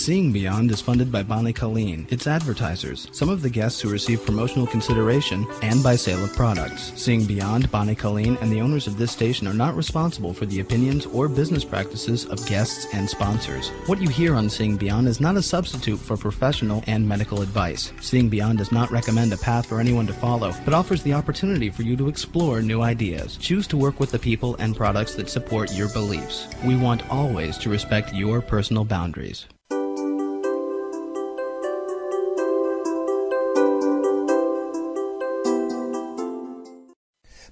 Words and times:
Seeing 0.00 0.32
Beyond 0.32 0.70
is 0.70 0.80
funded 0.80 1.12
by 1.12 1.22
Bonnie 1.22 1.52
Colleen, 1.52 2.06
its 2.08 2.26
advertisers, 2.26 3.06
some 3.12 3.28
of 3.28 3.42
the 3.42 3.50
guests 3.50 3.82
who 3.82 3.90
receive 3.90 4.24
promotional 4.24 4.66
consideration, 4.66 5.46
and 5.60 5.82
by 5.82 5.94
sale 5.94 6.24
of 6.24 6.34
products. 6.34 6.90
Seeing 6.96 7.26
Beyond, 7.26 7.70
Bonnie 7.70 7.94
Colleen, 7.94 8.38
and 8.40 8.50
the 8.50 8.62
owners 8.62 8.86
of 8.86 8.96
this 8.96 9.12
station 9.12 9.46
are 9.46 9.52
not 9.52 9.76
responsible 9.76 10.32
for 10.32 10.46
the 10.46 10.60
opinions 10.60 11.04
or 11.04 11.28
business 11.28 11.66
practices 11.66 12.24
of 12.24 12.46
guests 12.46 12.86
and 12.94 13.10
sponsors. 13.10 13.68
What 13.84 14.00
you 14.00 14.08
hear 14.08 14.34
on 14.34 14.48
Seeing 14.48 14.78
Beyond 14.78 15.06
is 15.06 15.20
not 15.20 15.36
a 15.36 15.42
substitute 15.42 15.98
for 15.98 16.16
professional 16.16 16.82
and 16.86 17.06
medical 17.06 17.42
advice. 17.42 17.92
Seeing 18.00 18.30
Beyond 18.30 18.56
does 18.56 18.72
not 18.72 18.90
recommend 18.90 19.34
a 19.34 19.36
path 19.36 19.66
for 19.66 19.80
anyone 19.80 20.06
to 20.06 20.14
follow, 20.14 20.54
but 20.64 20.72
offers 20.72 21.02
the 21.02 21.12
opportunity 21.12 21.68
for 21.68 21.82
you 21.82 21.94
to 21.98 22.08
explore 22.08 22.62
new 22.62 22.80
ideas. 22.80 23.36
Choose 23.36 23.66
to 23.66 23.76
work 23.76 24.00
with 24.00 24.12
the 24.12 24.18
people 24.18 24.56
and 24.60 24.74
products 24.74 25.14
that 25.16 25.28
support 25.28 25.74
your 25.74 25.90
beliefs. 25.90 26.48
We 26.64 26.74
want 26.74 27.06
always 27.10 27.58
to 27.58 27.68
respect 27.68 28.14
your 28.14 28.40
personal 28.40 28.86
boundaries. 28.86 29.46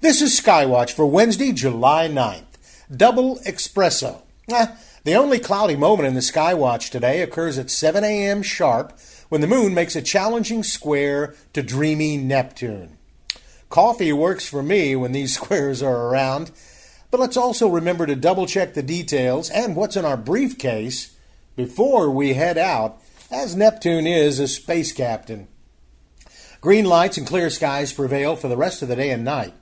This 0.01 0.21
is 0.21 0.39
Skywatch 0.39 0.93
for 0.93 1.05
Wednesday, 1.05 1.51
July 1.51 2.07
9th. 2.07 2.45
Double 2.89 3.37
Espresso. 3.39 4.21
Eh, 4.49 4.67
the 5.03 5.15
only 5.15 5.39
cloudy 5.39 5.75
moment 5.75 6.07
in 6.07 6.13
the 6.13 6.21
Skywatch 6.21 6.89
today 6.89 7.21
occurs 7.21 7.57
at 7.57 7.69
7 7.69 8.05
a.m. 8.05 8.41
sharp 8.41 8.97
when 9.27 9.41
the 9.41 9.47
moon 9.47 9.73
makes 9.73 9.97
a 9.97 10.01
challenging 10.01 10.63
square 10.63 11.35
to 11.51 11.61
dreamy 11.61 12.15
Neptune. 12.15 12.97
Coffee 13.67 14.13
works 14.13 14.47
for 14.47 14.63
me 14.63 14.95
when 14.95 15.11
these 15.11 15.35
squares 15.35 15.83
are 15.83 16.07
around, 16.07 16.51
but 17.11 17.19
let's 17.19 17.35
also 17.35 17.67
remember 17.67 18.05
to 18.05 18.15
double 18.15 18.45
check 18.47 18.75
the 18.75 18.81
details 18.81 19.49
and 19.49 19.75
what's 19.75 19.97
in 19.97 20.05
our 20.05 20.15
briefcase 20.15 21.13
before 21.57 22.09
we 22.09 22.35
head 22.35 22.57
out, 22.57 23.01
as 23.29 23.53
Neptune 23.53 24.07
is 24.07 24.39
a 24.39 24.47
space 24.47 24.93
captain. 24.93 25.49
Green 26.61 26.85
lights 26.85 27.17
and 27.17 27.27
clear 27.27 27.49
skies 27.49 27.91
prevail 27.91 28.37
for 28.37 28.47
the 28.47 28.55
rest 28.55 28.81
of 28.81 28.87
the 28.87 28.95
day 28.95 29.09
and 29.09 29.25
night. 29.25 29.53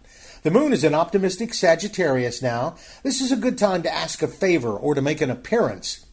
The 0.43 0.51
moon 0.51 0.71
is 0.71 0.83
in 0.83 0.93
optimistic 0.93 1.53
Sagittarius 1.53 2.41
now. 2.41 2.75
This 3.03 3.21
is 3.21 3.31
a 3.31 3.37
good 3.37 3.57
time 3.57 3.83
to 3.83 3.93
ask 3.93 4.21
a 4.21 4.27
favor 4.27 4.71
or 4.71 4.93
to 4.95 5.01
make 5.01 5.21
an 5.21 5.31
appearance. 5.31 6.05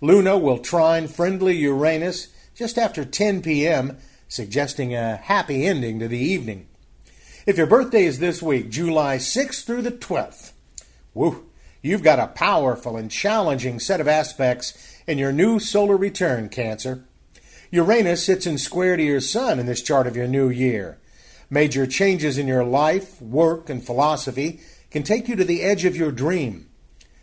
Luna 0.00 0.38
will 0.38 0.58
trine 0.58 1.08
friendly 1.08 1.56
Uranus 1.56 2.28
just 2.54 2.78
after 2.78 3.04
10 3.04 3.42
p.m., 3.42 3.96
suggesting 4.28 4.94
a 4.94 5.16
happy 5.16 5.66
ending 5.66 5.98
to 5.98 6.08
the 6.08 6.18
evening. 6.18 6.68
If 7.46 7.56
your 7.56 7.66
birthday 7.66 8.04
is 8.04 8.18
this 8.18 8.42
week, 8.42 8.70
July 8.70 9.16
6th 9.16 9.64
through 9.64 9.82
the 9.82 9.90
12th, 9.90 10.52
woo, 11.14 11.46
you've 11.82 12.02
got 12.02 12.18
a 12.18 12.28
powerful 12.28 12.96
and 12.96 13.10
challenging 13.10 13.80
set 13.80 14.00
of 14.00 14.06
aspects 14.06 15.00
in 15.06 15.18
your 15.18 15.32
new 15.32 15.58
solar 15.58 15.96
return, 15.96 16.48
Cancer. 16.48 17.04
Uranus 17.70 18.24
sits 18.24 18.46
in 18.46 18.58
square 18.58 18.96
to 18.96 19.02
your 19.02 19.20
sun 19.20 19.58
in 19.58 19.66
this 19.66 19.82
chart 19.82 20.06
of 20.06 20.16
your 20.16 20.28
new 20.28 20.48
year. 20.48 20.99
Major 21.50 21.84
changes 21.86 22.38
in 22.38 22.46
your 22.46 22.64
life, 22.64 23.20
work, 23.20 23.68
and 23.68 23.84
philosophy 23.84 24.60
can 24.90 25.02
take 25.02 25.28
you 25.28 25.34
to 25.34 25.44
the 25.44 25.62
edge 25.62 25.84
of 25.84 25.96
your 25.96 26.12
dream. 26.12 26.68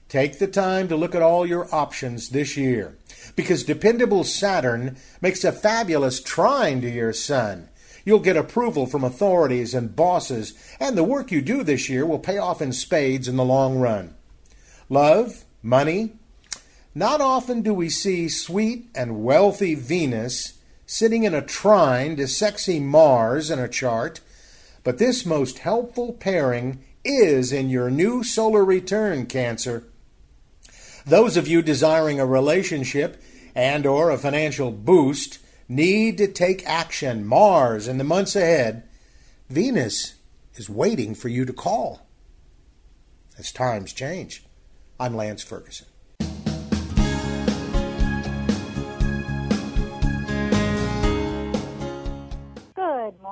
Take 0.10 0.40
the 0.40 0.48
time 0.48 0.88
to 0.90 0.96
look 0.96 1.16
at 1.16 1.22
all 1.22 1.46
your 1.46 1.74
options 1.74 2.30
this 2.30 2.56
year 2.56 2.98
because 3.36 3.64
dependable 3.64 4.24
Saturn 4.24 4.98
makes 5.22 5.44
a 5.44 5.52
fabulous 5.52 6.22
trine 6.22 6.82
to 6.82 6.90
your 6.90 7.14
sun. 7.14 7.70
You'll 8.06 8.20
get 8.20 8.38
approval 8.38 8.86
from 8.86 9.04
authorities 9.04 9.74
and 9.74 9.96
bosses, 9.96 10.54
and 10.80 10.98
the 10.98 11.04
work 11.04 11.30
you 11.30 11.42
do 11.42 11.64
this 11.64 11.90
year 11.90 12.06
will 12.06 12.20
pay 12.20 12.38
off 12.38 12.62
in 12.62 12.72
spades 12.72 13.28
in 13.28 13.36
the 13.36 13.44
long 13.44 13.80
run. 13.80 14.16
Love, 14.90 15.44
money. 15.62 16.14
Not 16.96 17.20
often 17.20 17.62
do 17.62 17.74
we 17.74 17.90
see 17.90 18.30
sweet 18.30 18.88
and 18.96 19.24
wealthy 19.24 19.76
Venus 19.76 20.57
sitting 20.88 21.26
in 21.26 21.36
a 21.36 21.42
trine 21.42 22.16
to 22.16 22.28
sexy 22.28 22.80
Mars 22.80 23.52
in 23.52 23.60
a 23.60 23.68
chart, 23.68 24.22
but 24.84 24.98
this 24.98 25.26
most 25.26 25.60
helpful 25.60 26.14
pairing 26.14 26.82
is 27.04 27.52
in 27.52 27.70
your 27.70 27.92
new 27.92 28.24
solar 28.24 28.64
return, 28.64 29.26
Cancer. 29.26 29.84
Those 31.06 31.38
of 31.38 31.48
you 31.48 31.62
desiring 31.62 32.20
a 32.20 32.26
relationship 32.26 33.22
and 33.54 33.86
or 33.86 34.10
a 34.10 34.18
financial 34.18 34.72
boost 34.72 35.40
need 35.68 36.18
to 36.18 36.28
take 36.28 36.66
action. 36.66 37.26
Mars 37.26 37.88
in 37.88 37.98
the 37.98 38.04
months 38.04 38.36
ahead, 38.36 38.84
Venus 39.50 40.16
is 40.56 40.70
waiting 40.70 41.14
for 41.14 41.28
you 41.28 41.46
to 41.46 41.54
call. 41.54 42.08
As 43.38 43.52
times 43.52 43.94
change. 43.94 44.44
I'm 45.00 45.16
Lance 45.16 45.44
Ferguson. 45.44 45.88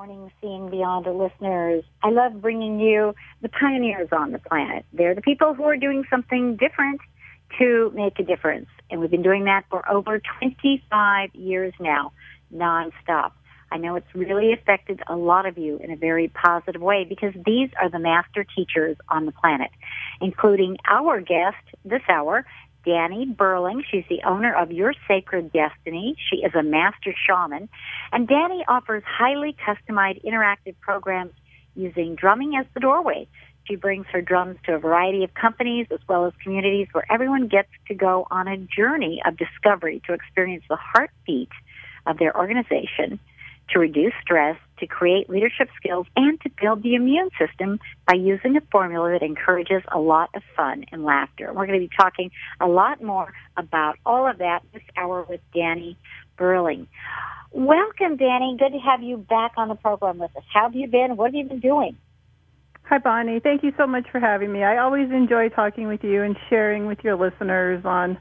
Morning, 0.05 0.31
Seeing 0.39 0.69
Beyond 0.69 1.05
the 1.05 1.11
listeners. 1.11 1.83
I 2.03 2.11
love 2.11 2.39
bringing 2.39 2.79
you 2.79 3.16
the 3.41 3.49
pioneers 3.49 4.09
on 4.11 4.33
the 4.33 4.38
planet. 4.39 4.85
They're 4.93 5.16
the 5.16 5.21
people 5.21 5.55
who 5.55 5.63
are 5.63 5.77
doing 5.77 6.03
something 6.11 6.57
different 6.57 7.01
to 7.57 7.91
make 7.95 8.19
a 8.19 8.23
difference. 8.23 8.67
And 8.91 9.01
we've 9.01 9.09
been 9.09 9.23
doing 9.23 9.45
that 9.45 9.63
for 9.67 9.89
over 9.89 10.21
25 10.39 11.33
years 11.33 11.73
now, 11.79 12.11
nonstop. 12.53 13.31
I 13.71 13.77
know 13.77 13.95
it's 13.95 14.13
really 14.13 14.53
affected 14.53 15.01
a 15.07 15.15
lot 15.15 15.47
of 15.47 15.57
you 15.57 15.79
in 15.83 15.89
a 15.89 15.95
very 15.95 16.27
positive 16.27 16.81
way 16.81 17.03
because 17.03 17.33
these 17.44 17.69
are 17.81 17.89
the 17.89 17.97
master 17.97 18.45
teachers 18.55 18.97
on 19.09 19.25
the 19.25 19.31
planet, 19.31 19.71
including 20.21 20.77
our 20.88 21.19
guest 21.19 21.57
this 21.83 22.03
hour, 22.07 22.45
Danny 22.85 23.25
Burling. 23.25 23.84
She's 23.90 24.06
the 24.09 24.22
owner 24.25 24.56
of 24.56 24.72
Your 24.72 24.94
Sacred 25.07 25.51
Destiny. 25.51 26.16
She 26.29 26.38
is 26.38 26.53
a 26.53 26.63
master 26.63 27.13
shaman. 27.28 27.68
And 28.12 28.28
Danny 28.28 28.63
offers 28.68 29.03
highly 29.06 29.56
customized 29.68 30.23
interactive 30.23 30.75
programs 30.79 31.34
using 31.75 32.16
drumming 32.16 32.56
as 32.56 32.66
the 32.74 32.79
doorway. 32.79 33.28
She 33.66 33.75
brings 33.75 34.06
her 34.12 34.22
drums 34.22 34.57
to 34.66 34.75
a 34.75 34.79
variety 34.79 35.24
of 35.24 35.34
companies 35.34 35.88
as 35.91 36.00
well 36.07 36.25
as 36.25 36.34
communities 36.44 36.88
where 36.91 37.06
everyone 37.12 37.47
gets 37.47 37.69
to 37.88 37.95
go 37.95 38.28
on 38.29 38.47
a 38.47 38.57
journey 38.57 39.22
of 39.25 39.38
discovery 39.38 40.01
to 40.06 40.13
experience 40.13 40.63
the 40.69 40.78
heartbeat 40.78 41.50
of 42.06 42.19
their 42.19 42.38
organization 42.38 43.19
to 43.72 43.79
reduce 43.79 44.13
stress, 44.22 44.57
to 44.80 44.88
create 44.88 45.30
leadership 45.30 45.69
skills, 45.78 46.08
and 46.16 46.40
to 46.41 46.50
build 46.62 46.84
the 46.84 46.96
immune 46.96 47.30
system 47.40 47.80
by 48.08 48.16
using 48.16 48.58
a 48.58 48.62
formula 48.72 49.12
that 49.12 49.24
encourages 49.24 49.81
a 49.91 50.00
lot 50.00 50.30
of 50.34 50.44
fun 50.56 50.86
and 50.91 51.03
laughter. 51.03 51.47
We're 51.53 51.66
going 51.66 51.80
to 51.80 51.88
be 51.88 51.96
talking 51.96 52.31
a 52.59 52.68
lot 52.68 53.02
more 53.02 53.34
about 53.58 53.97
all 54.06 54.30
of 54.30 54.40
that 54.40 54.62
this 54.74 54.84
hour 54.97 55.25
with 55.28 55.41
Danny 55.53 55.97
Burling. 56.38 56.88
Welcome, 57.52 58.18
Danny. 58.18 58.58
Good 58.59 58.74
to 58.74 58.80
have 58.80 59.02
you 59.02 59.18
back 59.18 59.53
on 59.58 59.69
the 59.69 59.75
program 59.75 60.18
with 60.18 60.36
us. 60.36 60.44
How 60.53 60.63
have 60.63 60.75
you 60.75 60.88
been? 60.88 61.16
What 61.16 61.28
have 61.28 61.36
you 61.36 61.46
been 61.46 61.62
doing? 61.62 61.97
Hi, 62.84 63.00
Bonnie. 63.00 63.40
Thank 63.40 63.63
you 63.63 63.72
so 63.78 63.88
much 63.88 64.07
for 64.12 64.19
having 64.19 64.52
me. 64.52 64.63
I 64.63 64.78
always 64.78 65.09
enjoy 65.09 65.50
talking 65.50 65.88
with 65.88 66.03
you 66.03 66.22
and 66.22 66.36
sharing 66.50 66.86
with 66.86 67.00
your 67.03 67.16
listeners 67.16 67.84
on 67.86 68.18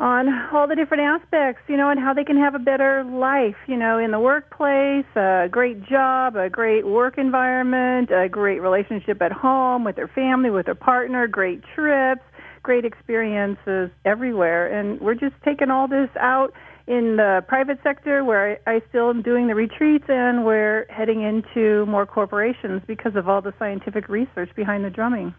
on 0.00 0.28
all 0.52 0.66
the 0.66 0.74
different 0.74 1.02
aspects, 1.02 1.62
you 1.68 1.76
know, 1.76 1.88
and 1.88 2.00
how 2.00 2.12
they 2.12 2.24
can 2.24 2.36
have 2.36 2.54
a 2.54 2.58
better 2.58 3.04
life, 3.04 3.56
you 3.68 3.76
know, 3.76 3.98
in 3.98 4.10
the 4.10 4.18
workplace, 4.18 5.06
a 5.14 5.46
great 5.50 5.84
job, 5.84 6.34
a 6.36 6.50
great 6.50 6.84
work 6.84 7.16
environment, 7.16 8.10
a 8.10 8.28
great 8.28 8.60
relationship 8.60 9.22
at 9.22 9.30
home 9.30 9.84
with 9.84 9.94
their 9.94 10.08
family, 10.08 10.50
with 10.50 10.66
their 10.66 10.74
partner, 10.74 11.28
great 11.28 11.62
trips, 11.74 12.22
great 12.62 12.84
experiences 12.84 13.90
everywhere. 14.04 14.66
And 14.66 15.00
we're 15.00 15.14
just 15.14 15.36
taking 15.44 15.70
all 15.70 15.86
this 15.86 16.10
out 16.18 16.52
in 16.86 17.16
the 17.16 17.44
private 17.46 17.78
sector 17.82 18.24
where 18.24 18.58
I, 18.66 18.76
I 18.76 18.82
still 18.88 19.10
am 19.10 19.22
doing 19.22 19.46
the 19.46 19.54
retreats 19.54 20.04
and 20.08 20.44
we're 20.44 20.86
heading 20.90 21.22
into 21.22 21.86
more 21.86 22.04
corporations 22.04 22.82
because 22.86 23.14
of 23.14 23.28
all 23.28 23.40
the 23.40 23.54
scientific 23.58 24.08
research 24.08 24.50
behind 24.56 24.84
the 24.84 24.90
drumming. 24.90 25.34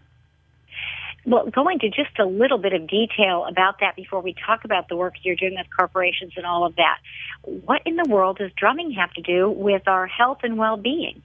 Well, 1.26 1.50
go 1.50 1.68
into 1.68 1.88
just 1.88 2.18
a 2.20 2.24
little 2.24 2.58
bit 2.58 2.72
of 2.72 2.86
detail 2.86 3.46
about 3.48 3.80
that 3.80 3.96
before 3.96 4.20
we 4.20 4.34
talk 4.46 4.64
about 4.64 4.88
the 4.88 4.94
work 4.96 5.14
you're 5.22 5.34
doing 5.34 5.56
with 5.56 5.66
corporations 5.76 6.32
and 6.36 6.46
all 6.46 6.64
of 6.64 6.76
that. 6.76 6.98
What 7.42 7.82
in 7.84 7.96
the 7.96 8.08
world 8.08 8.38
does 8.38 8.52
drumming 8.56 8.92
have 8.92 9.12
to 9.14 9.22
do 9.22 9.50
with 9.50 9.88
our 9.88 10.06
health 10.06 10.38
and 10.44 10.56
well-being? 10.56 11.22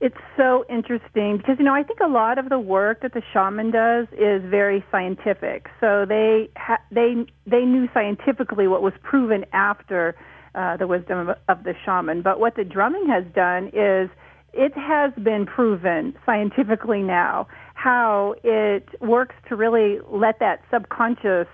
It's 0.00 0.16
so 0.36 0.64
interesting 0.68 1.38
because 1.38 1.56
you 1.58 1.64
know 1.64 1.74
I 1.74 1.82
think 1.82 2.00
a 2.00 2.08
lot 2.08 2.38
of 2.38 2.48
the 2.48 2.58
work 2.58 3.02
that 3.02 3.14
the 3.14 3.22
shaman 3.32 3.70
does 3.70 4.06
is 4.12 4.42
very 4.48 4.84
scientific. 4.90 5.68
So 5.80 6.04
they 6.06 6.50
ha- 6.56 6.82
they 6.90 7.14
they 7.46 7.64
knew 7.64 7.88
scientifically 7.94 8.68
what 8.68 8.82
was 8.82 8.92
proven 9.02 9.44
after 9.52 10.14
uh, 10.54 10.76
the 10.76 10.86
wisdom 10.86 11.28
of, 11.28 11.38
of 11.48 11.64
the 11.64 11.74
shaman. 11.84 12.22
But 12.22 12.38
what 12.38 12.54
the 12.54 12.64
drumming 12.64 13.06
has 13.08 13.24
done 13.34 13.68
is 13.68 14.10
it 14.52 14.72
has 14.76 15.12
been 15.22 15.46
proven 15.46 16.14
scientifically 16.26 17.02
now 17.02 17.48
how 17.84 18.34
it 18.42 18.88
works 19.02 19.34
to 19.46 19.54
really 19.54 19.98
let 20.10 20.38
that 20.38 20.62
subconscious 20.72 21.46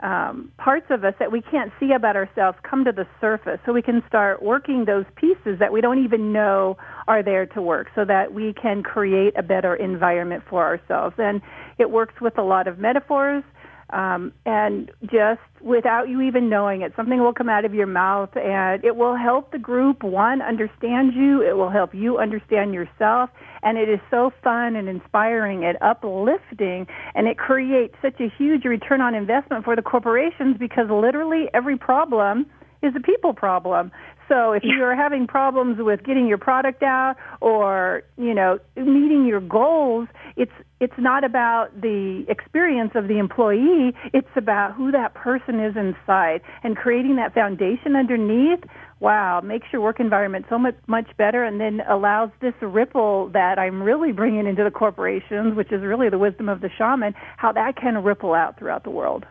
um, 0.00 0.50
parts 0.58 0.86
of 0.90 1.04
us 1.04 1.14
that 1.20 1.30
we 1.30 1.40
can't 1.40 1.70
see 1.78 1.92
about 1.92 2.16
ourselves 2.16 2.58
come 2.68 2.84
to 2.84 2.90
the 2.90 3.06
surface 3.20 3.60
so 3.64 3.72
we 3.72 3.82
can 3.82 4.02
start 4.08 4.42
working 4.42 4.86
those 4.86 5.04
pieces 5.14 5.60
that 5.60 5.72
we 5.72 5.80
don't 5.80 6.02
even 6.04 6.32
know 6.32 6.76
are 7.06 7.22
there 7.22 7.46
to 7.46 7.62
work 7.62 7.88
so 7.94 8.04
that 8.04 8.34
we 8.34 8.52
can 8.60 8.82
create 8.82 9.34
a 9.38 9.42
better 9.42 9.76
environment 9.76 10.42
for 10.50 10.64
ourselves. 10.64 11.14
And 11.16 11.40
it 11.78 11.92
works 11.92 12.14
with 12.20 12.38
a 12.38 12.42
lot 12.42 12.66
of 12.66 12.80
metaphors. 12.80 13.44
Um, 13.90 14.32
and 14.44 14.90
just 15.02 15.40
without 15.62 16.08
you 16.08 16.20
even 16.22 16.50
knowing 16.50 16.82
it, 16.82 16.92
something 16.96 17.20
will 17.20 17.32
come 17.32 17.48
out 17.48 17.64
of 17.64 17.72
your 17.72 17.86
mouth 17.86 18.36
and 18.36 18.84
it 18.84 18.96
will 18.96 19.16
help 19.16 19.52
the 19.52 19.58
group, 19.58 20.02
one, 20.02 20.42
understand 20.42 21.14
you. 21.14 21.40
It 21.42 21.56
will 21.56 21.70
help 21.70 21.94
you 21.94 22.18
understand 22.18 22.74
yourself. 22.74 23.30
And 23.62 23.78
it 23.78 23.88
is 23.88 24.00
so 24.10 24.32
fun 24.42 24.76
and 24.76 24.88
inspiring 24.88 25.64
and 25.64 25.78
uplifting. 25.80 26.86
And 27.14 27.26
it 27.26 27.38
creates 27.38 27.94
such 28.02 28.20
a 28.20 28.28
huge 28.36 28.64
return 28.64 29.00
on 29.00 29.14
investment 29.14 29.64
for 29.64 29.76
the 29.76 29.82
corporations 29.82 30.56
because 30.58 30.88
literally 30.90 31.48
every 31.54 31.76
problem 31.76 32.46
is 32.82 32.94
a 32.96 33.00
people 33.00 33.34
problem. 33.34 33.90
So 34.28 34.52
if 34.52 34.62
you're 34.62 34.94
having 34.94 35.26
problems 35.26 35.78
with 35.80 36.04
getting 36.04 36.26
your 36.26 36.38
product 36.38 36.82
out 36.82 37.16
or, 37.40 38.02
you 38.16 38.34
know, 38.34 38.58
meeting 38.76 39.24
your 39.26 39.40
goals, 39.40 40.08
it's 40.36 40.52
it's 40.80 40.94
not 40.98 41.24
about 41.24 41.68
the 41.80 42.24
experience 42.28 42.92
of 42.94 43.08
the 43.08 43.18
employee, 43.18 43.92
it's 44.12 44.28
about 44.36 44.74
who 44.74 44.92
that 44.92 45.14
person 45.14 45.60
is 45.60 45.76
inside 45.76 46.40
and 46.62 46.76
creating 46.76 47.16
that 47.16 47.34
foundation 47.34 47.96
underneath. 47.96 48.60
Wow, 49.00 49.40
makes 49.40 49.66
your 49.72 49.80
work 49.82 50.00
environment 50.00 50.46
so 50.48 50.58
much 50.58 50.74
much 50.86 51.08
better 51.16 51.44
and 51.44 51.60
then 51.60 51.82
allows 51.88 52.30
this 52.40 52.54
ripple 52.60 53.28
that 53.32 53.58
I'm 53.58 53.82
really 53.82 54.12
bringing 54.12 54.46
into 54.46 54.64
the 54.64 54.70
corporations, 54.70 55.56
which 55.56 55.72
is 55.72 55.82
really 55.82 56.08
the 56.08 56.18
wisdom 56.18 56.48
of 56.48 56.60
the 56.60 56.70
shaman, 56.76 57.14
how 57.36 57.52
that 57.52 57.76
can 57.76 58.02
ripple 58.02 58.34
out 58.34 58.58
throughout 58.58 58.84
the 58.84 58.90
world. 58.90 59.24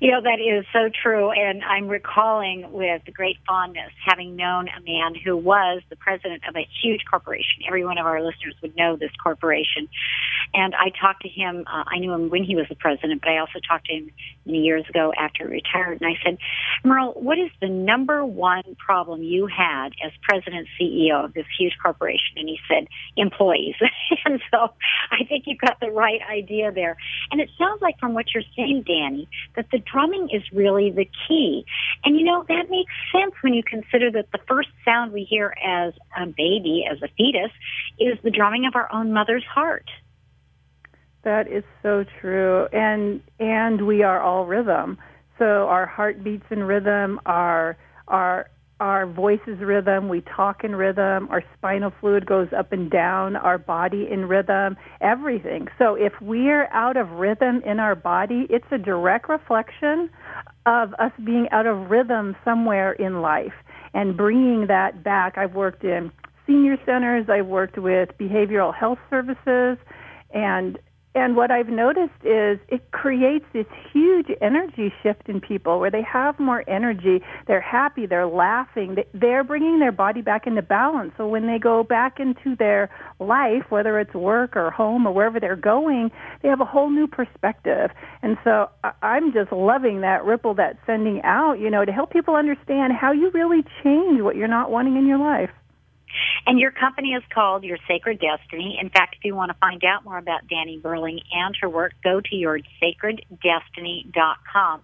You 0.00 0.10
know, 0.12 0.20
that 0.22 0.40
is 0.40 0.64
so 0.72 0.90
true. 1.02 1.30
And 1.30 1.62
I'm 1.64 1.88
recalling 1.88 2.72
with 2.72 3.02
great 3.12 3.38
fondness 3.46 3.90
having 4.04 4.36
known 4.36 4.68
a 4.68 4.80
man 4.82 5.14
who 5.14 5.36
was 5.36 5.82
the 5.90 5.96
president 5.96 6.42
of 6.48 6.56
a 6.56 6.66
huge 6.82 7.02
corporation. 7.08 7.62
Every 7.66 7.84
one 7.84 7.98
of 7.98 8.06
our 8.06 8.22
listeners 8.22 8.54
would 8.62 8.76
know 8.76 8.96
this 8.96 9.12
corporation. 9.22 9.88
And 10.52 10.74
I 10.74 10.90
talked 11.00 11.22
to 11.22 11.28
him, 11.28 11.64
uh, 11.66 11.84
I 11.86 11.98
knew 11.98 12.12
him 12.12 12.30
when 12.30 12.44
he 12.44 12.54
was 12.54 12.66
the 12.68 12.76
president, 12.76 13.20
but 13.20 13.30
I 13.30 13.38
also 13.38 13.58
talked 13.66 13.86
to 13.86 13.92
him 13.92 14.10
many 14.46 14.58
years 14.58 14.84
ago 14.88 15.12
after 15.16 15.48
he 15.48 15.54
retired. 15.54 16.00
And 16.00 16.10
I 16.10 16.18
said, 16.24 16.38
Merle, 16.84 17.12
what 17.14 17.38
is 17.38 17.50
the 17.60 17.68
number 17.68 18.24
one 18.24 18.76
problem 18.78 19.22
you 19.22 19.46
had 19.46 19.88
as 20.04 20.12
president 20.22 20.68
CEO 20.80 21.24
of 21.24 21.34
this 21.34 21.46
huge 21.58 21.74
corporation? 21.82 22.36
And 22.36 22.48
he 22.48 22.58
said, 22.68 22.88
employees. 23.16 23.74
and 24.24 24.40
so 24.50 24.70
I 25.10 25.24
think 25.24 25.44
you've 25.46 25.60
got 25.60 25.80
the 25.80 25.90
right 25.90 26.20
idea 26.30 26.72
there. 26.72 26.96
And 27.30 27.40
it 27.40 27.50
sounds 27.58 27.82
like 27.82 27.98
from 27.98 28.14
what 28.14 28.26
you're 28.34 28.44
saying, 28.56 28.84
Danny, 28.86 29.28
that 29.56 29.66
the 29.74 29.82
drumming 29.90 30.28
is 30.32 30.42
really 30.52 30.92
the 30.92 31.06
key. 31.26 31.66
And 32.04 32.16
you 32.16 32.24
know, 32.24 32.44
that 32.46 32.70
makes 32.70 32.92
sense 33.10 33.34
when 33.40 33.54
you 33.54 33.62
consider 33.64 34.08
that 34.12 34.30
the 34.30 34.38
first 34.46 34.68
sound 34.84 35.12
we 35.12 35.24
hear 35.24 35.52
as 35.66 35.94
a 36.16 36.26
baby, 36.26 36.84
as 36.88 37.02
a 37.02 37.08
fetus, 37.16 37.50
is 37.98 38.16
the 38.22 38.30
drumming 38.30 38.66
of 38.66 38.76
our 38.76 38.88
own 38.92 39.12
mother's 39.12 39.44
heart. 39.44 39.90
That 41.24 41.48
is 41.48 41.64
so 41.82 42.04
true. 42.20 42.68
And 42.72 43.20
and 43.40 43.84
we 43.84 44.04
are 44.04 44.20
all 44.20 44.46
rhythm. 44.46 44.96
So 45.38 45.66
our 45.66 45.86
heart 45.86 46.22
beats 46.22 46.46
in 46.50 46.62
rhythm, 46.62 47.20
our 47.26 47.76
our 48.06 48.48
our 48.84 49.06
voice 49.06 49.40
is 49.46 49.58
rhythm, 49.60 50.10
we 50.10 50.20
talk 50.36 50.62
in 50.62 50.76
rhythm, 50.76 51.26
our 51.30 51.42
spinal 51.56 51.90
fluid 52.00 52.26
goes 52.26 52.48
up 52.54 52.70
and 52.70 52.90
down, 52.90 53.34
our 53.34 53.56
body 53.56 54.06
in 54.10 54.28
rhythm, 54.28 54.76
everything. 55.00 55.68
So 55.78 55.94
if 55.94 56.12
we're 56.20 56.66
out 56.66 56.98
of 56.98 57.08
rhythm 57.12 57.62
in 57.64 57.80
our 57.80 57.94
body, 57.94 58.46
it's 58.50 58.66
a 58.70 58.76
direct 58.76 59.30
reflection 59.30 60.10
of 60.66 60.92
us 60.98 61.12
being 61.24 61.48
out 61.50 61.64
of 61.64 61.90
rhythm 61.90 62.36
somewhere 62.44 62.92
in 62.92 63.22
life 63.22 63.54
and 63.94 64.18
bringing 64.18 64.66
that 64.66 65.02
back. 65.02 65.38
I've 65.38 65.54
worked 65.54 65.82
in 65.82 66.12
senior 66.46 66.76
centers, 66.84 67.24
I've 67.30 67.46
worked 67.46 67.78
with 67.78 68.10
behavioral 68.20 68.74
health 68.74 68.98
services, 69.08 69.78
and 70.34 70.78
and 71.14 71.36
what 71.36 71.50
I've 71.52 71.68
noticed 71.68 72.24
is 72.24 72.58
it 72.68 72.90
creates 72.90 73.44
this 73.52 73.66
huge 73.92 74.26
energy 74.40 74.92
shift 75.02 75.28
in 75.28 75.40
people 75.40 75.78
where 75.78 75.90
they 75.90 76.02
have 76.02 76.40
more 76.40 76.64
energy, 76.68 77.22
they're 77.46 77.60
happy, 77.60 78.06
they're 78.06 78.26
laughing, 78.26 78.96
they're 79.12 79.44
bringing 79.44 79.78
their 79.78 79.92
body 79.92 80.22
back 80.22 80.46
into 80.46 80.62
balance. 80.62 81.12
So 81.16 81.28
when 81.28 81.46
they 81.46 81.58
go 81.58 81.84
back 81.84 82.18
into 82.18 82.56
their 82.56 82.90
life, 83.20 83.62
whether 83.68 84.00
it's 84.00 84.12
work 84.14 84.56
or 84.56 84.72
home 84.72 85.06
or 85.06 85.12
wherever 85.12 85.38
they're 85.38 85.54
going, 85.54 86.10
they 86.42 86.48
have 86.48 86.60
a 86.60 86.64
whole 86.64 86.90
new 86.90 87.06
perspective. 87.06 87.90
And 88.22 88.36
so 88.42 88.70
I'm 89.02 89.32
just 89.32 89.52
loving 89.52 90.00
that 90.00 90.24
ripple 90.24 90.54
that's 90.54 90.78
sending 90.84 91.22
out, 91.22 91.60
you 91.60 91.70
know, 91.70 91.84
to 91.84 91.92
help 91.92 92.10
people 92.12 92.34
understand 92.34 92.92
how 92.92 93.12
you 93.12 93.30
really 93.30 93.62
change 93.84 94.20
what 94.20 94.34
you're 94.34 94.48
not 94.48 94.70
wanting 94.70 94.96
in 94.96 95.06
your 95.06 95.18
life. 95.18 95.50
And 96.46 96.58
your 96.58 96.70
company 96.70 97.14
is 97.14 97.22
called 97.32 97.64
Your 97.64 97.78
Sacred 97.88 98.20
Destiny. 98.20 98.78
In 98.80 98.90
fact, 98.90 99.16
if 99.18 99.24
you 99.24 99.34
want 99.34 99.50
to 99.50 99.56
find 99.58 99.82
out 99.84 100.04
more 100.04 100.18
about 100.18 100.46
Danny 100.48 100.78
Burling 100.78 101.20
and 101.32 101.56
her 101.60 101.68
work, 101.68 101.94
go 102.02 102.20
to 102.20 102.34
yoursacreddestiny.com. 102.34 104.80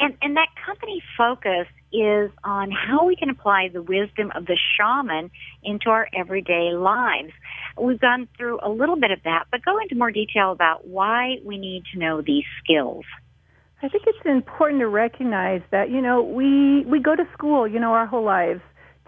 And, 0.00 0.16
and 0.22 0.36
that 0.36 0.48
company 0.64 1.02
focus 1.16 1.66
is 1.92 2.30
on 2.42 2.70
how 2.70 3.04
we 3.04 3.16
can 3.16 3.28
apply 3.28 3.68
the 3.72 3.82
wisdom 3.82 4.32
of 4.34 4.46
the 4.46 4.56
shaman 4.76 5.30
into 5.62 5.90
our 5.90 6.08
everyday 6.16 6.72
lives. 6.72 7.32
We've 7.78 8.00
gone 8.00 8.26
through 8.36 8.60
a 8.62 8.70
little 8.70 8.96
bit 8.96 9.10
of 9.10 9.22
that, 9.24 9.44
but 9.50 9.64
go 9.64 9.78
into 9.78 9.96
more 9.96 10.10
detail 10.10 10.52
about 10.52 10.86
why 10.86 11.36
we 11.44 11.58
need 11.58 11.84
to 11.92 11.98
know 11.98 12.22
these 12.22 12.44
skills. 12.62 13.04
I 13.82 13.88
think 13.88 14.04
it's 14.06 14.18
important 14.24 14.80
to 14.80 14.88
recognize 14.88 15.62
that, 15.70 15.90
you 15.90 16.00
know, 16.00 16.22
we, 16.22 16.84
we 16.84 17.00
go 17.00 17.16
to 17.16 17.24
school, 17.32 17.66
you 17.66 17.80
know, 17.80 17.92
our 17.92 18.06
whole 18.06 18.24
lives 18.24 18.60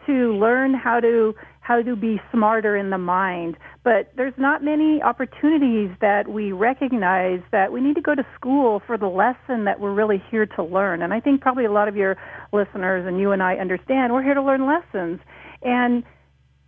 to 0.06 0.34
learn 0.34 0.74
how 0.74 1.00
to 1.00 1.34
how 1.60 1.80
to 1.80 1.94
be 1.94 2.20
smarter 2.32 2.76
in 2.76 2.90
the 2.90 2.98
mind. 2.98 3.56
But 3.84 4.12
there's 4.16 4.34
not 4.36 4.64
many 4.64 5.00
opportunities 5.00 5.90
that 6.00 6.28
we 6.28 6.50
recognize 6.50 7.40
that 7.52 7.70
we 7.70 7.80
need 7.80 7.94
to 7.94 8.00
go 8.00 8.16
to 8.16 8.26
school 8.34 8.82
for 8.84 8.98
the 8.98 9.06
lesson 9.06 9.64
that 9.64 9.78
we're 9.78 9.94
really 9.94 10.20
here 10.28 10.44
to 10.44 10.62
learn. 10.62 11.02
And 11.02 11.14
I 11.14 11.20
think 11.20 11.40
probably 11.40 11.64
a 11.64 11.70
lot 11.70 11.86
of 11.86 11.94
your 11.94 12.16
listeners 12.52 13.06
and 13.06 13.20
you 13.20 13.30
and 13.30 13.42
I 13.42 13.54
understand 13.54 14.12
we're 14.12 14.24
here 14.24 14.34
to 14.34 14.42
learn 14.42 14.66
lessons. 14.66 15.20
And 15.62 16.02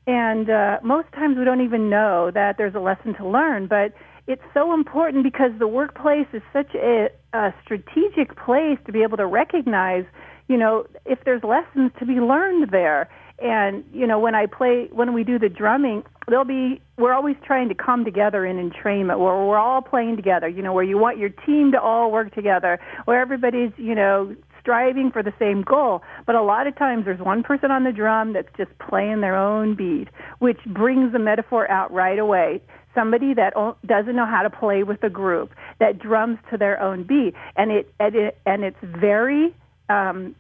and 0.07 0.51
uh, 0.51 0.79
most 0.85 1.11
times 1.13 1.39
we 1.39 1.45
don't 1.45 1.63
even 1.63 1.91
know 1.91 2.31
that 2.33 2.57
there's 2.59 2.75
a 2.75 2.81
lesson 2.81 3.15
to 3.15 3.27
learn, 3.27 3.67
but 3.67 3.95
it's 4.27 4.43
so 4.53 4.73
important 4.75 5.25
because 5.25 5.51
the 5.59 5.69
workplace 5.69 6.27
is 6.33 6.43
such 6.53 6.75
a, 6.75 7.09
a 7.33 7.55
strategic 7.63 8.37
place 8.37 8.79
to 8.87 8.93
be 8.93 9.03
able 9.03 9.17
to 9.17 9.27
recognize, 9.27 10.05
you 10.49 10.57
know, 10.57 10.87
if 11.05 11.19
there's 11.25 11.43
lessons 11.43 11.91
to 11.99 12.07
be 12.07 12.15
learned 12.15 12.71
there. 12.71 13.09
And 13.39 13.85
you 13.93 14.07
know, 14.07 14.19
when 14.19 14.35
I 14.35 14.47
play, 14.47 14.89
when 14.93 15.13
we 15.13 15.25
do 15.25 15.39
the 15.39 15.49
drumming, 15.49 16.05
there'll 16.29 16.45
be 16.45 16.81
we're 16.97 17.13
always 17.13 17.37
trying 17.45 17.69
to 17.69 17.75
come 17.75 18.05
together 18.05 18.47
in 18.47 18.57
entrainment 18.57 19.19
where 19.19 19.35
we're 19.45 19.59
all 19.59 19.83
playing 19.83 20.17
together. 20.17 20.49
You 20.49 20.63
know, 20.63 20.73
where 20.73 20.85
you 20.85 20.99
want 20.99 21.19
your 21.19 21.31
team 21.31 21.73
to 21.73 21.81
all 21.81 22.13
work 22.13 22.35
together, 22.35 22.79
where 23.07 23.21
everybody's 23.21 23.73
you 23.77 23.95
know 23.95 24.37
striving 24.61 25.11
for 25.11 25.23
the 25.23 25.33
same 25.39 25.63
goal. 25.63 26.03
But 26.27 26.37
a 26.37 26.43
lot 26.43 26.67
of 26.67 26.77
times 26.77 27.05
there's 27.05 27.21
one 27.21 27.43
person 27.43 27.71
on 27.71 27.85
the 27.85 27.93
drum 27.93 28.33
that's 28.33 28.49
just 28.57 28.71
playing 28.79 29.21
their 29.21 29.37
own 29.37 29.75
beat, 29.75 30.09
which 30.39 30.59
brings 30.65 31.13
the 31.13 31.19
metaphor 31.19 31.71
out 31.71 31.93
right 31.93 32.19
away. 32.19 32.63
Somebody 32.95 33.35
that 33.35 33.53
doesn't 33.85 34.15
know 34.15 34.27
how 34.27 34.43
to 34.43 34.51
play 34.51 34.85
with 34.85 35.03
a 35.03 35.11
group 35.11 35.53
that 35.81 35.99
drums 35.99 36.39
to 36.51 36.57
their 36.57 36.81
own 36.81 37.03
beat, 37.03 37.35
and 37.57 37.73
it 37.73 37.93
and, 37.99 38.15
it, 38.15 38.39
and 38.47 38.63
it's 38.63 38.79
very 38.81 39.55
um, 39.89 40.35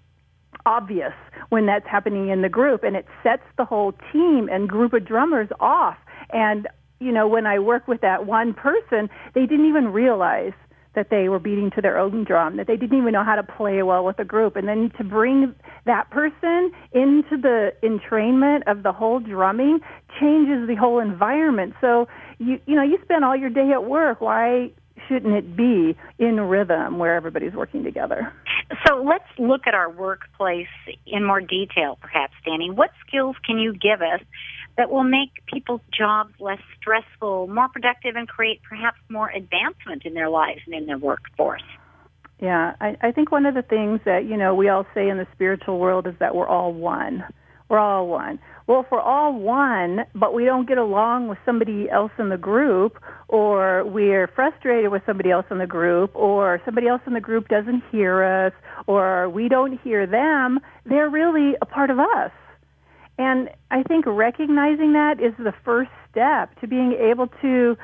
obvious 0.66 1.12
when 1.50 1.66
that's 1.66 1.86
happening 1.86 2.28
in 2.28 2.42
the 2.42 2.48
group 2.48 2.82
and 2.82 2.96
it 2.96 3.06
sets 3.22 3.42
the 3.56 3.64
whole 3.64 3.92
team 4.12 4.48
and 4.50 4.68
group 4.68 4.92
of 4.92 5.06
drummers 5.06 5.48
off. 5.60 5.96
And 6.32 6.68
you 7.00 7.10
know 7.12 7.26
when 7.26 7.44
i 7.44 7.58
work 7.58 7.88
with 7.88 8.00
that 8.00 8.24
one 8.24 8.54
person 8.54 9.10
they 9.34 9.46
didn't 9.46 9.66
even 9.66 9.88
realize 9.88 10.52
that 10.94 11.10
they 11.10 11.28
were 11.28 11.38
beating 11.38 11.70
to 11.72 11.80
their 11.80 11.98
own 11.98 12.24
drum 12.24 12.56
that 12.56 12.66
they 12.66 12.76
didn't 12.76 12.96
even 12.96 13.12
know 13.12 13.24
how 13.24 13.34
to 13.34 13.42
play 13.42 13.82
well 13.82 14.04
with 14.04 14.18
a 14.18 14.24
group. 14.24 14.56
And 14.56 14.68
then 14.68 14.90
to 14.96 15.04
bring 15.04 15.54
that 15.86 16.10
person 16.10 16.72
into 16.92 17.36
the 17.40 17.72
entrainment 17.82 18.62
of 18.66 18.82
the 18.82 18.92
whole 18.92 19.20
drumming 19.20 19.80
changes 20.20 20.68
the 20.68 20.76
whole 20.76 21.00
environment. 21.00 21.74
So 21.80 22.06
you 22.38 22.60
you 22.66 22.76
know 22.76 22.82
you 22.82 22.98
spend 23.02 23.24
all 23.24 23.36
your 23.36 23.50
day 23.50 23.70
at 23.72 23.84
work. 23.84 24.20
Why 24.20 24.70
shouldn't 25.08 25.34
it 25.34 25.56
be 25.56 25.96
in 26.18 26.40
rhythm 26.40 26.98
where 26.98 27.14
everybody's 27.14 27.54
working 27.54 27.82
together? 27.84 28.32
So 28.86 29.02
let's 29.02 29.24
look 29.38 29.66
at 29.66 29.74
our 29.74 29.90
workplace 29.90 30.68
in 31.06 31.24
more 31.24 31.40
detail, 31.40 31.98
perhaps, 32.00 32.34
Danny. 32.44 32.70
What 32.70 32.90
skills 33.06 33.36
can 33.44 33.58
you 33.58 33.72
give 33.72 34.00
us 34.00 34.20
that 34.76 34.90
will 34.90 35.04
make 35.04 35.30
people's 35.46 35.82
jobs 35.96 36.32
less 36.40 36.60
stressful, 36.80 37.48
more 37.48 37.68
productive, 37.68 38.16
and 38.16 38.26
create 38.26 38.60
perhaps 38.68 38.98
more 39.08 39.28
advancement 39.30 40.04
in 40.04 40.14
their 40.14 40.28
lives 40.28 40.60
and 40.66 40.74
in 40.74 40.86
their 40.86 40.98
workforce? 40.98 41.62
Yeah, 42.40 42.74
I, 42.80 42.96
I 43.00 43.12
think 43.12 43.30
one 43.30 43.46
of 43.46 43.54
the 43.54 43.62
things 43.62 44.00
that, 44.04 44.24
you 44.24 44.36
know, 44.36 44.54
we 44.54 44.68
all 44.68 44.86
say 44.94 45.08
in 45.08 45.18
the 45.18 45.26
spiritual 45.32 45.78
world 45.78 46.06
is 46.06 46.14
that 46.18 46.34
we're 46.34 46.48
all 46.48 46.72
one. 46.72 47.24
We're 47.68 47.78
all 47.78 48.08
one. 48.08 48.38
Well, 48.66 48.80
if 48.80 48.86
we're 48.90 49.00
all 49.00 49.38
one, 49.38 50.06
but 50.14 50.32
we 50.32 50.46
don't 50.46 50.66
get 50.66 50.78
along 50.78 51.28
with 51.28 51.36
somebody 51.44 51.90
else 51.90 52.12
in 52.18 52.30
the 52.30 52.38
group, 52.38 52.98
or 53.28 53.84
we're 53.84 54.26
frustrated 54.28 54.90
with 54.90 55.02
somebody 55.04 55.30
else 55.30 55.44
in 55.50 55.58
the 55.58 55.66
group, 55.66 56.10
or 56.14 56.62
somebody 56.64 56.88
else 56.88 57.02
in 57.06 57.12
the 57.12 57.20
group 57.20 57.48
doesn't 57.48 57.82
hear 57.92 58.24
us, 58.24 58.52
or 58.86 59.28
we 59.28 59.48
don't 59.50 59.78
hear 59.82 60.06
them, 60.06 60.60
they're 60.86 61.10
really 61.10 61.54
a 61.60 61.66
part 61.66 61.90
of 61.90 61.98
us. 61.98 62.30
And 63.18 63.50
I 63.70 63.82
think 63.82 64.06
recognizing 64.06 64.94
that 64.94 65.20
is 65.20 65.34
the 65.38 65.52
first 65.62 65.90
step 66.10 66.58
to 66.60 66.66
being 66.66 66.92
able 66.94 67.28
to 67.42 67.76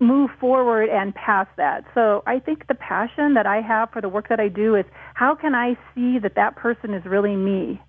move 0.00 0.30
forward 0.40 0.88
and 0.90 1.14
past 1.14 1.50
that. 1.56 1.84
So 1.94 2.24
I 2.26 2.40
think 2.40 2.66
the 2.66 2.74
passion 2.74 3.34
that 3.34 3.46
I 3.46 3.60
have 3.60 3.90
for 3.92 4.02
the 4.02 4.08
work 4.08 4.28
that 4.28 4.40
I 4.40 4.48
do 4.48 4.74
is 4.74 4.84
how 5.14 5.36
can 5.36 5.54
I 5.54 5.74
see 5.94 6.18
that 6.18 6.34
that 6.34 6.56
person 6.56 6.92
is 6.92 7.04
really 7.04 7.36
me? 7.36 7.80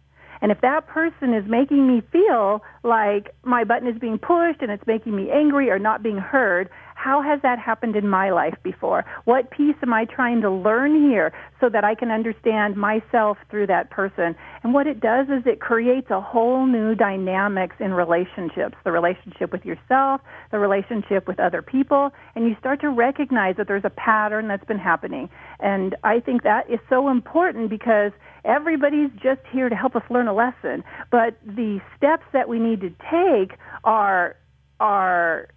And 0.46 0.52
if 0.52 0.62
that 0.62 0.86
person 0.86 1.34
is 1.34 1.44
making 1.50 1.88
me 1.88 2.04
feel 2.12 2.62
like 2.84 3.34
my 3.44 3.64
button 3.64 3.88
is 3.88 3.98
being 3.98 4.20
pushed 4.20 4.62
and 4.62 4.70
it's 4.70 4.86
making 4.86 5.16
me 5.16 5.32
angry 5.32 5.72
or 5.72 5.80
not 5.80 6.04
being 6.04 6.20
heard, 6.20 6.70
how 6.94 7.24
has 7.24 7.42
that 7.42 7.58
happened 7.58 7.96
in 7.96 8.08
my 8.08 8.30
life 8.30 8.54
before? 8.62 9.06
What 9.24 9.50
piece 9.50 9.76
am 9.82 9.92
I 9.92 10.06
trying 10.06 10.42
to 10.42 10.52
learn 10.52 11.10
here 11.10 11.34
so 11.60 11.68
that 11.70 11.84
I 11.84 11.96
can 11.96 12.12
understand 12.12 12.76
myself 12.76 13.40
through 13.50 13.66
that 13.68 13.90
person? 13.90 14.36
And 14.62 14.72
what 14.72 14.86
it 14.86 15.00
does 15.00 15.26
is 15.30 15.48
it 15.48 15.62
creates 15.62 16.12
a 16.12 16.22
whole 16.22 16.68
new 16.68 16.94
dynamics 16.94 17.78
in 17.80 17.96
relationships, 17.96 18.78
the 18.84 18.92
relationship 18.92 19.52
with 19.52 19.66
yourself, 19.66 20.22
the 20.52 20.60
relationship 20.60 21.28
with 21.28 21.40
other 21.40 21.64
people, 21.64 22.12
and 22.36 22.48
you 22.48 22.56
start 22.60 22.82
to 22.82 22.90
recognize 22.90 23.56
that 23.58 23.68
there's 23.68 23.84
a 23.84 23.90
pattern 23.90 24.48
that's 24.48 24.66
been 24.66 24.78
happening. 24.78 25.28
And 25.60 25.96
I 26.04 26.20
think 26.20 26.44
that 26.44 26.70
is 26.70 26.80
so 26.88 27.10
important 27.10 27.72
because 27.72 28.12
everybody's 28.46 29.12
just 29.22 29.42
here 29.52 29.70
to 29.70 29.76
help 29.76 29.96
us 29.96 30.04
learn 30.10 30.28
a 30.28 30.34
lesson, 30.34 30.84
but 31.12 31.38
the 31.46 31.80
steps 31.98 32.24
that 32.34 32.48
we 32.48 32.60
need 32.60 32.82
to 32.82 32.90
take 33.12 33.58
are 33.84 34.36
are 34.80 35.48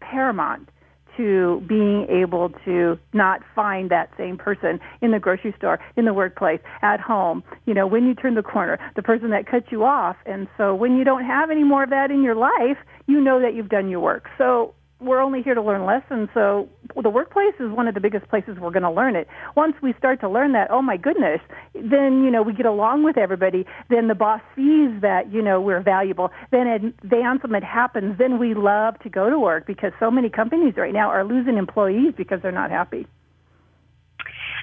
paramount 0.00 0.68
to 1.16 1.62
being 1.66 2.06
able 2.10 2.50
to 2.64 2.98
not 3.12 3.40
find 3.54 3.90
that 3.90 4.10
same 4.18 4.36
person 4.36 4.78
in 5.00 5.12
the 5.12 5.18
grocery 5.18 5.54
store, 5.56 5.78
in 5.96 6.04
the 6.04 6.12
workplace, 6.12 6.60
at 6.82 7.00
home, 7.00 7.42
you 7.64 7.72
know, 7.72 7.86
when 7.86 8.06
you 8.06 8.14
turn 8.14 8.34
the 8.34 8.42
corner, 8.42 8.78
the 8.96 9.02
person 9.02 9.30
that 9.30 9.46
cut 9.46 9.72
you 9.72 9.84
off. 9.84 10.16
And 10.26 10.46
so 10.56 10.74
when 10.74 10.96
you 10.96 11.04
don't 11.04 11.24
have 11.24 11.50
any 11.50 11.64
more 11.64 11.84
of 11.84 11.90
that 11.90 12.10
in 12.10 12.22
your 12.22 12.34
life, 12.34 12.76
you 13.06 13.20
know 13.20 13.40
that 13.40 13.54
you've 13.54 13.68
done 13.68 13.88
your 13.88 14.00
work. 14.00 14.28
So 14.36 14.74
we're 15.00 15.20
only 15.20 15.42
here 15.42 15.54
to 15.54 15.62
learn 15.62 15.84
lessons. 15.84 16.28
So 16.32 16.68
the 17.00 17.10
workplace 17.10 17.54
is 17.60 17.70
one 17.70 17.86
of 17.86 17.94
the 17.94 18.00
biggest 18.00 18.28
places 18.28 18.56
we're 18.58 18.70
going 18.70 18.82
to 18.82 18.90
learn 18.90 19.14
it. 19.14 19.28
Once 19.54 19.74
we 19.82 19.92
start 19.98 20.20
to 20.20 20.28
learn 20.28 20.52
that, 20.52 20.70
oh 20.70 20.80
my 20.80 20.96
goodness, 20.96 21.40
then, 21.74 22.24
you 22.24 22.30
know, 22.30 22.42
we 22.42 22.54
get 22.54 22.66
along 22.66 23.04
with 23.04 23.18
everybody. 23.18 23.66
Then 23.90 24.08
the 24.08 24.14
boss 24.14 24.40
sees 24.54 25.00
that, 25.02 25.30
you 25.32 25.42
know, 25.42 25.60
we're 25.60 25.82
valuable. 25.82 26.30
Then 26.50 26.66
advancement 26.66 27.64
happens. 27.64 28.18
Then 28.18 28.38
we 28.38 28.54
love 28.54 28.98
to 29.00 29.10
go 29.10 29.28
to 29.28 29.38
work 29.38 29.66
because 29.66 29.92
so 30.00 30.10
many 30.10 30.30
companies 30.30 30.74
right 30.76 30.92
now 30.92 31.10
are 31.10 31.24
losing 31.24 31.58
employees 31.58 32.14
because 32.16 32.40
they're 32.42 32.50
not 32.52 32.70
happy. 32.70 33.06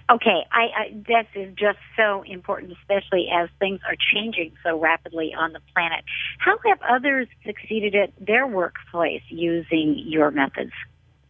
Okay, 0.09 0.45
I, 0.51 0.61
I 0.61 0.93
this 0.93 1.27
is 1.33 1.53
just 1.55 1.79
so 1.95 2.23
important, 2.23 2.73
especially 2.81 3.27
as 3.33 3.49
things 3.59 3.79
are 3.87 3.95
changing 4.13 4.51
so 4.63 4.79
rapidly 4.79 5.33
on 5.37 5.53
the 5.53 5.61
planet. 5.73 6.03
How 6.39 6.57
have 6.65 6.79
others 6.81 7.27
succeeded 7.45 7.95
at 7.95 8.11
their 8.19 8.45
workplace 8.45 9.23
using 9.29 10.03
your 10.05 10.29
methods? 10.29 10.73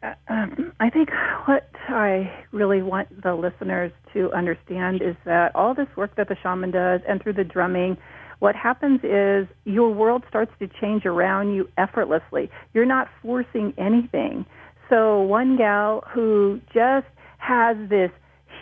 Uh, 0.02 0.14
um, 0.28 0.74
I 0.80 0.90
think 0.90 1.10
what 1.46 1.70
I 1.88 2.32
really 2.52 2.82
want 2.82 3.22
the 3.22 3.36
listeners 3.36 3.92
to 4.14 4.32
understand 4.34 5.02
is 5.02 5.16
that 5.26 5.56
all 5.56 5.74
this 5.74 5.88
work 5.96 6.16
that 6.16 6.28
the 6.28 6.36
shaman 6.42 6.72
does, 6.72 7.02
and 7.08 7.22
through 7.22 7.34
the 7.34 7.44
drumming, 7.44 7.98
what 8.40 8.56
happens 8.56 9.00
is 9.04 9.48
your 9.66 9.94
world 9.94 10.24
starts 10.28 10.52
to 10.60 10.68
change 10.82 11.06
around 11.06 11.54
you 11.54 11.70
effortlessly. 11.78 12.50
You're 12.74 12.86
not 12.86 13.08
forcing 13.22 13.74
anything. 13.78 14.46
So 14.90 15.22
one 15.22 15.56
gal 15.58 16.04
who 16.14 16.60
just 16.74 17.08
has 17.38 17.78
this 17.88 18.12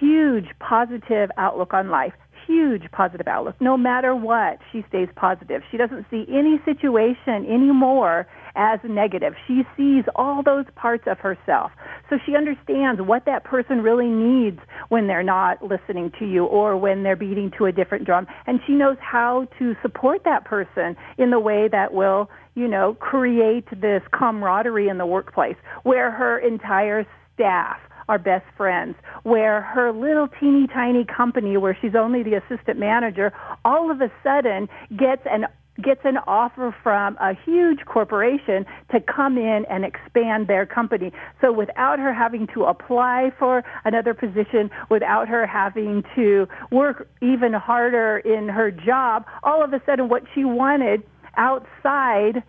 huge 0.02 0.48
positive 0.60 1.30
outlook 1.38 1.74
on 1.74 1.90
life. 1.90 2.14
Huge 2.48 2.92
positive 2.92 3.28
outlook. 3.28 3.56
No 3.62 3.78
matter 3.78 4.16
what, 4.16 4.58
she 4.72 4.84
stays 4.90 5.08
positive. 5.16 5.62
She 5.70 5.78
doesn't 5.78 6.08
see 6.10 6.26
any 6.28 6.60
situation 6.66 7.46
anymore 7.46 8.28
as 8.56 8.80
negative. 8.84 9.36
She 9.48 9.62
sees 9.78 10.04
all 10.16 10.42
those 10.44 10.66
parts 10.76 11.04
of 11.06 11.20
herself. 11.20 11.72
So 12.10 12.18
she 12.26 12.36
understands 12.36 13.00
what 13.00 13.26
that 13.26 13.44
person 13.44 13.82
really 13.82 14.08
needs 14.08 14.60
when 14.90 15.06
they're 15.08 15.24
not 15.24 15.64
listening 15.64 16.12
to 16.18 16.26
you 16.26 16.46
or 16.46 16.76
when 16.76 17.04
they're 17.04 17.16
beating 17.16 17.52
to 17.60 17.68
a 17.68 17.72
different 17.72 18.06
drum. 18.06 18.26
And 18.48 18.60
she 18.66 18.74
knows 18.74 18.98
how 19.00 19.48
to 19.60 19.76
support 19.82 20.24
that 20.26 20.44
person 20.44 20.98
in 21.20 21.30
the 21.30 21.40
way 21.40 21.70
that 21.72 21.94
will, 21.94 22.30
you 22.56 22.68
know, 22.68 22.96
create 22.96 23.70
this 23.80 24.02
camaraderie 24.12 24.90
in 24.90 24.98
the 24.98 25.06
workplace 25.06 25.58
where 25.84 26.12
her 26.12 26.40
entire 26.40 27.06
staff 27.36 27.78
are 28.12 28.20
best 28.20 28.46
friends, 28.58 28.94
where 29.24 29.62
her 29.62 29.94
little 29.94 30.28
teeny 30.28 30.68
tiny 30.68 31.06
company 31.06 31.56
where 31.56 31.78
she's 31.80 31.96
only 31.96 32.24
the 32.24 32.34
assistant 32.34 32.78
manager 32.78 33.32
all 33.64 33.90
of 33.90 34.02
a 34.02 34.12
sudden 34.22 34.68
gets 34.98 35.22
an 35.32 35.46
gets 35.82 36.02
an 36.04 36.18
offer 36.28 36.76
from 36.84 37.16
a 37.22 37.34
huge 37.46 37.80
corporation 37.86 38.66
to 38.92 39.00
come 39.00 39.38
in 39.38 39.64
and 39.70 39.86
expand 39.86 40.48
their 40.48 40.66
company. 40.66 41.14
So 41.40 41.54
without 41.54 41.98
her 42.00 42.14
having 42.14 42.48
to 42.54 42.66
apply 42.66 43.32
for 43.40 43.64
another 43.86 44.14
position, 44.14 44.70
without 44.90 45.30
her 45.30 45.48
having 45.48 46.04
to 46.16 46.50
work 46.70 47.08
even 47.22 47.54
harder 47.54 48.18
in 48.18 48.50
her 48.50 48.70
job, 48.70 49.26
all 49.44 49.64
of 49.64 49.72
a 49.72 49.82
sudden 49.86 50.10
what 50.10 50.24
she 50.36 50.44
wanted 50.44 51.02
outside 51.38 52.44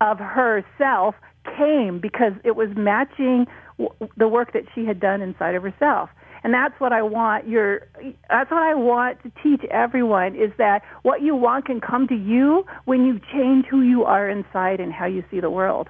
of 0.00 0.18
herself 0.18 1.16
came 1.56 1.98
because 2.00 2.32
it 2.44 2.54
was 2.56 2.68
matching 2.76 3.46
the 4.16 4.28
work 4.28 4.52
that 4.52 4.64
she 4.74 4.84
had 4.84 5.00
done 5.00 5.20
inside 5.20 5.54
of 5.54 5.62
herself. 5.62 6.10
And 6.42 6.54
that's 6.54 6.78
what 6.80 6.92
I 6.92 7.02
want 7.02 7.48
your 7.48 7.86
that's 8.28 8.50
what 8.50 8.62
I 8.62 8.74
want 8.74 9.22
to 9.22 9.32
teach 9.42 9.62
everyone 9.70 10.34
is 10.34 10.50
that 10.56 10.82
what 11.02 11.20
you 11.20 11.34
want 11.36 11.66
can 11.66 11.80
come 11.80 12.08
to 12.08 12.14
you 12.14 12.64
when 12.86 13.04
you 13.04 13.20
change 13.32 13.66
who 13.66 13.82
you 13.82 14.04
are 14.04 14.28
inside 14.28 14.80
and 14.80 14.92
how 14.92 15.06
you 15.06 15.22
see 15.30 15.40
the 15.40 15.50
world. 15.50 15.88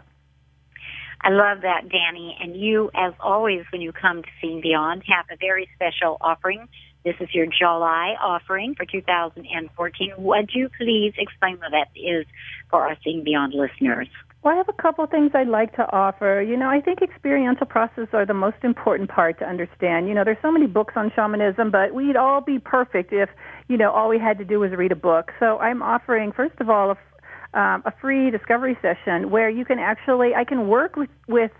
I 1.23 1.28
love 1.30 1.62
that, 1.62 1.88
Danny. 1.90 2.37
And 2.40 2.56
you, 2.56 2.90
as 2.94 3.12
always, 3.20 3.64
when 3.70 3.82
you 3.82 3.92
come 3.92 4.23
to 4.23 4.28
Seeing 4.40 4.62
Beyond, 4.62 5.02
have 5.06 5.26
a 5.30 5.37
very 5.37 5.68
special 5.75 6.16
offering. 6.20 6.66
This 7.04 7.14
is 7.20 7.28
your 7.32 7.47
July 7.47 8.14
offering 8.20 8.75
for 8.75 8.87
2014. 8.87 10.14
Would 10.16 10.50
you 10.54 10.70
please 10.78 11.12
explain 11.18 11.59
what 11.59 11.73
that 11.73 11.88
is 11.94 12.26
for 12.70 12.88
our 12.88 12.97
Seeing 13.04 13.23
Beyond 13.23 13.54
listeners? 13.54 14.09
Well, 14.42 14.54
I 14.54 14.56
have 14.56 14.70
a 14.70 14.82
couple 14.82 15.04
of 15.04 15.11
things 15.11 15.32
I'd 15.35 15.49
like 15.49 15.76
to 15.76 15.82
offer. 15.92 16.40
You 16.40 16.56
know, 16.56 16.70
I 16.70 16.80
think 16.80 17.02
experiential 17.02 17.66
processes 17.66 18.09
are 18.14 18.25
the 18.25 18.32
most 18.32 18.56
important 18.62 19.11
part 19.11 19.38
to 19.40 19.44
understand. 19.44 20.09
You 20.09 20.14
know, 20.14 20.25
there's 20.25 20.38
so 20.40 20.50
many 20.50 20.66
books 20.66 20.94
on 20.97 21.12
shamanism, 21.14 21.70
but 21.70 21.92
we'd 21.92 22.16
all 22.16 22.40
be 22.40 22.59
perfect 22.59 23.12
if, 23.12 23.28
you 23.68 23.76
know, 23.76 23.90
all 23.90 24.09
we 24.09 24.18
had 24.18 24.38
to 24.38 24.44
do 24.47 24.61
was 24.61 24.70
read 24.73 24.92
a 24.92 24.97
book. 24.97 25.30
So 25.40 25.59
I'm 25.59 25.82
offering, 25.82 26.32
first 26.32 26.59
of 26.59 26.70
all, 26.70 26.92
a, 26.92 27.59
um, 27.59 27.82
a 27.85 27.92
free 28.00 28.30
discovery 28.30 28.78
session 28.80 29.30
where 29.30 29.50
you 29.50 29.66
can 29.66 29.78
actually, 29.78 30.35
I 30.35 30.44
can 30.44 30.68
work 30.68 30.97
with, 30.97 31.11
with 31.28 31.50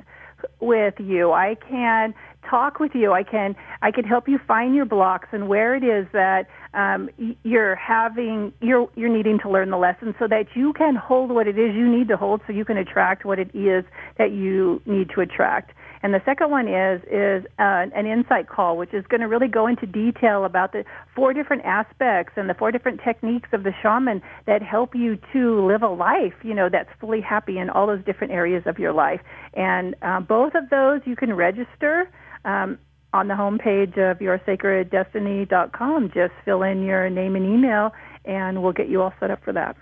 with 0.60 0.94
you. 0.99 1.32
I 1.32 1.56
can 1.68 2.14
talk 2.49 2.80
with 2.80 2.92
you. 2.94 3.12
I 3.12 3.22
can 3.22 3.54
I 3.82 3.90
can 3.90 4.04
help 4.04 4.28
you 4.28 4.38
find 4.49 4.75
your 4.75 4.87
blocks 4.87 5.28
and 5.32 5.49
where 5.49 5.75
it 5.75 5.84
is 5.84 6.06
that 6.12 6.46
um, 6.75 7.11
you're 7.43 7.75
having 7.75 8.53
you're 8.61 8.89
you're 8.95 9.15
needing 9.15 9.39
to 9.41 9.50
learn 9.50 9.71
the 9.71 9.77
lesson 9.77 10.15
so 10.19 10.29
that 10.29 10.47
you 10.55 10.73
can 10.73 10.95
hold 10.95 11.31
what 11.31 11.47
it 11.47 11.59
is 11.59 11.75
you 11.75 11.89
need 11.89 12.09
to 12.09 12.17
hold 12.17 12.41
so 12.47 12.53
you 12.53 12.65
can 12.65 12.77
attract 12.77 13.25
what 13.25 13.39
it 13.39 13.50
is 13.55 13.85
that 14.19 14.33
you 14.33 14.81
need 14.87 15.11
to 15.15 15.21
attract. 15.21 15.73
And 16.03 16.15
the 16.15 16.23
second 16.25 16.50
one 16.50 16.67
is 16.67 17.03
is 17.11 17.45
uh, 17.59 17.91
an 17.95 18.07
insight 18.07 18.49
call, 18.49 18.77
which 18.77 18.95
is 18.95 19.05
going 19.09 19.21
to 19.21 19.29
really 19.29 19.49
go 19.49 19.67
into 19.67 19.85
detail 19.85 20.45
about 20.45 20.73
the 20.73 20.85
four 21.15 21.35
different 21.35 21.65
aspects 21.65 22.35
and 22.37 22.49
the 22.49 22.55
four 22.55 22.71
different 22.71 23.00
techniques 23.05 23.50
of 23.53 23.65
the 23.65 23.73
shaman 23.83 24.23
that 24.47 24.62
help 24.62 24.95
you 24.95 25.19
to 25.33 25.67
live 25.67 25.83
a 25.83 25.89
life, 25.89 26.35
you 26.43 26.55
know, 26.55 26.69
that's 26.71 26.89
fully 27.00 27.21
happy 27.21 27.59
in 27.59 27.69
all 27.69 27.87
those 27.87 28.05
different 28.05 28.33
areas 28.33 28.62
of 28.67 28.79
your 28.79 28.93
life. 28.93 29.21
And 29.55 29.95
uh, 30.03 30.21
both 30.21 30.55
of 30.55 30.71
those 30.71 31.00
you 31.05 31.17
can 31.17 31.35
register. 31.35 32.11
Um, 32.45 32.79
on 33.12 33.29
the 33.29 33.35
homepage 33.35 33.99
of 33.99 34.19
yoursacreddestiny.com, 34.19 36.11
just 36.14 36.33
fill 36.45 36.62
in 36.62 36.83
your 36.83 37.11
name 37.11 37.37
and 37.37 37.45
email, 37.45 37.93
and 38.25 38.62
we'll 38.62 38.73
get 38.73 38.88
you 38.88 39.02
all 39.02 39.12
set 39.21 39.31
up 39.31 39.43
for 39.45 39.52
that. 39.52 39.76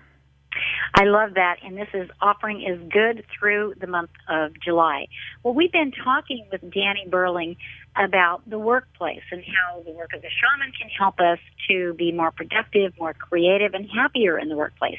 I 0.94 1.04
love 1.04 1.34
that. 1.34 1.56
And 1.62 1.76
this 1.76 1.88
is 1.92 2.08
offering 2.20 2.62
is 2.62 2.80
good 2.90 3.24
through 3.38 3.74
the 3.80 3.86
month 3.86 4.10
of 4.28 4.52
July. 4.64 5.06
Well, 5.42 5.54
we've 5.54 5.72
been 5.72 5.92
talking 5.92 6.46
with 6.50 6.62
Danny 6.62 7.06
Burling 7.08 7.56
about 7.96 8.48
the 8.48 8.58
workplace 8.58 9.22
and 9.30 9.42
how 9.44 9.82
the 9.82 9.90
work 9.90 10.10
of 10.14 10.22
the 10.22 10.28
shaman 10.28 10.72
can 10.72 10.88
help 10.88 11.20
us 11.20 11.38
to 11.68 11.94
be 11.94 12.12
more 12.12 12.30
productive, 12.30 12.92
more 12.98 13.12
creative, 13.12 13.74
and 13.74 13.88
happier 13.90 14.38
in 14.38 14.48
the 14.48 14.56
workplace. 14.56 14.98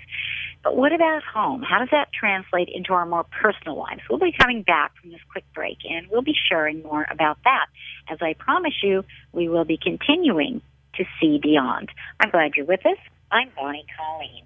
But 0.63 0.75
what 0.75 0.91
about 0.91 1.23
home? 1.23 1.61
How 1.61 1.79
does 1.79 1.89
that 1.91 2.09
translate 2.11 2.69
into 2.73 2.93
our 2.93 3.05
more 3.05 3.25
personal 3.41 3.77
lives? 3.77 4.01
We'll 4.09 4.19
be 4.19 4.33
coming 4.37 4.63
back 4.63 4.91
from 5.01 5.11
this 5.11 5.21
quick 5.31 5.45
break 5.53 5.77
and 5.89 6.07
we'll 6.11 6.21
be 6.21 6.35
sharing 6.49 6.83
more 6.83 7.05
about 7.09 7.37
that. 7.45 7.67
As 8.09 8.17
I 8.21 8.33
promise 8.33 8.83
you, 8.83 9.05
we 9.31 9.47
will 9.47 9.65
be 9.65 9.77
continuing 9.81 10.61
to 10.95 11.05
see 11.19 11.39
beyond. 11.41 11.89
I'm 12.19 12.29
glad 12.29 12.51
you're 12.55 12.65
with 12.65 12.85
us. 12.85 12.97
I'm 13.31 13.49
Bonnie 13.55 13.85
Colleen. 13.97 14.43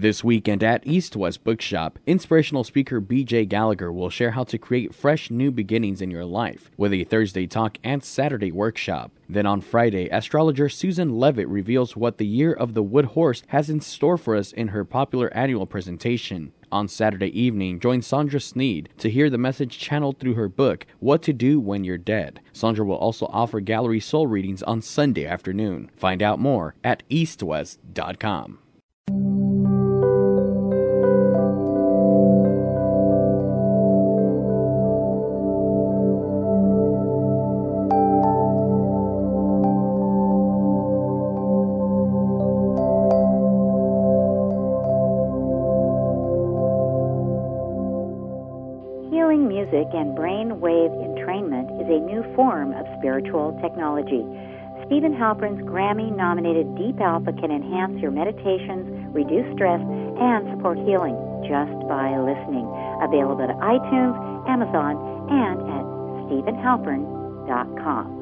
This 0.00 0.22
weekend 0.22 0.62
at 0.62 0.86
East 0.86 1.16
West 1.16 1.42
Bookshop, 1.42 1.98
inspirational 2.06 2.62
speaker 2.62 3.00
BJ 3.00 3.48
Gallagher 3.48 3.92
will 3.92 4.10
share 4.10 4.30
how 4.30 4.44
to 4.44 4.56
create 4.56 4.94
fresh 4.94 5.28
new 5.28 5.50
beginnings 5.50 6.00
in 6.00 6.08
your 6.08 6.24
life 6.24 6.70
with 6.76 6.92
a 6.92 7.02
Thursday 7.02 7.48
talk 7.48 7.78
and 7.82 8.04
Saturday 8.04 8.52
workshop. 8.52 9.10
Then 9.28 9.44
on 9.44 9.60
Friday, 9.60 10.08
astrologer 10.08 10.68
Susan 10.68 11.18
Levitt 11.18 11.48
reveals 11.48 11.96
what 11.96 12.18
the 12.18 12.26
year 12.28 12.52
of 12.52 12.74
the 12.74 12.82
wood 12.84 13.06
horse 13.06 13.42
has 13.48 13.68
in 13.68 13.80
store 13.80 14.16
for 14.16 14.36
us 14.36 14.52
in 14.52 14.68
her 14.68 14.84
popular 14.84 15.34
annual 15.34 15.66
presentation. 15.66 16.52
On 16.70 16.86
Saturday 16.86 17.36
evening, 17.36 17.80
join 17.80 18.00
Sandra 18.00 18.38
Sneed 18.38 18.90
to 18.98 19.10
hear 19.10 19.28
the 19.28 19.36
message 19.36 19.80
channeled 19.80 20.20
through 20.20 20.34
her 20.34 20.48
book, 20.48 20.86
What 21.00 21.22
to 21.22 21.32
Do 21.32 21.58
When 21.58 21.82
You're 21.82 21.98
Dead. 21.98 22.38
Sandra 22.52 22.84
will 22.84 22.94
also 22.94 23.26
offer 23.32 23.58
gallery 23.58 23.98
soul 23.98 24.28
readings 24.28 24.62
on 24.62 24.80
Sunday 24.80 25.26
afternoon. 25.26 25.90
Find 25.96 26.22
out 26.22 26.38
more 26.38 26.76
at 26.84 27.02
eastwest.com. 27.08 28.60
is 51.88 51.96
a 51.96 52.04
new 52.04 52.20
form 52.36 52.72
of 52.72 52.84
spiritual 52.98 53.56
technology. 53.62 54.20
Steven 54.86 55.12
Halpern's 55.12 55.60
Grammy 55.62 56.14
nominated 56.14 56.76
Deep 56.76 57.00
Alpha 57.00 57.32
can 57.32 57.50
enhance 57.50 58.00
your 58.00 58.10
meditations, 58.10 59.14
reduce 59.14 59.48
stress, 59.54 59.80
and 59.80 60.48
support 60.52 60.78
healing 60.84 61.16
just 61.48 61.72
by 61.88 62.12
listening. 62.20 62.68
Available 63.00 63.44
at 63.44 63.56
iTunes, 63.60 64.16
Amazon, 64.48 64.96
and 65.32 65.60
at 65.60 65.84
StevenHalpern.com. 66.28 68.17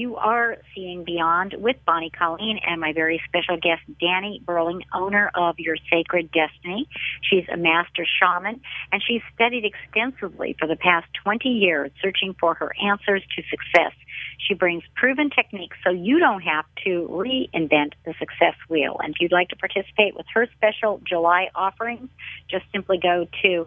you 0.00 0.16
are 0.16 0.56
seeing 0.74 1.04
Beyond 1.04 1.56
with 1.58 1.76
Bonnie 1.84 2.10
Colleen 2.10 2.58
and 2.66 2.80
my 2.80 2.94
very 2.94 3.20
special 3.28 3.58
guest, 3.58 3.82
Danny 4.00 4.42
Burling, 4.44 4.82
owner 4.94 5.30
of 5.34 5.58
Your 5.58 5.76
Sacred 5.92 6.32
Destiny. 6.32 6.88
She's 7.20 7.44
a 7.52 7.58
master 7.58 8.06
shaman 8.18 8.62
and 8.90 9.02
she's 9.06 9.20
studied 9.34 9.66
extensively 9.66 10.56
for 10.58 10.66
the 10.66 10.76
past 10.76 11.06
20 11.22 11.50
years 11.50 11.90
searching 12.00 12.34
for 12.40 12.54
her 12.54 12.72
answers 12.82 13.22
to 13.36 13.42
success. 13.50 13.92
She 14.38 14.54
brings 14.54 14.82
proven 14.96 15.28
techniques 15.28 15.76
so 15.84 15.90
you 15.90 16.18
don't 16.18 16.42
have 16.42 16.64
to 16.84 17.06
reinvent 17.10 17.92
the 18.06 18.14
success 18.18 18.54
wheel. 18.70 18.96
And 19.04 19.14
if 19.14 19.20
you'd 19.20 19.32
like 19.32 19.50
to 19.50 19.56
participate 19.56 20.16
with 20.16 20.26
her 20.32 20.48
special 20.56 21.02
July 21.06 21.50
offerings, 21.54 22.08
just 22.50 22.64
simply 22.72 22.98
go 22.98 23.26
to 23.42 23.66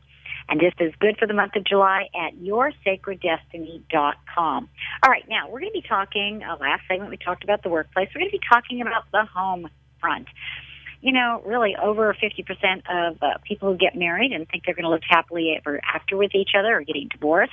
And 0.49 0.61
this 0.61 0.75
is 0.79 0.95
good 1.01 1.17
for 1.19 1.27
the 1.27 1.35
month 1.35 1.57
of 1.57 1.65
July 1.65 2.09
at 2.15 2.37
yoursacreddestiny.com. 2.37 4.69
All 5.03 5.11
right, 5.11 5.25
now 5.29 5.49
we're 5.49 5.59
going 5.61 5.73
to 5.73 5.81
be 5.81 5.89
talking, 5.89 6.45
uh, 6.45 6.57
last 6.61 6.83
segment 6.89 7.11
we 7.11 7.17
talked 7.17 7.43
about 7.43 7.63
the 7.63 7.69
workplace. 7.69 8.09
We're 8.15 8.21
going 8.21 8.31
to 8.31 8.39
be 8.39 8.45
talking 8.49 8.81
about 8.81 9.11
the 9.13 9.25
home 9.25 9.69
front 10.01 10.29
you 11.01 11.13
know, 11.13 11.43
really 11.45 11.77
over 11.77 12.15
50% 12.15 12.83
of 12.89 13.23
uh, 13.23 13.39
people 13.45 13.73
who 13.73 13.79
get 13.79 13.97
married 13.97 14.33
and 14.33 14.49
think 14.49 14.65
they're 14.65 14.75
going 14.75 14.85
to 14.85 14.91
live 14.91 15.03
happily 15.09 15.57
ever 15.57 15.81
after 15.85 16.17
with 16.17 16.35
each 16.35 16.51
other 16.59 16.75
are 16.75 16.83
getting 16.83 17.09
divorced. 17.09 17.53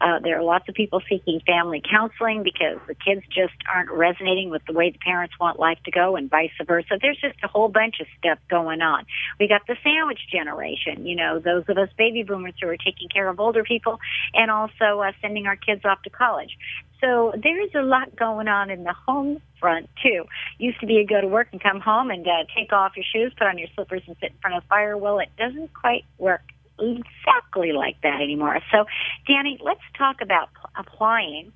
Uh, 0.00 0.18
there 0.20 0.38
are 0.38 0.42
lots 0.42 0.68
of 0.68 0.74
people 0.74 1.00
seeking 1.08 1.40
family 1.46 1.82
counseling 1.88 2.42
because 2.42 2.78
the 2.86 2.94
kids 2.94 3.22
just 3.28 3.54
aren't 3.72 3.90
resonating 3.90 4.50
with 4.50 4.62
the 4.66 4.72
way 4.72 4.90
the 4.90 4.98
parents 4.98 5.34
want 5.40 5.58
life 5.58 5.78
to 5.84 5.90
go 5.90 6.16
and 6.16 6.30
vice 6.30 6.50
versa. 6.66 6.98
There's 7.00 7.20
just 7.20 7.36
a 7.42 7.48
whole 7.48 7.68
bunch 7.68 8.00
of 8.00 8.06
stuff 8.18 8.38
going 8.48 8.82
on. 8.82 9.04
We 9.40 9.48
got 9.48 9.66
the 9.66 9.76
sandwich 9.82 10.20
generation, 10.30 11.06
you 11.06 11.16
know, 11.16 11.38
those 11.38 11.64
of 11.68 11.78
us 11.78 11.88
baby 11.98 12.22
boomers 12.22 12.54
who 12.60 12.68
are 12.68 12.76
taking 12.76 13.08
care 13.08 13.28
of 13.28 13.40
older 13.40 13.64
people 13.64 13.98
and 14.34 14.50
also 14.50 15.00
uh, 15.00 15.12
sending 15.20 15.46
our 15.46 15.56
kids 15.56 15.84
off 15.84 16.02
to 16.02 16.10
college. 16.10 16.56
So 17.00 17.32
there's 17.42 17.70
a 17.74 17.82
lot 17.82 18.16
going 18.16 18.48
on 18.48 18.70
in 18.70 18.84
the 18.84 18.94
home 18.94 19.40
front 19.60 19.88
too. 20.02 20.24
Used 20.58 20.80
to 20.80 20.86
be 20.86 20.94
you 20.94 21.06
go 21.06 21.20
to 21.20 21.26
work 21.26 21.48
and 21.52 21.62
come 21.62 21.80
home 21.80 22.10
and 22.10 22.26
uh, 22.26 22.44
take 22.56 22.72
off 22.72 22.92
your 22.96 23.04
shoes, 23.12 23.32
put 23.36 23.46
on 23.46 23.58
your 23.58 23.68
slippers, 23.74 24.02
and 24.06 24.16
sit 24.20 24.32
in 24.32 24.38
front 24.40 24.56
of 24.56 24.62
the 24.62 24.68
fire. 24.68 24.96
Well, 24.96 25.18
it 25.18 25.28
doesn't 25.38 25.72
quite 25.74 26.04
work 26.18 26.42
exactly 26.78 27.72
like 27.72 28.00
that 28.02 28.20
anymore. 28.20 28.60
So, 28.70 28.84
Danny, 29.26 29.58
let's 29.62 29.80
talk 29.96 30.16
about 30.20 30.48
applying 30.76 31.52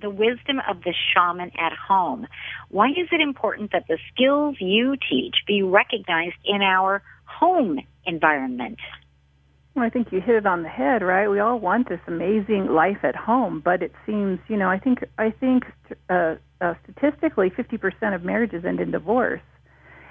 the 0.00 0.10
wisdom 0.10 0.60
of 0.68 0.82
the 0.82 0.94
shaman 1.12 1.50
at 1.58 1.72
home. 1.72 2.26
Why 2.68 2.88
is 2.90 3.08
it 3.12 3.20
important 3.20 3.72
that 3.72 3.86
the 3.88 3.98
skills 4.12 4.56
you 4.60 4.96
teach 5.08 5.36
be 5.46 5.62
recognized 5.62 6.36
in 6.44 6.62
our 6.62 7.02
home 7.24 7.80
environment? 8.06 8.78
I 9.82 9.90
think 9.90 10.08
you 10.12 10.20
hit 10.20 10.34
it 10.36 10.46
on 10.46 10.62
the 10.62 10.68
head, 10.68 11.02
right? 11.02 11.28
We 11.28 11.40
all 11.40 11.58
want 11.58 11.88
this 11.88 12.00
amazing 12.06 12.68
life 12.70 12.98
at 13.02 13.16
home, 13.16 13.60
but 13.64 13.82
it 13.82 13.92
seems, 14.06 14.38
you 14.48 14.56
know, 14.56 14.68
I 14.68 14.78
think 14.78 15.04
I 15.18 15.30
think 15.30 15.64
uh, 16.08 16.36
uh, 16.60 16.74
statistically, 16.84 17.50
50% 17.50 18.14
of 18.14 18.22
marriages 18.22 18.64
end 18.64 18.80
in 18.80 18.90
divorce. 18.90 19.40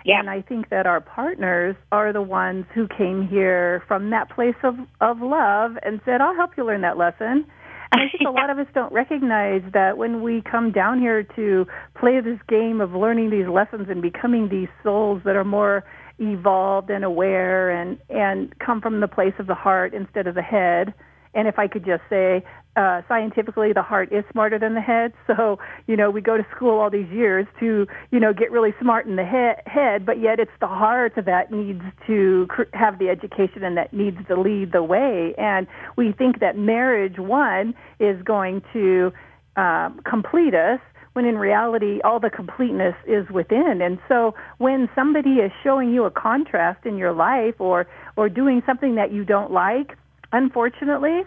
Yeah. 0.05 0.19
And 0.19 0.29
I 0.29 0.41
think 0.41 0.69
that 0.69 0.87
our 0.87 1.01
partners 1.01 1.75
are 1.91 2.13
the 2.13 2.21
ones 2.21 2.65
who 2.73 2.87
came 2.87 3.27
here 3.27 3.83
from 3.87 4.09
that 4.11 4.29
place 4.29 4.55
of 4.63 4.75
of 5.01 5.21
love 5.21 5.71
and 5.83 5.99
said, 6.05 6.21
"I'll 6.21 6.35
help 6.35 6.51
you 6.57 6.65
learn 6.65 6.81
that 6.81 6.97
lesson." 6.97 7.45
And 7.91 8.01
I 8.01 8.09
think 8.09 8.27
a 8.27 8.31
lot 8.39 8.49
of 8.49 8.57
us 8.57 8.67
don't 8.73 8.93
recognize 8.93 9.61
that 9.73 9.97
when 9.97 10.21
we 10.21 10.41
come 10.49 10.71
down 10.71 10.99
here 10.99 11.23
to 11.35 11.67
play 11.99 12.21
this 12.21 12.39
game 12.47 12.81
of 12.81 12.93
learning 12.93 13.29
these 13.29 13.47
lessons 13.47 13.87
and 13.89 14.01
becoming 14.01 14.47
these 14.49 14.69
souls 14.83 15.21
that 15.25 15.35
are 15.35 15.43
more 15.43 15.83
evolved 16.19 16.89
and 16.89 17.03
aware 17.03 17.69
and 17.69 17.97
and 18.09 18.57
come 18.59 18.81
from 18.81 18.99
the 18.99 19.07
place 19.07 19.33
of 19.39 19.47
the 19.47 19.55
heart 19.55 19.93
instead 19.93 20.27
of 20.27 20.35
the 20.35 20.41
head. 20.41 20.93
And 21.35 21.47
if 21.47 21.59
i 21.59 21.67
could 21.67 21.85
just 21.85 22.01
say 22.09 22.43
uh 22.75 23.01
scientifically 23.07 23.71
the 23.73 23.81
heart 23.81 24.11
is 24.11 24.23
smarter 24.31 24.59
than 24.59 24.73
the 24.75 24.81
head. 24.81 25.13
So 25.27 25.59
you 25.87 25.95
know 25.95 26.09
we 26.09 26.21
go 26.21 26.37
to 26.37 26.45
school 26.55 26.79
all 26.79 26.89
these 26.89 27.09
years 27.09 27.45
to 27.59 27.87
you 28.11 28.19
know 28.19 28.33
get 28.33 28.51
really 28.51 28.73
smart 28.81 29.05
in 29.05 29.15
the 29.15 29.25
he- 29.25 29.71
head 29.71 30.05
but 30.05 30.19
yet 30.19 30.39
it's 30.39 30.51
the 30.59 30.67
heart 30.67 31.13
that 31.15 31.51
needs 31.51 31.83
to 32.07 32.47
cr- 32.49 32.63
have 32.73 32.99
the 32.99 33.09
education 33.09 33.63
and 33.63 33.77
that 33.77 33.93
needs 33.93 34.17
to 34.27 34.39
lead 34.39 34.71
the 34.71 34.83
way. 34.83 35.33
And 35.37 35.67
we 35.95 36.11
think 36.11 36.39
that 36.39 36.57
marriage 36.57 37.19
one 37.19 37.73
is 37.99 38.21
going 38.23 38.61
to 38.73 39.11
um, 39.55 39.99
complete 40.09 40.55
us 40.55 40.79
when 41.13 41.25
in 41.25 41.37
reality 41.37 41.99
all 42.03 42.19
the 42.19 42.29
completeness 42.29 42.95
is 43.07 43.29
within. 43.29 43.81
And 43.81 43.99
so 44.07 44.35
when 44.57 44.89
somebody 44.95 45.35
is 45.35 45.51
showing 45.63 45.93
you 45.93 46.05
a 46.05 46.11
contrast 46.11 46.85
in 46.85 46.97
your 46.97 47.13
life 47.13 47.55
or 47.59 47.87
or 48.15 48.29
doing 48.29 48.61
something 48.65 48.95
that 48.95 49.11
you 49.11 49.23
don't 49.23 49.51
like, 49.51 49.97
unfortunately, 50.31 51.23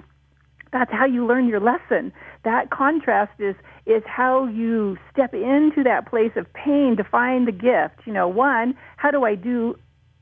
that's 0.72 0.90
how 0.90 1.04
you 1.04 1.26
learn 1.26 1.48
your 1.48 1.60
lesson. 1.60 2.12
That 2.44 2.70
contrast 2.70 3.32
is 3.38 3.54
is 3.86 4.02
how 4.06 4.46
you 4.46 4.96
step 5.12 5.34
into 5.34 5.82
that 5.84 6.08
place 6.08 6.32
of 6.36 6.52
pain 6.54 6.96
to 6.96 7.04
find 7.04 7.46
the 7.46 7.52
gift. 7.52 8.06
You 8.06 8.12
know, 8.12 8.28
one, 8.28 8.74
how 8.96 9.10
do 9.10 9.24
I 9.24 9.34
do 9.34 9.76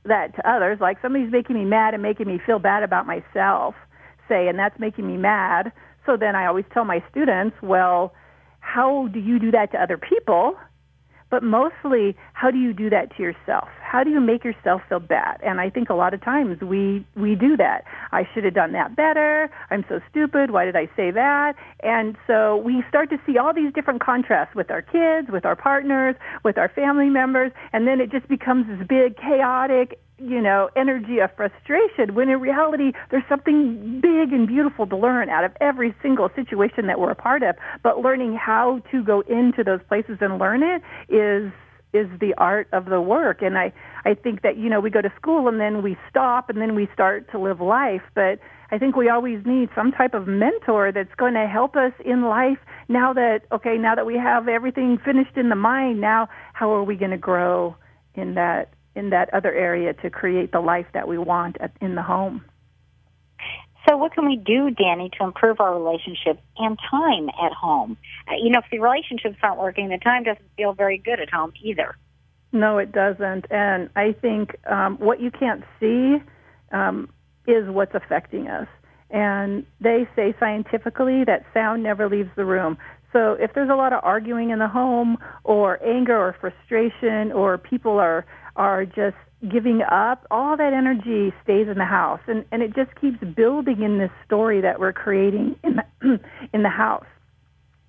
that 0.04 0.34
to 0.36 0.50
others? 0.50 0.78
Like 0.80 0.98
somebody's 1.02 1.30
making 1.30 1.56
me 1.56 1.64
mad 1.64 1.94
and 1.94 2.02
making 2.02 2.26
me 2.26 2.40
feel 2.44 2.58
bad 2.58 2.82
about 2.82 3.06
myself, 3.06 3.74
say, 4.28 4.48
and 4.48 4.58
that's 4.58 4.78
making 4.78 5.06
me 5.06 5.16
mad. 5.16 5.72
So 6.06 6.16
then 6.16 6.34
I 6.34 6.46
always 6.46 6.64
tell 6.72 6.84
my 6.84 7.02
students, 7.10 7.56
well, 7.62 8.14
how 8.60 9.08
do 9.08 9.18
you 9.18 9.38
do 9.38 9.50
that 9.50 9.72
to 9.72 9.82
other 9.82 9.98
people? 9.98 10.56
But 11.30 11.44
mostly, 11.44 12.16
how 12.32 12.50
do 12.50 12.58
you 12.58 12.72
do 12.72 12.90
that 12.90 13.16
to 13.16 13.22
yourself? 13.22 13.68
How 13.80 14.02
do 14.02 14.10
you 14.10 14.20
make 14.20 14.42
yourself 14.44 14.82
feel 14.88 14.98
bad? 14.98 15.40
And 15.44 15.60
I 15.60 15.70
think 15.70 15.88
a 15.88 15.94
lot 15.94 16.12
of 16.12 16.20
times 16.22 16.60
we 16.60 17.06
we 17.14 17.36
do 17.36 17.56
that. 17.56 17.84
I 18.10 18.26
should 18.34 18.42
have 18.44 18.54
done 18.54 18.72
that 18.72 18.96
better. 18.96 19.48
I'm 19.70 19.84
so 19.88 20.00
stupid. 20.10 20.50
Why 20.50 20.64
did 20.64 20.74
I 20.74 20.86
say 20.96 21.12
that? 21.12 21.54
And 21.84 22.16
so 22.26 22.56
we 22.56 22.82
start 22.88 23.10
to 23.10 23.18
see 23.24 23.38
all 23.38 23.54
these 23.54 23.72
different 23.72 24.00
contrasts 24.02 24.56
with 24.56 24.72
our 24.72 24.82
kids, 24.82 25.28
with 25.30 25.44
our 25.44 25.54
partners, 25.54 26.16
with 26.44 26.58
our 26.58 26.68
family 26.68 27.10
members, 27.10 27.52
and 27.72 27.86
then 27.86 28.00
it 28.00 28.10
just 28.10 28.26
becomes 28.26 28.66
this 28.66 28.86
big 28.88 29.16
chaotic 29.16 30.00
you 30.20 30.40
know, 30.40 30.68
energy 30.76 31.18
of 31.18 31.30
frustration 31.36 32.14
when 32.14 32.28
in 32.28 32.40
reality 32.40 32.92
there's 33.10 33.24
something 33.28 34.00
big 34.00 34.32
and 34.32 34.46
beautiful 34.46 34.86
to 34.86 34.96
learn 34.96 35.28
out 35.28 35.44
of 35.44 35.52
every 35.60 35.94
single 36.02 36.28
situation 36.34 36.86
that 36.86 37.00
we're 37.00 37.10
a 37.10 37.14
part 37.14 37.42
of. 37.42 37.56
But 37.82 38.00
learning 38.00 38.36
how 38.36 38.82
to 38.90 39.02
go 39.02 39.20
into 39.22 39.64
those 39.64 39.80
places 39.88 40.18
and 40.20 40.38
learn 40.38 40.62
it 40.62 40.82
is 41.08 41.52
is 41.92 42.06
the 42.20 42.32
art 42.38 42.68
of 42.72 42.84
the 42.84 43.00
work. 43.00 43.42
And 43.42 43.58
I, 43.58 43.72
I 44.04 44.14
think 44.14 44.42
that, 44.42 44.56
you 44.56 44.70
know, 44.70 44.78
we 44.78 44.90
go 44.90 45.00
to 45.00 45.12
school 45.16 45.48
and 45.48 45.60
then 45.60 45.82
we 45.82 45.96
stop 46.08 46.48
and 46.48 46.60
then 46.60 46.76
we 46.76 46.88
start 46.92 47.28
to 47.32 47.38
live 47.38 47.60
life. 47.60 48.02
But 48.14 48.38
I 48.70 48.78
think 48.78 48.94
we 48.94 49.08
always 49.08 49.44
need 49.44 49.70
some 49.74 49.90
type 49.90 50.14
of 50.14 50.28
mentor 50.28 50.92
that's 50.92 51.14
going 51.16 51.34
to 51.34 51.48
help 51.48 51.74
us 51.74 51.92
in 52.04 52.22
life 52.22 52.58
now 52.88 53.12
that, 53.14 53.40
okay, 53.50 53.76
now 53.76 53.96
that 53.96 54.06
we 54.06 54.16
have 54.16 54.46
everything 54.46 54.98
finished 55.04 55.36
in 55.36 55.48
the 55.48 55.56
mind, 55.56 56.00
now 56.00 56.28
how 56.52 56.70
are 56.70 56.84
we 56.84 56.94
going 56.94 57.10
to 57.10 57.18
grow 57.18 57.74
in 58.14 58.34
that 58.34 58.72
in 58.94 59.10
that 59.10 59.32
other 59.32 59.52
area 59.52 59.92
to 59.94 60.10
create 60.10 60.52
the 60.52 60.60
life 60.60 60.86
that 60.94 61.08
we 61.08 61.18
want 61.18 61.56
at, 61.60 61.72
in 61.80 61.94
the 61.94 62.02
home. 62.02 62.44
So, 63.88 63.96
what 63.96 64.12
can 64.12 64.26
we 64.26 64.36
do, 64.36 64.70
Danny, 64.70 65.10
to 65.18 65.24
improve 65.24 65.60
our 65.60 65.74
relationship 65.74 66.38
and 66.58 66.78
time 66.90 67.28
at 67.28 67.52
home? 67.52 67.96
Uh, 68.28 68.34
you 68.42 68.50
know, 68.50 68.58
if 68.58 68.66
the 68.70 68.78
relationships 68.78 69.36
aren't 69.42 69.58
working, 69.58 69.88
the 69.88 69.98
time 69.98 70.24
doesn't 70.24 70.44
feel 70.56 70.72
very 70.74 70.98
good 70.98 71.18
at 71.18 71.30
home 71.30 71.52
either. 71.62 71.96
No, 72.52 72.78
it 72.78 72.92
doesn't. 72.92 73.46
And 73.50 73.88
I 73.96 74.12
think 74.12 74.56
um, 74.68 74.98
what 74.98 75.20
you 75.20 75.30
can't 75.30 75.64
see 75.78 76.16
um, 76.72 77.08
is 77.46 77.68
what's 77.68 77.94
affecting 77.94 78.48
us. 78.48 78.68
And 79.10 79.66
they 79.80 80.06
say 80.14 80.34
scientifically 80.38 81.24
that 81.24 81.44
sound 81.54 81.82
never 81.82 82.08
leaves 82.08 82.30
the 82.36 82.44
room. 82.44 82.76
So 83.12 83.32
if 83.32 83.54
there's 83.54 83.70
a 83.70 83.74
lot 83.74 83.92
of 83.92 84.00
arguing 84.04 84.50
in 84.50 84.60
the 84.60 84.68
home 84.68 85.18
or 85.42 85.84
anger 85.84 86.16
or 86.16 86.36
frustration 86.40 87.32
or 87.32 87.58
people 87.58 87.98
are 87.98 88.24
are 88.56 88.84
just 88.84 89.16
giving 89.50 89.82
up, 89.90 90.26
all 90.30 90.56
that 90.56 90.72
energy 90.72 91.32
stays 91.42 91.66
in 91.68 91.78
the 91.78 91.84
house 91.84 92.20
and, 92.26 92.44
and 92.52 92.62
it 92.62 92.74
just 92.74 92.94
keeps 93.00 93.18
building 93.34 93.82
in 93.82 93.98
this 93.98 94.10
story 94.26 94.60
that 94.60 94.78
we're 94.78 94.92
creating 94.92 95.56
in 95.64 95.76
the 95.76 96.20
in 96.52 96.62
the 96.62 96.68
house. 96.68 97.06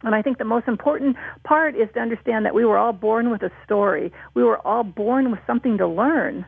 And 0.03 0.15
I 0.15 0.21
think 0.21 0.37
the 0.37 0.45
most 0.45 0.67
important 0.67 1.15
part 1.43 1.75
is 1.75 1.87
to 1.93 1.99
understand 1.99 2.45
that 2.45 2.55
we 2.55 2.65
were 2.65 2.77
all 2.77 2.93
born 2.93 3.29
with 3.29 3.43
a 3.43 3.51
story. 3.65 4.11
We 4.33 4.43
were 4.43 4.57
all 4.65 4.83
born 4.83 5.29
with 5.29 5.39
something 5.45 5.77
to 5.77 5.87
learn. 5.87 6.45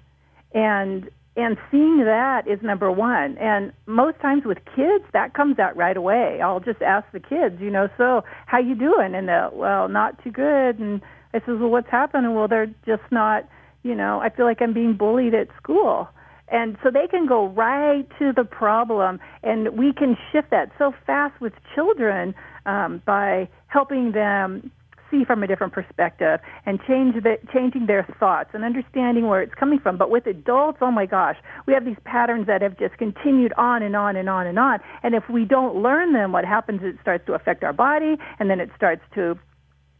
And 0.54 1.10
and 1.36 1.58
seeing 1.72 1.98
that 2.06 2.48
is 2.48 2.60
number 2.62 2.92
one. 2.92 3.38
And 3.40 3.74
most 3.88 4.20
times 4.20 4.44
with 4.46 4.60
kids, 4.76 5.04
that 5.14 5.34
comes 5.34 5.58
out 5.58 5.76
right 5.76 5.98
away. 5.98 6.40
I'll 6.42 6.60
just 6.60 6.82
ask 6.84 7.08
the 7.12 7.20
kids, 7.20 7.60
you 7.60 7.72
know, 7.72 7.90
so 7.98 8.24
how 8.46 8.60
you 8.60 8.76
doing? 8.76 9.16
And 9.16 9.28
they'll, 9.28 9.50
well, 9.52 9.88
not 9.90 10.24
too 10.24 10.30
good. 10.32 10.78
And 10.78 11.02
I 11.34 11.40
says, 11.40 11.58
well, 11.60 11.70
what's 11.70 11.90
happening? 11.90 12.36
Well, 12.36 12.48
they're 12.48 12.72
just 12.86 13.02
not, 13.10 13.50
you 13.84 13.96
know, 13.96 14.20
I 14.22 14.30
feel 14.30 14.46
like 14.46 14.62
I'm 14.62 14.74
being 14.74 14.94
bullied 14.94 15.34
at 15.34 15.48
school. 15.62 16.10
And 16.50 16.78
so 16.84 16.92
they 16.92 17.08
can 17.08 17.26
go 17.26 17.48
right 17.48 18.06
to 18.20 18.32
the 18.34 18.44
problem, 18.44 19.20
and 19.44 19.78
we 19.78 19.94
can 19.94 20.18
shift 20.32 20.52
that 20.52 20.72
so 20.78 20.94
fast 21.06 21.40
with 21.42 21.54
children 21.74 22.36
um, 22.66 23.02
by 23.06 23.50
helping 23.68 24.12
them 24.12 24.72
see 25.10 25.24
from 25.24 25.44
a 25.44 25.48
different 25.48 25.74
perspective 25.74 26.40
and 26.66 26.80
change 26.88 27.16
the, 27.24 27.38
changing 27.54 27.86
their 27.86 28.06
thoughts 28.20 28.50
and 28.54 28.64
understanding 28.64 29.28
where 29.28 29.42
it's 29.42 29.54
coming 29.54 29.80
from. 29.80 29.98
But 29.98 30.10
with 30.10 30.26
adults, 30.26 30.80
oh 30.82 30.92
my 30.92 31.06
gosh, 31.06 31.38
we 31.66 31.74
have 31.74 31.86
these 31.86 31.98
patterns 32.04 32.48
that 32.48 32.62
have 32.62 32.78
just 32.78 32.98
continued 32.98 33.54
on 33.58 33.84
and 33.84 33.96
on 33.96 34.16
and 34.16 34.28
on 34.30 34.48
and 34.48 34.58
on. 34.58 34.80
And 35.04 35.14
if 35.14 35.24
we 35.30 35.46
don't 35.46 35.76
learn 35.76 36.14
them, 36.14 36.32
what 36.32 36.46
happens 36.46 36.82
it 36.84 36.96
starts 37.02 37.26
to 37.28 37.34
affect 37.34 37.64
our 37.64 37.74
body 37.74 38.16
and 38.40 38.50
then 38.50 38.60
it 38.60 38.70
starts 38.76 39.04
to 39.16 39.38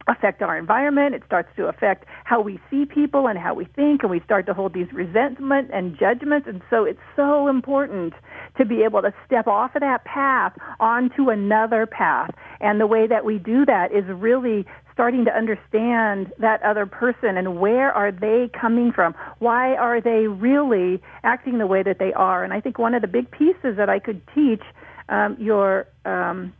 affect 0.06 0.42
our 0.42 0.56
environment. 0.56 1.14
It 1.14 1.22
starts 1.26 1.48
to 1.56 1.66
affect 1.66 2.04
how 2.24 2.40
we 2.40 2.60
see 2.70 2.84
people 2.84 3.26
and 3.26 3.38
how 3.38 3.54
we 3.54 3.64
think, 3.64 4.02
and 4.02 4.10
we 4.10 4.20
start 4.20 4.46
to 4.46 4.54
hold 4.54 4.74
these 4.74 4.92
resentment 4.92 5.70
and 5.72 5.98
judgments. 5.98 6.46
And 6.48 6.62
so 6.70 6.84
it's 6.84 7.00
so 7.16 7.48
important 7.48 8.14
to 8.58 8.64
be 8.64 8.82
able 8.82 9.02
to 9.02 9.12
step 9.26 9.46
off 9.46 9.74
of 9.74 9.80
that 9.80 10.04
path 10.04 10.52
onto 10.80 11.30
another 11.30 11.86
path. 11.86 12.30
And 12.60 12.80
the 12.80 12.86
way 12.86 13.06
that 13.06 13.24
we 13.24 13.38
do 13.38 13.64
that 13.66 13.92
is 13.92 14.04
really 14.06 14.66
starting 14.92 15.24
to 15.24 15.36
understand 15.36 16.32
that 16.38 16.62
other 16.62 16.86
person 16.86 17.36
and 17.36 17.58
where 17.58 17.92
are 17.92 18.12
they 18.12 18.48
coming 18.58 18.92
from? 18.92 19.14
Why 19.40 19.74
are 19.74 20.00
they 20.00 20.28
really 20.28 21.02
acting 21.24 21.58
the 21.58 21.66
way 21.66 21.82
that 21.82 21.98
they 21.98 22.12
are? 22.12 22.44
And 22.44 22.52
I 22.52 22.60
think 22.60 22.78
one 22.78 22.94
of 22.94 23.02
the 23.02 23.08
big 23.08 23.30
pieces 23.30 23.76
that 23.76 23.88
I 23.88 23.98
could 23.98 24.22
teach 24.34 24.62
um, 25.08 25.36
your 25.38 25.88
um, 26.04 26.52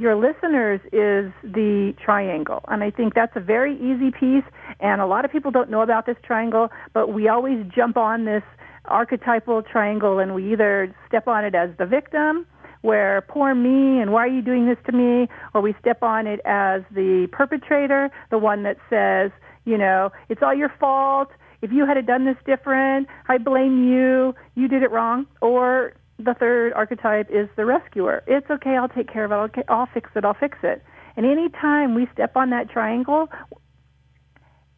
your 0.00 0.16
listeners 0.16 0.80
is 0.94 1.30
the 1.44 1.92
triangle. 2.02 2.62
And 2.68 2.82
I 2.82 2.90
think 2.90 3.12
that's 3.12 3.36
a 3.36 3.40
very 3.40 3.76
easy 3.76 4.10
piece. 4.10 4.50
And 4.80 5.02
a 5.02 5.06
lot 5.06 5.26
of 5.26 5.30
people 5.30 5.50
don't 5.50 5.68
know 5.68 5.82
about 5.82 6.06
this 6.06 6.16
triangle, 6.24 6.70
but 6.94 7.12
we 7.12 7.28
always 7.28 7.66
jump 7.74 7.98
on 7.98 8.24
this 8.24 8.42
archetypal 8.86 9.62
triangle 9.62 10.18
and 10.18 10.34
we 10.34 10.52
either 10.54 10.94
step 11.06 11.28
on 11.28 11.44
it 11.44 11.54
as 11.54 11.68
the 11.78 11.84
victim 11.84 12.46
where 12.80 13.20
poor 13.28 13.54
me 13.54 14.00
and 14.00 14.10
why 14.10 14.20
are 14.20 14.30
you 14.30 14.40
doing 14.40 14.66
this 14.66 14.78
to 14.86 14.92
me? 14.92 15.28
Or 15.52 15.60
we 15.60 15.74
step 15.78 16.02
on 16.02 16.26
it 16.26 16.40
as 16.46 16.80
the 16.90 17.28
perpetrator, 17.30 18.10
the 18.30 18.38
one 18.38 18.62
that 18.62 18.78
says, 18.88 19.30
you 19.66 19.76
know, 19.76 20.12
it's 20.30 20.42
all 20.42 20.54
your 20.54 20.72
fault. 20.80 21.28
If 21.60 21.72
you 21.72 21.84
had 21.84 22.06
done 22.06 22.24
this 22.24 22.38
different, 22.46 23.06
I 23.28 23.36
blame 23.36 23.86
you. 23.86 24.34
You 24.54 24.66
did 24.66 24.82
it 24.82 24.90
wrong. 24.90 25.26
Or 25.42 25.92
the 26.24 26.34
third 26.38 26.72
archetype 26.74 27.28
is 27.30 27.48
the 27.56 27.64
rescuer. 27.64 28.22
It's 28.26 28.48
okay. 28.50 28.76
I'll 28.76 28.88
take 28.88 29.12
care 29.12 29.24
of 29.24 29.32
it. 29.32 29.62
I'll, 29.68 29.78
I'll 29.80 29.88
fix 29.92 30.10
it. 30.14 30.24
I'll 30.24 30.34
fix 30.34 30.58
it. 30.62 30.82
And 31.16 31.26
any 31.26 31.48
time 31.48 31.94
we 31.94 32.08
step 32.12 32.36
on 32.36 32.50
that 32.50 32.70
triangle, 32.70 33.28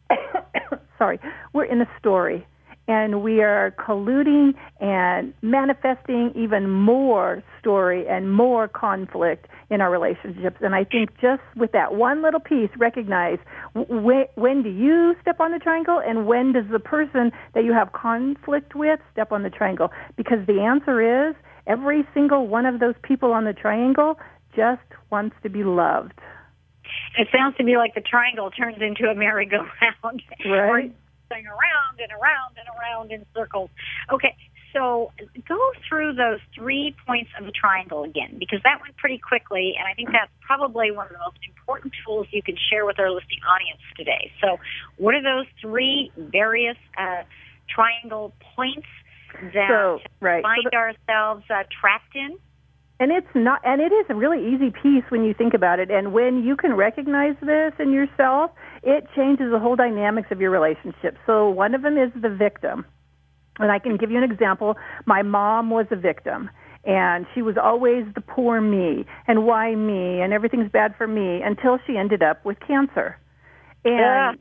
sorry, 0.97 1.19
we're 1.53 1.65
in 1.65 1.81
a 1.81 1.89
story 1.99 2.45
and 2.87 3.23
we 3.23 3.41
are 3.41 3.71
colluding 3.71 4.53
and 4.79 5.33
manifesting 5.41 6.33
even 6.35 6.69
more 6.69 7.41
story 7.59 8.05
and 8.07 8.33
more 8.33 8.67
conflict 8.67 9.47
in 9.69 9.79
our 9.79 9.89
relationships. 9.89 10.57
And 10.61 10.75
I 10.75 10.83
think 10.83 11.11
just 11.21 11.41
with 11.55 11.71
that 11.71 11.95
one 11.95 12.21
little 12.21 12.41
piece, 12.41 12.69
recognize 12.77 13.37
when, 13.73 14.25
when 14.35 14.63
do 14.63 14.69
you 14.69 15.15
step 15.21 15.39
on 15.39 15.51
the 15.51 15.59
triangle 15.59 16.01
and 16.05 16.27
when 16.27 16.51
does 16.51 16.65
the 16.71 16.79
person 16.79 17.31
that 17.53 17.63
you 17.63 17.73
have 17.73 17.93
conflict 17.93 18.75
with 18.75 18.99
step 19.11 19.31
on 19.31 19.43
the 19.43 19.49
triangle? 19.49 19.89
Because 20.17 20.45
the 20.45 20.59
answer 20.59 21.29
is 21.29 21.35
every 21.65 22.05
single 22.13 22.47
one 22.47 22.65
of 22.65 22.81
those 22.81 22.95
people 23.01 23.31
on 23.31 23.45
the 23.45 23.53
triangle 23.53 24.19
just 24.55 24.81
wants 25.09 25.35
to 25.43 25.49
be 25.49 25.63
loved. 25.63 26.13
It 27.17 27.29
sounds 27.31 27.55
to 27.57 27.63
me 27.63 27.77
like 27.77 27.95
the 27.95 28.01
triangle 28.01 28.51
turns 28.51 28.77
into 28.81 29.09
a 29.09 29.15
merry-go-round. 29.15 30.21
Right 30.45 30.93
going 31.33 31.47
around 31.47 31.99
and 31.99 32.11
around 32.11 32.57
and 32.57 32.67
around 32.77 33.11
in 33.11 33.25
circles. 33.33 33.69
Okay, 34.11 34.35
so 34.73 35.11
go 35.47 35.59
through 35.87 36.13
those 36.13 36.39
three 36.55 36.95
points 37.05 37.29
of 37.39 37.45
the 37.45 37.51
triangle 37.51 38.03
again, 38.03 38.37
because 38.39 38.59
that 38.63 38.81
went 38.81 38.97
pretty 38.97 39.17
quickly, 39.17 39.75
and 39.77 39.87
I 39.87 39.93
think 39.93 40.09
that's 40.11 40.31
probably 40.41 40.91
one 40.91 41.07
of 41.07 41.13
the 41.13 41.19
most 41.19 41.37
important 41.47 41.93
tools 42.05 42.27
you 42.31 42.41
can 42.41 42.55
share 42.69 42.85
with 42.85 42.99
our 42.99 43.09
listening 43.11 43.41
audience 43.47 43.81
today. 43.97 44.31
So, 44.41 44.57
what 44.97 45.13
are 45.15 45.23
those 45.23 45.45
three 45.61 46.11
various 46.17 46.77
uh, 46.97 47.23
triangle 47.69 48.33
points 48.55 48.87
that 49.53 49.69
so, 49.69 49.99
right. 50.19 50.43
find 50.43 50.63
so 50.63 50.69
the- 50.71 50.77
ourselves 50.77 51.43
uh, 51.49 51.63
trapped 51.79 52.15
in? 52.15 52.37
And 52.99 53.11
it's 53.11 53.27
not, 53.35 53.59
and 53.65 53.81
it 53.81 53.91
is 53.91 54.05
a 54.09 54.15
really 54.15 54.53
easy 54.53 54.71
piece 54.71 55.03
when 55.09 55.25
you 55.25 55.33
think 55.33 55.53
about 55.53 55.79
it. 55.79 55.91
And 55.91 56.13
when 56.13 56.43
you 56.43 56.55
can 56.55 56.73
recognize 56.73 57.35
this 57.41 57.73
in 57.79 57.91
yourself, 57.91 58.51
it 58.83 59.07
changes 59.15 59.51
the 59.51 59.59
whole 59.59 59.75
dynamics 59.75 60.27
of 60.31 60.41
your 60.41 60.51
relationship. 60.51 61.17
So 61.25 61.49
one 61.49 61.73
of 61.73 61.81
them 61.81 61.97
is 61.97 62.11
the 62.21 62.29
victim. 62.29 62.85
And 63.59 63.71
I 63.71 63.79
can 63.79 63.97
give 63.97 64.11
you 64.11 64.17
an 64.17 64.29
example. 64.29 64.75
My 65.05 65.21
mom 65.21 65.69
was 65.69 65.85
a 65.91 65.95
victim 65.95 66.49
and 66.85 67.25
she 67.33 67.41
was 67.41 67.55
always 67.61 68.03
the 68.13 68.21
poor 68.21 68.59
me 68.59 69.05
and 69.27 69.45
why 69.45 69.73
me 69.75 70.21
and 70.21 70.33
everything's 70.33 70.69
bad 70.71 70.95
for 70.97 71.07
me 71.07 71.41
until 71.41 71.79
she 71.87 71.97
ended 71.97 72.21
up 72.21 72.43
with 72.43 72.57
cancer. 72.59 73.17
And 73.85 73.99
yeah. 73.99 74.33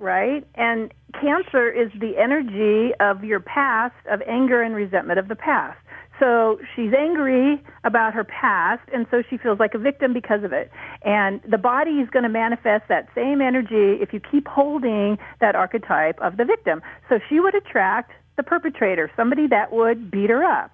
right? 0.00 0.44
And 0.54 0.92
cancer 1.20 1.70
is 1.70 1.92
the 2.00 2.16
energy 2.18 2.92
of 2.98 3.24
your 3.24 3.40
past 3.40 3.94
of 4.10 4.20
anger 4.26 4.62
and 4.62 4.74
resentment 4.74 5.18
of 5.18 5.28
the 5.28 5.36
past. 5.36 5.78
So 6.18 6.58
she's 6.74 6.92
angry 6.96 7.62
about 7.84 8.14
her 8.14 8.24
past, 8.24 8.82
and 8.92 9.06
so 9.10 9.22
she 9.28 9.36
feels 9.36 9.58
like 9.58 9.74
a 9.74 9.78
victim 9.78 10.14
because 10.14 10.44
of 10.44 10.52
it. 10.52 10.70
And 11.02 11.40
the 11.48 11.58
body 11.58 12.00
is 12.00 12.08
going 12.08 12.22
to 12.22 12.28
manifest 12.30 12.84
that 12.88 13.08
same 13.14 13.42
energy 13.42 14.00
if 14.00 14.12
you 14.12 14.20
keep 14.20 14.48
holding 14.48 15.18
that 15.40 15.54
archetype 15.54 16.18
of 16.20 16.38
the 16.38 16.44
victim. 16.44 16.80
So 17.08 17.18
she 17.28 17.38
would 17.38 17.54
attract 17.54 18.12
the 18.36 18.42
perpetrator, 18.42 19.10
somebody 19.16 19.46
that 19.48 19.72
would 19.72 20.10
beat 20.10 20.30
her 20.30 20.44
up 20.44 20.70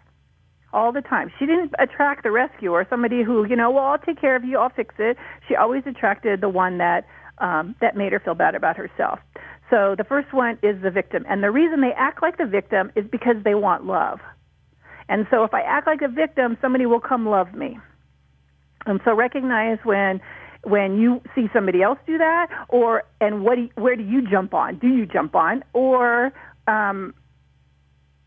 all 0.73 0.93
the 0.93 1.03
time. 1.03 1.31
She 1.39 1.47
didn't 1.47 1.73
attract 1.79 2.23
the 2.23 2.31
rescuer, 2.31 2.87
somebody 2.89 3.23
who, 3.23 3.47
you 3.47 3.57
know, 3.57 3.71
well, 3.71 3.85
I'll 3.85 3.99
take 3.99 4.21
care 4.21 4.37
of 4.37 4.45
you, 4.45 4.59
I'll 4.59 4.71
fix 4.71 4.95
it. 4.99 5.17
She 5.49 5.55
always 5.55 5.83
attracted 5.87 6.41
the 6.41 6.49
one 6.49 6.79
that 6.79 7.07
um, 7.39 7.75
that 7.81 7.97
made 7.97 8.13
her 8.13 8.21
feel 8.21 8.35
bad 8.35 8.55
about 8.55 8.77
herself. 8.77 9.19
So 9.71 9.95
the 9.97 10.05
first 10.05 10.33
one 10.33 10.59
is 10.63 10.81
the 10.83 10.91
victim, 10.91 11.25
and 11.29 11.43
the 11.43 11.51
reason 11.51 11.81
they 11.81 11.93
act 11.97 12.23
like 12.23 12.39
the 12.39 12.47
victim 12.47 12.93
is 12.95 13.05
because 13.11 13.37
they 13.43 13.55
want 13.55 13.87
love. 13.87 14.21
And 15.13 15.27
so 15.31 15.45
if 15.45 15.53
I 15.53 15.61
act 15.61 15.87
like 15.87 16.01
a 16.01 16.09
victim, 16.09 16.57
somebody 16.63 16.87
will 16.87 16.99
come 16.99 17.29
love 17.29 17.53
me. 17.53 17.79
And 18.87 18.99
so 19.05 19.15
recognize 19.15 19.77
when 19.85 20.23
when 20.65 20.99
you 20.99 21.21
see 21.35 21.49
somebody 21.53 21.83
else 21.83 21.99
do 22.07 22.17
that, 22.17 22.47
or 22.71 23.03
and 23.21 23.45
what 23.45 23.57
do 23.57 23.63
you, 23.63 23.71
where 23.75 23.95
do 23.95 24.03
you 24.03 24.27
jump 24.27 24.55
on? 24.55 24.79
Do 24.79 24.89
you 24.89 25.05
jump 25.05 25.35
on, 25.35 25.65
or 25.75 26.33
um, 26.67 27.13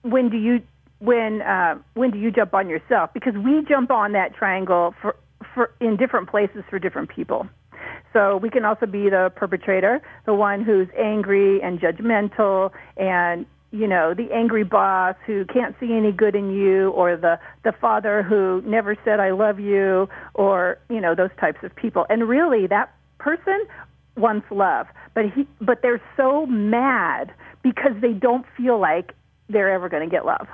when 0.04 0.30
do 0.30 0.38
you 0.38 0.62
when 1.00 1.42
uh, 1.42 1.80
when 1.96 2.12
do 2.12 2.20
you 2.20 2.30
jump 2.30 2.54
on 2.54 2.70
yourself? 2.70 3.10
Because 3.16 3.34
we 3.34 3.66
jump 3.68 3.90
on 3.90 4.12
that 4.12 4.36
triangle 4.36 4.94
for 5.02 5.16
for 5.56 5.72
in 5.82 5.98
different 5.98 6.30
places 6.30 6.64
for 6.70 6.78
different 6.78 7.10
people. 7.10 7.48
So 8.14 8.38
we 8.38 8.52
can 8.52 8.64
also 8.64 8.86
be 8.86 9.10
the 9.10 9.32
perpetrator, 9.36 10.04
the 10.28 10.36
one 10.36 10.64
who's 10.64 10.88
angry 10.96 11.64
and 11.64 11.80
judgmental 11.80 12.72
and 12.96 13.48
you 13.76 13.88
know, 13.88 14.14
the 14.14 14.32
angry 14.32 14.64
boss 14.64 15.16
who 15.26 15.46
can't 15.46 15.76
see 15.80 15.94
any 15.94 16.12
good 16.12 16.36
in 16.36 16.52
you 16.52 16.92
or 16.92 17.18
the 17.18 17.40
the 17.64 17.74
father 17.74 18.24
who 18.24 18.62
never 18.66 18.96
said 19.04 19.20
I 19.20 19.32
love 19.32 19.60
you 19.60 20.08
or, 20.34 20.80
you 20.90 21.02
know, 21.02 21.14
those 21.14 21.32
types 21.40 21.60
of 21.64 21.76
people. 21.76 22.06
And 22.10 22.28
really 22.28 22.68
that 22.68 22.94
person 23.20 23.66
wants 24.16 24.48
love, 24.50 24.88
but 25.14 25.26
he 25.26 25.48
but 25.60 25.82
they're 25.82 26.02
so 26.16 26.46
mad 26.46 27.34
because 27.64 27.94
they 28.02 28.14
don't 28.14 28.46
feel 28.56 28.80
like 28.80 29.14
they're 29.50 29.74
ever 29.74 29.90
going 29.90 30.08
to 30.08 30.14
get 30.14 30.26
love. 30.26 30.48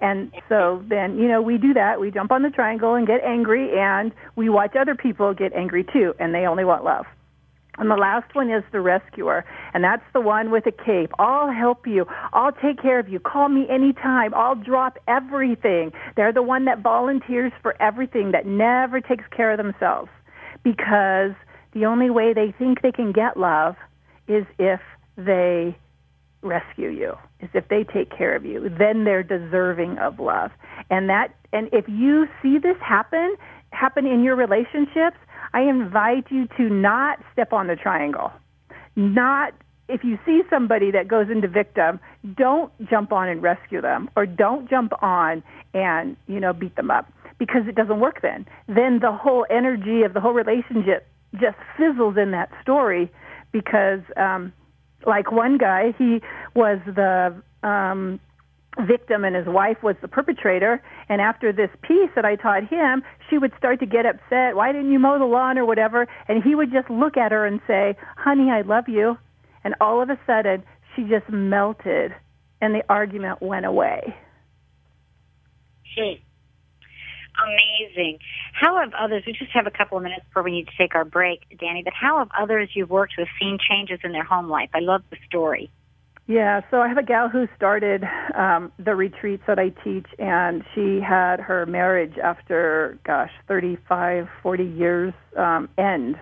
And 0.00 0.32
so 0.48 0.82
then, 0.88 1.18
you 1.18 1.28
know, 1.28 1.42
we 1.42 1.58
do 1.58 1.74
that. 1.74 2.00
We 2.00 2.10
jump 2.10 2.32
on 2.32 2.42
the 2.42 2.50
triangle 2.50 2.94
and 2.94 3.06
get 3.06 3.22
angry, 3.22 3.78
and 3.78 4.12
we 4.34 4.48
watch 4.48 4.74
other 4.74 4.94
people 4.94 5.34
get 5.34 5.52
angry 5.52 5.84
too, 5.84 6.14
and 6.18 6.34
they 6.34 6.46
only 6.46 6.64
want 6.64 6.84
love. 6.84 7.04
And 7.78 7.90
the 7.90 7.96
last 7.96 8.34
one 8.34 8.50
is 8.50 8.62
the 8.72 8.80
rescuer, 8.80 9.44
and 9.72 9.84
that's 9.84 10.02
the 10.12 10.20
one 10.20 10.50
with 10.50 10.66
a 10.66 10.72
cape. 10.72 11.12
I'll 11.18 11.50
help 11.50 11.86
you. 11.86 12.04
I'll 12.32 12.52
take 12.52 12.82
care 12.82 12.98
of 12.98 13.08
you. 13.08 13.20
Call 13.20 13.48
me 13.48 13.66
anytime. 13.70 14.34
I'll 14.34 14.56
drop 14.56 14.98
everything. 15.08 15.92
They're 16.16 16.32
the 16.32 16.42
one 16.42 16.64
that 16.64 16.80
volunteers 16.80 17.52
for 17.62 17.80
everything, 17.80 18.32
that 18.32 18.44
never 18.44 19.00
takes 19.00 19.24
care 19.34 19.52
of 19.52 19.56
themselves, 19.56 20.10
because 20.62 21.32
the 21.72 21.86
only 21.86 22.10
way 22.10 22.32
they 22.32 22.52
think 22.58 22.82
they 22.82 22.92
can 22.92 23.12
get 23.12 23.36
love 23.36 23.76
is 24.26 24.44
if 24.58 24.80
they 25.16 25.76
rescue 26.42 26.88
you 26.88 27.14
is 27.40 27.50
if 27.52 27.68
they 27.68 27.84
take 27.84 28.10
care 28.16 28.34
of 28.34 28.46
you 28.46 28.70
then 28.78 29.04
they're 29.04 29.22
deserving 29.22 29.98
of 29.98 30.18
love 30.18 30.50
and 30.88 31.10
that 31.10 31.34
and 31.52 31.68
if 31.70 31.86
you 31.86 32.26
see 32.42 32.58
this 32.58 32.76
happen 32.80 33.36
happen 33.72 34.06
in 34.06 34.24
your 34.24 34.36
relationships 34.36 35.18
i 35.54 35.60
invite 35.62 36.30
you 36.30 36.46
to 36.56 36.68
not 36.68 37.18
step 37.32 37.52
on 37.52 37.66
the 37.66 37.76
triangle. 37.76 38.32
Not 38.96 39.54
if 39.88 40.04
you 40.04 40.18
see 40.24 40.42
somebody 40.48 40.90
that 40.92 41.08
goes 41.08 41.30
into 41.30 41.48
victim 41.48 42.00
don't 42.36 42.72
jump 42.88 43.12
on 43.12 43.28
and 43.28 43.42
rescue 43.42 43.80
them 43.80 44.08
or 44.16 44.26
don't 44.26 44.68
jump 44.70 44.92
on 45.02 45.42
and 45.74 46.16
you 46.26 46.40
know 46.40 46.52
beat 46.52 46.76
them 46.76 46.90
up 46.90 47.10
because 47.38 47.62
it 47.66 47.74
doesn't 47.74 48.00
work 48.00 48.20
then. 48.22 48.46
Then 48.68 49.00
the 49.00 49.12
whole 49.12 49.46
energy 49.50 50.02
of 50.02 50.12
the 50.12 50.20
whole 50.20 50.34
relationship 50.34 51.06
just 51.40 51.56
fizzles 51.76 52.16
in 52.16 52.32
that 52.32 52.50
story 52.62 53.10
because 53.52 54.00
um 54.16 54.52
like 55.06 55.32
one 55.32 55.58
guy, 55.58 55.94
he 55.98 56.20
was 56.54 56.78
the 56.86 57.34
um, 57.62 58.20
victim 58.86 59.24
and 59.24 59.34
his 59.34 59.46
wife 59.46 59.82
was 59.82 59.96
the 60.00 60.08
perpetrator. 60.08 60.82
And 61.08 61.20
after 61.20 61.52
this 61.52 61.70
piece 61.82 62.10
that 62.14 62.24
I 62.24 62.36
taught 62.36 62.68
him, 62.68 63.02
she 63.28 63.38
would 63.38 63.52
start 63.58 63.80
to 63.80 63.86
get 63.86 64.06
upset. 64.06 64.56
Why 64.56 64.72
didn't 64.72 64.92
you 64.92 64.98
mow 64.98 65.18
the 65.18 65.24
lawn 65.24 65.58
or 65.58 65.64
whatever? 65.64 66.06
And 66.28 66.42
he 66.42 66.54
would 66.54 66.72
just 66.72 66.88
look 66.90 67.16
at 67.16 67.32
her 67.32 67.46
and 67.46 67.60
say, 67.66 67.96
honey, 68.16 68.50
I 68.50 68.62
love 68.62 68.88
you. 68.88 69.18
And 69.64 69.74
all 69.80 70.02
of 70.02 70.10
a 70.10 70.18
sudden, 70.26 70.62
she 70.94 71.02
just 71.02 71.28
melted 71.28 72.14
and 72.60 72.74
the 72.74 72.82
argument 72.88 73.42
went 73.42 73.66
away. 73.66 74.14
Hmm 75.96 76.22
amazing. 77.44 78.18
How 78.52 78.78
have 78.80 78.92
others, 78.94 79.24
we 79.26 79.32
just 79.32 79.52
have 79.52 79.66
a 79.66 79.70
couple 79.70 79.96
of 79.96 80.02
minutes 80.02 80.24
before 80.28 80.42
we 80.42 80.52
need 80.52 80.66
to 80.66 80.76
take 80.76 80.94
our 80.94 81.04
break, 81.04 81.40
Danny, 81.58 81.82
but 81.82 81.92
how 81.92 82.18
have 82.18 82.28
others 82.38 82.70
you've 82.74 82.90
worked 82.90 83.14
with 83.18 83.28
seen 83.40 83.58
changes 83.58 84.00
in 84.04 84.12
their 84.12 84.24
home 84.24 84.48
life? 84.48 84.70
I 84.74 84.80
love 84.80 85.02
the 85.10 85.16
story. 85.26 85.70
Yeah, 86.30 86.60
so 86.70 86.80
I 86.80 86.86
have 86.86 86.96
a 86.96 87.02
gal 87.02 87.28
who 87.28 87.48
started 87.56 88.04
um, 88.38 88.70
the 88.78 88.94
retreats 88.94 89.42
that 89.48 89.58
I 89.58 89.70
teach, 89.82 90.06
and 90.20 90.62
she 90.76 91.00
had 91.00 91.40
her 91.40 91.66
marriage 91.66 92.18
after, 92.22 93.00
gosh, 93.04 93.32
35, 93.48 94.28
40 94.40 94.62
years 94.62 95.12
um, 95.36 95.68
end. 95.76 96.14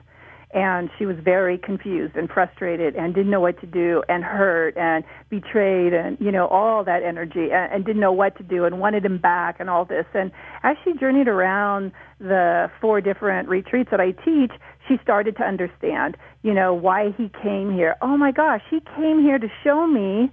And 0.54 0.88
she 0.98 1.04
was 1.04 1.16
very 1.22 1.58
confused 1.58 2.16
and 2.16 2.26
frustrated 2.26 2.96
and 2.96 3.14
didn't 3.14 3.30
know 3.30 3.40
what 3.40 3.60
to 3.60 3.66
do 3.66 4.02
and 4.08 4.24
hurt 4.24 4.78
and 4.78 5.04
betrayed 5.28 5.92
and 5.92 6.16
you 6.18 6.32
know 6.32 6.46
all 6.46 6.82
that 6.84 7.02
energy 7.02 7.52
and, 7.52 7.70
and 7.70 7.84
didn't 7.84 8.00
know 8.00 8.12
what 8.12 8.34
to 8.38 8.42
do 8.42 8.64
and 8.64 8.80
wanted 8.80 9.04
him 9.04 9.18
back 9.18 9.60
and 9.60 9.68
all 9.68 9.84
this. 9.84 10.06
And 10.14 10.32
as 10.62 10.78
she 10.84 10.94
journeyed 10.98 11.28
around 11.28 11.92
the 12.18 12.70
four 12.80 13.02
different 13.02 13.50
retreats 13.50 13.90
that 13.90 14.00
I 14.00 14.12
teach 14.12 14.52
she 14.88 14.96
started 15.02 15.36
to 15.36 15.42
understand 15.44 16.16
you 16.42 16.52
know 16.52 16.74
why 16.74 17.14
he 17.16 17.30
came 17.42 17.72
here 17.72 17.96
oh 18.02 18.16
my 18.16 18.32
gosh 18.32 18.62
he 18.70 18.80
came 18.96 19.20
here 19.20 19.38
to 19.38 19.48
show 19.62 19.86
me 19.86 20.32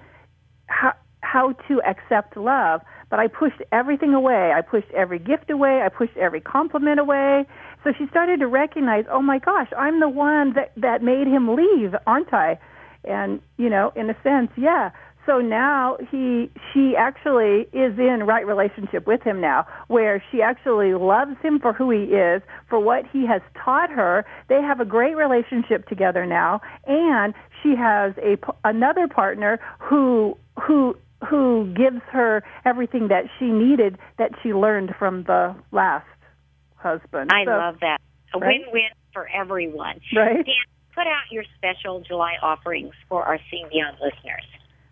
how 0.68 0.94
how 1.22 1.52
to 1.68 1.82
accept 1.84 2.36
love 2.38 2.82
but 3.10 3.20
I 3.20 3.28
pushed 3.28 3.62
everything 3.72 4.14
away. 4.14 4.52
I 4.56 4.62
pushed 4.62 4.92
every 4.92 5.20
gift 5.20 5.50
away. 5.50 5.82
I 5.84 5.90
pushed 5.90 6.18
every 6.18 6.42
compliment 6.42 7.00
away. 7.00 7.46
So 7.84 7.94
she 7.98 8.08
started 8.08 8.40
to 8.40 8.48
recognize, 8.48 9.06
oh 9.12 9.22
my 9.22 9.40
gosh, 9.40 9.70
I'm 9.78 10.00
the 10.00 10.10
one 10.10 10.54
that 10.54 10.72
that 10.78 11.04
made 11.04 11.28
him 11.28 11.56
leave, 11.56 11.96
aren't 12.08 12.34
I? 12.34 12.60
And 13.04 13.42
you 13.58 13.70
know, 13.70 13.94
in 13.96 14.10
a 14.10 14.16
sense, 14.24 14.52
yeah. 14.58 14.90
So 15.26 15.40
now 15.40 15.98
he 16.12 16.52
she 16.72 16.96
actually 16.96 17.68
is 17.74 17.98
in 17.98 18.24
right 18.26 18.46
relationship 18.46 19.08
with 19.08 19.22
him 19.24 19.42
now, 19.42 19.66
where 19.88 20.24
she 20.32 20.42
actually 20.42 20.94
loves 20.94 21.36
him 21.42 21.60
for 21.60 21.74
who 21.74 21.90
he 21.90 22.04
is, 22.14 22.42
for 22.70 22.80
what 22.80 23.06
he 23.12 23.26
has 23.26 23.42
taught 23.64 23.90
her. 23.90 24.26
They 24.50 24.62
have 24.62 24.80
a 24.80 24.86
great 24.86 25.16
relationship 25.16 25.88
together 25.88 26.26
now, 26.26 26.62
and 26.86 27.34
she 27.64 27.76
has 27.76 28.14
a 28.18 28.38
another 28.64 29.08
partner 29.08 29.60
who 29.80 30.38
who 30.62 30.96
who 31.28 31.74
gives 31.76 32.02
her 32.12 32.44
everything 32.66 33.08
that 33.08 33.26
she 33.40 33.46
needed 33.46 33.98
that 34.18 34.32
she 34.44 34.54
learned 34.54 34.94
from 35.00 35.24
the 35.24 35.56
last 35.72 36.06
husband. 36.76 37.32
I 37.34 37.46
so, 37.46 37.52
love 37.52 37.78
that. 37.82 37.98
A 38.34 38.38
right? 38.38 38.60
win-win 38.62 38.90
for 39.14 39.28
everyone. 39.30 40.02
Right. 40.16 40.46
Dan, 40.46 40.56
put 40.94 41.08
out 41.08 41.32
your 41.32 41.46
special 41.58 42.02
July 42.02 42.36
offerings 42.44 42.94
for 43.10 43.24
our 43.24 43.40
Seeing 43.50 43.68
Beyond 43.72 43.98
listeners. 44.02 44.44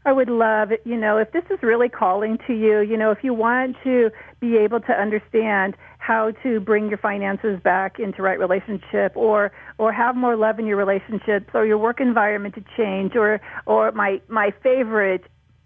I 0.06 0.12
would 0.12 0.30
love. 0.30 0.70
You 0.84 0.98
know, 0.98 1.18
if 1.18 1.32
this 1.32 1.44
is 1.50 1.60
really 1.62 1.90
calling 1.90 2.38
to 2.48 2.54
you, 2.54 2.80
you 2.80 2.98
know, 2.98 3.12
if 3.12 3.20
you 3.24 3.34
want 3.34 3.78
to 3.84 4.10
be 4.40 4.58
able 4.58 4.82
to 4.82 4.92
understand 4.92 5.76
how 5.98 6.32
to 6.44 6.60
bring 6.60 6.90
your 6.90 6.98
finances 6.98 7.60
back 7.64 8.00
into 8.00 8.22
right 8.22 8.38
relationship 8.38 9.16
or 9.16 9.52
or 9.78 9.94
have 9.94 10.16
more 10.16 10.36
love 10.36 10.60
in 10.60 10.66
your 10.66 10.76
relationships 10.76 11.48
or 11.54 11.66
your 11.66 11.78
work 11.78 12.02
environment 12.02 12.56
to 12.56 12.64
change 12.76 13.16
or 13.16 13.40
or 13.66 13.92
my 13.94 14.22
my 14.28 14.54
favorite 14.62 15.24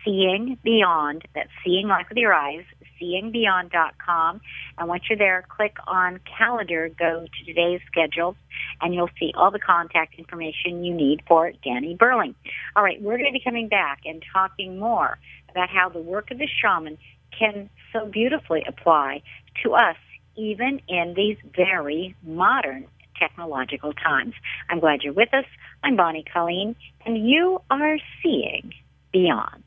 Seeing 0.04 0.58
Beyond. 0.62 1.26
That's 1.34 1.50
seeing 1.64 1.88
like 1.88 2.08
with 2.08 2.18
your 2.18 2.34
eyes, 2.34 2.64
seeingbeyond.com. 3.00 4.40
And 4.78 4.88
once 4.88 5.04
you're 5.08 5.18
there, 5.18 5.44
click 5.48 5.76
on 5.86 6.20
calendar, 6.38 6.88
go 6.88 7.26
to 7.26 7.44
today's 7.44 7.80
schedule, 7.86 8.36
and 8.80 8.94
you'll 8.94 9.10
see 9.18 9.32
all 9.36 9.50
the 9.50 9.58
contact 9.58 10.14
information 10.18 10.84
you 10.84 10.94
need 10.94 11.22
for 11.26 11.52
Danny 11.64 11.94
Burling. 11.94 12.34
All 12.76 12.82
right, 12.82 13.00
we're 13.00 13.18
going 13.18 13.32
to 13.32 13.38
be 13.38 13.42
coming 13.44 13.68
back 13.68 14.00
and 14.04 14.22
talking 14.32 14.78
more 14.78 15.18
about 15.50 15.68
how 15.68 15.88
the 15.88 16.00
work 16.00 16.30
of 16.30 16.38
the 16.38 16.48
shaman 16.60 16.98
can 17.36 17.68
so 17.92 18.06
beautifully 18.06 18.62
apply 18.66 19.22
to 19.62 19.74
us 19.74 19.96
even 20.36 20.80
in 20.88 21.14
these 21.16 21.36
very 21.54 22.14
modern 22.22 22.86
technological 23.18 23.92
times. 23.92 24.34
I'm 24.68 24.80
glad 24.80 25.02
you're 25.02 25.12
with 25.12 25.32
us. 25.32 25.44
I'm 25.84 25.96
Bonnie 25.96 26.24
Colleen, 26.32 26.74
and 27.06 27.28
you 27.28 27.60
are 27.70 27.98
seeing 28.22 28.72
beyond. 29.12 29.62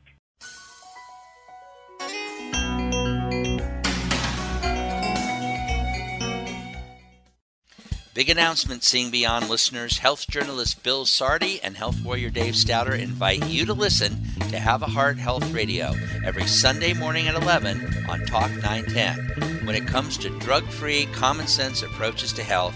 Big 8.16 8.30
announcement, 8.30 8.82
Seeing 8.82 9.10
Beyond 9.10 9.50
listeners. 9.50 9.98
Health 9.98 10.26
journalist 10.26 10.82
Bill 10.82 11.04
Sardi 11.04 11.60
and 11.62 11.76
health 11.76 12.02
warrior 12.02 12.30
Dave 12.30 12.54
Stouter 12.54 12.98
invite 12.98 13.46
you 13.46 13.66
to 13.66 13.74
listen 13.74 14.16
to 14.48 14.58
Have 14.58 14.80
a 14.80 14.86
Heart 14.86 15.18
Health 15.18 15.52
Radio 15.52 15.92
every 16.24 16.46
Sunday 16.46 16.94
morning 16.94 17.28
at 17.28 17.34
11 17.34 18.06
on 18.08 18.24
Talk 18.24 18.50
910. 18.52 19.66
When 19.66 19.76
it 19.76 19.86
comes 19.86 20.16
to 20.16 20.30
drug 20.38 20.64
free, 20.64 21.04
common 21.12 21.46
sense 21.46 21.82
approaches 21.82 22.32
to 22.32 22.42
health, 22.42 22.74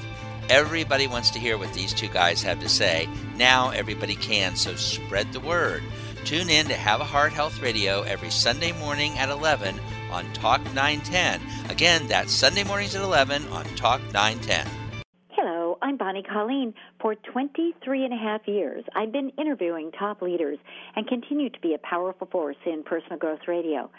everybody 0.51 1.07
wants 1.07 1.31
to 1.31 1.39
hear 1.39 1.57
what 1.57 1.73
these 1.73 1.95
two 1.95 2.09
guys 2.09 2.43
have 2.43 2.61
to 2.61 2.69
say. 2.69 3.09
Now 3.37 3.71
everybody 3.71 4.17
can, 4.17 4.57
so 4.57 4.75
spread 4.75 5.33
the 5.33 5.41
word. 5.41 5.83
Tune 6.27 6.51
in 6.51 6.67
to 6.67 6.75
Have 6.75 7.01
a 7.01 7.05
Heart 7.05 7.33
Health 7.33 7.63
Radio 7.63 8.03
every 8.03 8.29
Sunday 8.29 8.73
morning 8.73 9.17
at 9.17 9.31
11 9.31 9.81
on 10.11 10.31
Talk 10.35 10.63
910. 10.75 11.41
Again, 11.71 12.07
that's 12.09 12.31
Sunday 12.31 12.63
mornings 12.63 12.95
at 12.95 13.01
11 13.01 13.49
on 13.49 13.65
Talk 13.75 14.03
910. 14.13 14.80
I'm 15.83 15.97
Bonnie 15.97 16.23
Colleen. 16.23 16.75
For 17.01 17.15
23 17.15 18.05
and 18.05 18.13
a 18.13 18.17
half 18.17 18.47
years, 18.47 18.85
I've 18.95 19.13
been 19.13 19.31
interviewing 19.39 19.93
top 19.93 20.21
leaders 20.21 20.59
and 20.95 21.07
continue 21.07 21.49
to 21.49 21.61
be 21.61 21.73
a 21.73 21.79
powerful 21.79 22.27
force 22.31 22.57
in 22.67 22.83
personal 22.83 23.19
growth 23.19 23.41
radio. 23.49 23.91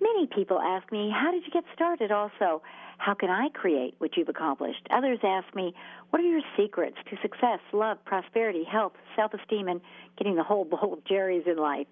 Many 0.00 0.26
people 0.26 0.58
ask 0.58 0.90
me, 0.90 1.12
How 1.14 1.30
did 1.30 1.44
you 1.44 1.52
get 1.52 1.62
started? 1.72 2.10
Also, 2.10 2.62
how 2.98 3.14
can 3.14 3.30
I 3.30 3.48
create 3.50 3.94
what 3.98 4.16
you've 4.16 4.28
accomplished? 4.28 4.88
Others 4.90 5.20
ask 5.22 5.54
me, 5.54 5.72
What 6.10 6.20
are 6.20 6.26
your 6.26 6.40
secrets 6.56 6.96
to 7.10 7.16
success, 7.22 7.60
love, 7.72 8.04
prosperity, 8.04 8.64
health, 8.64 8.94
self 9.14 9.32
esteem, 9.32 9.68
and 9.68 9.80
getting 10.18 10.34
the 10.34 10.42
whole 10.42 10.64
bowl 10.64 10.94
of 10.94 11.04
cherries 11.04 11.44
in 11.46 11.58
life? 11.58 11.86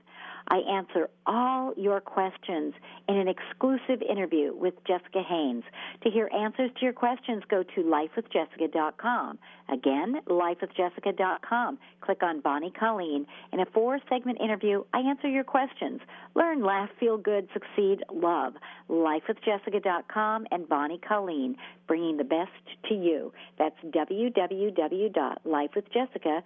I 0.48 0.58
answer 0.58 1.08
all 1.26 1.72
your 1.76 2.00
questions 2.00 2.74
in 3.08 3.16
an 3.16 3.28
exclusive 3.28 4.02
interview 4.02 4.54
with 4.54 4.74
Jessica 4.86 5.22
Haynes. 5.26 5.64
To 6.02 6.10
hear 6.10 6.30
answers 6.34 6.70
to 6.78 6.84
your 6.84 6.94
questions, 6.94 7.42
go 7.48 7.62
to 7.62 7.82
lifewithjessica.com. 7.82 9.38
Again, 9.70 10.20
lifewithjessica.com. 10.26 11.78
Click 12.00 12.22
on 12.22 12.40
Bonnie 12.40 12.72
Colleen. 12.78 13.26
In 13.52 13.60
a 13.60 13.66
four 13.66 13.98
segment 14.08 14.40
interview, 14.40 14.82
I 14.94 15.00
answer 15.00 15.28
your 15.28 15.44
questions. 15.44 16.00
Learn, 16.34 16.64
laugh, 16.64 16.88
feel 16.98 17.18
good, 17.18 17.48
succeed, 17.52 18.02
love. 18.12 18.54
Lifewithjessica.com 18.88 20.46
and 20.50 20.66
Bonnie 20.68 21.00
Colleen, 21.06 21.56
bringing 21.86 22.16
the 22.16 22.24
best 22.24 22.50
to 22.88 22.94
you. 22.94 23.30
That's 23.58 23.76
www.lifewithjessica.com 23.84 26.42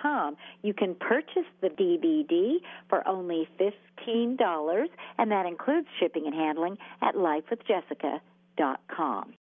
com. 0.00 0.36
You 0.62 0.72
can 0.74 0.94
purchase 0.94 1.46
the 1.60 1.68
DVD 1.68 2.60
for 2.88 3.06
only 3.06 3.46
$15, 3.58 4.88
and 5.18 5.30
that 5.30 5.44
includes 5.46 5.88
shipping 5.98 6.26
and 6.26 6.34
handling 6.34 6.78
at 7.02 7.14
lifewithjessica.com. 7.14 9.34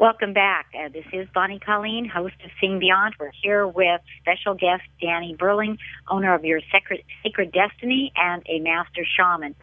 Welcome 0.00 0.32
back. 0.32 0.68
Uh, 0.74 0.88
this 0.88 1.04
is 1.12 1.28
Bonnie 1.34 1.58
Colleen, 1.58 2.08
host 2.08 2.36
of 2.42 2.50
Seeing 2.58 2.78
Beyond. 2.78 3.16
We're 3.20 3.32
here 3.42 3.66
with 3.66 4.00
special 4.22 4.54
guest 4.54 4.80
Danny 4.98 5.36
Burling, 5.38 5.76
owner 6.10 6.34
of 6.34 6.42
Your 6.42 6.62
Sacred, 6.72 7.02
Sacred 7.22 7.52
Destiny 7.52 8.10
and 8.16 8.42
a 8.48 8.60
master 8.60 9.04
shaman. 9.04 9.54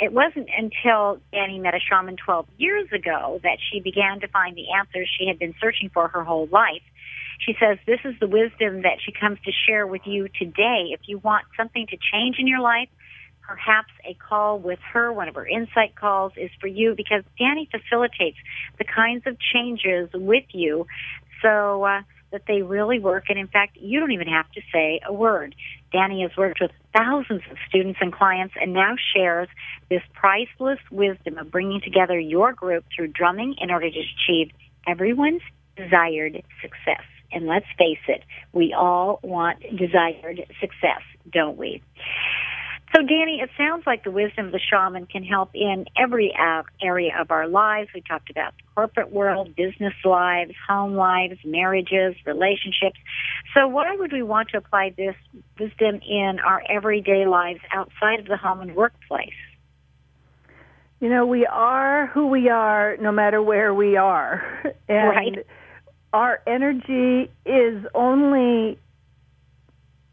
It 0.00 0.12
wasn't 0.12 0.48
until 0.56 1.20
Danny 1.32 1.58
met 1.58 1.74
a 1.74 1.80
shaman 1.80 2.16
12 2.16 2.46
years 2.58 2.88
ago 2.92 3.40
that 3.42 3.58
she 3.70 3.80
began 3.80 4.20
to 4.20 4.28
find 4.28 4.56
the 4.56 4.72
answers 4.76 5.08
she 5.18 5.26
had 5.26 5.38
been 5.38 5.54
searching 5.60 5.90
for 5.90 6.08
her 6.08 6.24
whole 6.24 6.48
life. 6.50 6.82
She 7.40 7.54
says 7.60 7.78
this 7.86 8.00
is 8.04 8.14
the 8.18 8.26
wisdom 8.26 8.82
that 8.82 8.98
she 9.04 9.12
comes 9.12 9.38
to 9.44 9.52
share 9.66 9.86
with 9.86 10.02
you 10.04 10.28
today. 10.28 10.90
If 10.90 11.00
you 11.06 11.18
want 11.18 11.46
something 11.56 11.86
to 11.86 11.96
change 12.12 12.36
in 12.38 12.48
your 12.48 12.60
life, 12.60 12.88
perhaps 13.46 13.92
a 14.04 14.14
call 14.14 14.58
with 14.58 14.80
her, 14.92 15.12
one 15.12 15.28
of 15.28 15.36
her 15.36 15.46
insight 15.46 15.94
calls, 15.94 16.32
is 16.36 16.50
for 16.60 16.66
you 16.66 16.94
because 16.96 17.22
Danny 17.38 17.68
facilitates 17.70 18.36
the 18.78 18.84
kinds 18.84 19.26
of 19.26 19.36
changes 19.38 20.10
with 20.12 20.44
you 20.50 20.86
so 21.42 21.84
uh, 21.84 22.02
that 22.30 22.42
they 22.46 22.62
really 22.62 22.98
work. 22.98 23.24
And 23.28 23.38
in 23.38 23.48
fact, 23.48 23.76
you 23.80 24.00
don't 24.00 24.12
even 24.12 24.28
have 24.28 24.50
to 24.52 24.60
say 24.72 25.00
a 25.06 25.12
word. 25.12 25.54
Danny 25.92 26.22
has 26.22 26.36
worked 26.36 26.60
with 26.60 26.70
thousands 26.96 27.42
of 27.50 27.56
students 27.68 27.98
and 28.02 28.12
clients 28.12 28.54
and 28.60 28.72
now 28.72 28.94
shares 29.14 29.48
this 29.88 30.02
priceless 30.12 30.78
wisdom 30.90 31.38
of 31.38 31.50
bringing 31.50 31.80
together 31.80 32.18
your 32.18 32.52
group 32.52 32.84
through 32.94 33.08
drumming 33.08 33.54
in 33.58 33.70
order 33.70 33.90
to 33.90 33.98
achieve 33.98 34.50
everyone's 34.86 35.42
desired 35.76 36.42
success. 36.60 37.04
And 37.30 37.46
let's 37.46 37.66
face 37.76 37.98
it, 38.08 38.22
we 38.52 38.74
all 38.76 39.20
want 39.22 39.60
desired 39.76 40.40
success, 40.60 41.02
don't 41.30 41.56
we? 41.56 41.82
So, 42.94 43.02
Danny, 43.02 43.40
it 43.42 43.50
sounds 43.58 43.86
like 43.86 44.04
the 44.04 44.10
wisdom 44.10 44.46
of 44.46 44.52
the 44.52 44.60
shaman 44.60 45.06
can 45.06 45.22
help 45.22 45.50
in 45.54 45.84
every 45.96 46.34
area 46.82 47.12
of 47.20 47.30
our 47.30 47.46
lives. 47.46 47.90
We 47.94 48.00
talked 48.00 48.30
about 48.30 48.54
the 48.56 48.62
corporate 48.74 49.12
world, 49.12 49.54
business 49.54 49.92
lives, 50.04 50.52
home 50.66 50.94
lives, 50.94 51.38
marriages, 51.44 52.14
relationships. 52.24 52.98
So, 53.52 53.68
why 53.68 53.94
would 53.94 54.12
we 54.12 54.22
want 54.22 54.48
to 54.50 54.56
apply 54.56 54.94
this 54.96 55.14
wisdom 55.60 56.00
in 56.08 56.38
our 56.44 56.62
everyday 56.68 57.26
lives 57.26 57.60
outside 57.72 58.20
of 58.20 58.26
the 58.26 58.38
home 58.38 58.60
and 58.60 58.74
workplace? 58.74 59.28
You 61.00 61.10
know, 61.10 61.26
we 61.26 61.44
are 61.46 62.06
who 62.06 62.28
we 62.28 62.48
are 62.48 62.96
no 62.96 63.12
matter 63.12 63.42
where 63.42 63.72
we 63.74 63.96
are. 63.96 64.42
And 64.88 65.08
right. 65.10 65.46
our 66.14 66.40
energy 66.46 67.30
is 67.44 67.84
only 67.94 68.78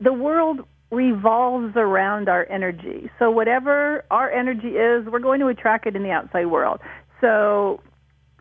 the 0.02 0.12
world 0.12 0.68
revolves 0.92 1.74
around 1.76 2.30
our 2.30 2.48
energy. 2.50 3.10
So 3.20 3.32
whatever 3.32 4.06
our 4.12 4.32
energy 4.32 4.70
is, 4.70 5.06
we're 5.08 5.20
going 5.20 5.40
to 5.40 5.48
attract 5.48 5.88
it 5.88 5.96
in 5.96 6.04
the 6.04 6.12
outside 6.12 6.48
world. 6.48 6.80
So 7.22 7.82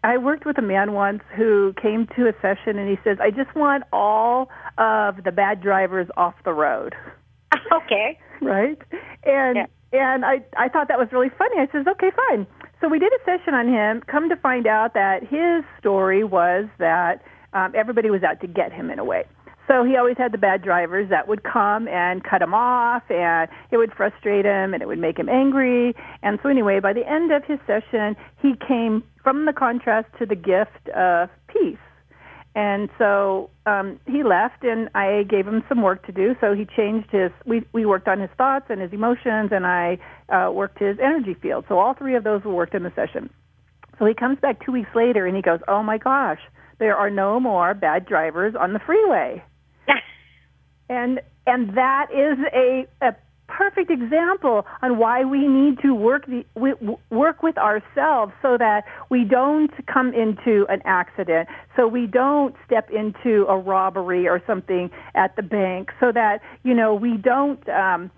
I 0.04 0.18
worked 0.18 0.44
with 0.44 0.59
a 0.59 0.62
man 0.62 0.92
once 0.92 1.22
who 1.35 1.74
came 1.80 2.07
to 2.16 2.28
a 2.28 2.33
session 2.42 2.78
and 2.78 2.88
he 2.88 2.98
says, 3.02 3.18
"I 3.20 3.30
just 3.30 3.54
want 3.54 3.85
all 3.92 4.50
of 4.76 5.24
the 5.24 5.33
bad 5.33 5.62
drivers 5.62 6.09
off 6.16 6.35
the 6.44 6.52
road." 6.52 6.94
Okay. 7.72 8.18
right? 8.42 8.78
And 9.24 9.57
yeah. 9.57 9.66
and 9.92 10.24
I 10.24 10.44
I 10.57 10.68
thought 10.68 10.88
that 10.88 10.98
was 10.98 11.09
really 11.12 11.30
funny. 11.38 11.57
I 11.59 11.66
says, 11.72 11.87
"Okay, 11.87 12.11
fine." 12.28 12.46
So 12.80 12.88
we 12.88 12.98
did 12.98 13.12
a 13.12 13.24
session 13.24 13.54
on 13.54 13.66
him. 13.68 14.02
Come 14.07 14.28
to 14.28 14.37
find 14.37 14.66
out 14.66 14.92
that 14.94 15.22
his 15.22 15.64
story 15.78 16.24
was 16.24 16.66
that 16.78 17.22
um, 17.54 17.72
everybody 17.74 18.11
was 18.11 18.22
out 18.22 18.40
to 18.42 18.46
get 18.46 18.72
him 18.72 18.90
in 18.90 18.98
a 18.98 19.04
way. 19.04 19.24
So 19.66 19.83
he 19.83 19.96
always 19.96 20.18
had 20.18 20.33
the 20.33 20.38
bad 20.38 20.62
drivers 20.62 21.09
that 21.09 21.27
would 21.27 21.42
come 21.42 21.88
and 21.88 22.22
cut 22.22 22.42
him 22.42 22.53
off, 22.53 23.03
and 23.09 23.48
it 23.70 23.79
would 23.79 23.92
frustrate 23.94 24.44
him, 24.44 24.74
and 24.74 24.83
it 24.83 24.87
would 24.87 24.98
make 24.98 25.18
him 25.18 25.29
angry. 25.29 25.94
And 26.22 26.38
so 26.42 26.48
anyway, 26.50 26.81
by 26.81 26.92
the 26.92 27.09
end 27.09 27.33
of 27.33 27.44
his 27.44 27.59
session, 27.66 28.14
he 28.42 28.55
came 28.66 29.03
from 29.22 29.46
the 29.46 29.53
contrast 29.55 30.09
to 30.18 30.27
the 30.27 30.37
gift 30.37 30.88
of 30.94 31.31
peace. 31.48 31.79
And 32.55 32.88
so 32.98 33.50
um, 33.66 33.98
he 34.07 34.22
left, 34.22 34.62
and 34.62 34.88
I 34.94 35.24
gave 35.29 35.46
him 35.46 35.64
some 35.68 35.83
work 35.83 36.07
to 36.07 36.12
do. 36.12 36.37
So 36.40 36.55
he 36.55 36.66
changed 36.66 37.11
his. 37.11 37.33
We 37.44 37.64
we 37.72 37.85
worked 37.85 38.07
on 38.07 38.20
his 38.20 38.31
thoughts 38.37 38.66
and 38.68 38.81
his 38.81 38.92
emotions, 38.92 39.50
and 39.50 39.66
I 39.66 39.98
uh, 40.29 40.53
worked 40.53 40.79
his 40.79 40.98
energy 41.03 41.35
field. 41.35 41.64
So 41.68 41.79
all 41.79 41.94
three 41.94 42.14
of 42.14 42.22
those 42.22 42.44
were 42.44 42.55
worked 42.55 42.74
in 42.74 42.85
the 42.85 42.92
session. 42.94 43.29
So 43.98 44.07
he 44.07 44.14
comes 44.14 44.38
back 44.38 44.64
two 44.64 44.70
weeks 44.70 44.90
later, 44.94 45.27
and 45.27 45.35
he 45.35 45.42
goes, 45.42 45.59
"Oh 45.66 45.83
my 45.83 45.98
gosh, 45.98 46.38
there 46.79 46.96
are 46.96 47.11
no 47.11 47.40
more 47.40 47.74
bad 47.74 48.07
drivers 48.07 48.55
on 48.55 48.72
the 48.72 48.79
freeway." 48.79 49.42
And 50.88 51.20
and 51.47 51.77
that 51.77 52.09
is 52.11 52.38
a, 52.55 52.87
a 53.03 53.14
perfect 53.47 53.90
example 53.90 54.66
on 54.83 54.99
why 54.99 55.25
we 55.25 55.47
need 55.47 55.79
to 55.81 55.94
work 55.94 56.27
the 56.27 56.44
work 57.11 57.42
with 57.42 57.59
ourselves 57.59 58.33
so 58.40 58.57
that 58.59 58.85
we 59.11 59.25
don't 59.25 59.70
come 59.87 60.12
into 60.14 60.66
an 60.68 60.81
accident. 60.85 61.49
So 61.77 61.87
we 61.87 62.07
don't 62.07 62.55
step 62.66 62.90
into 62.90 63.47
a 63.49 63.59
robbery 63.59 64.27
or 64.27 64.42
something 64.47 64.90
at 65.14 65.37
the 65.37 65.42
bank 65.42 65.90
so 66.01 66.11
that 66.12 66.40
you 66.62 66.75
know 66.75 66.94
we 66.94 67.16
don't 67.16 67.66
um 67.68 68.11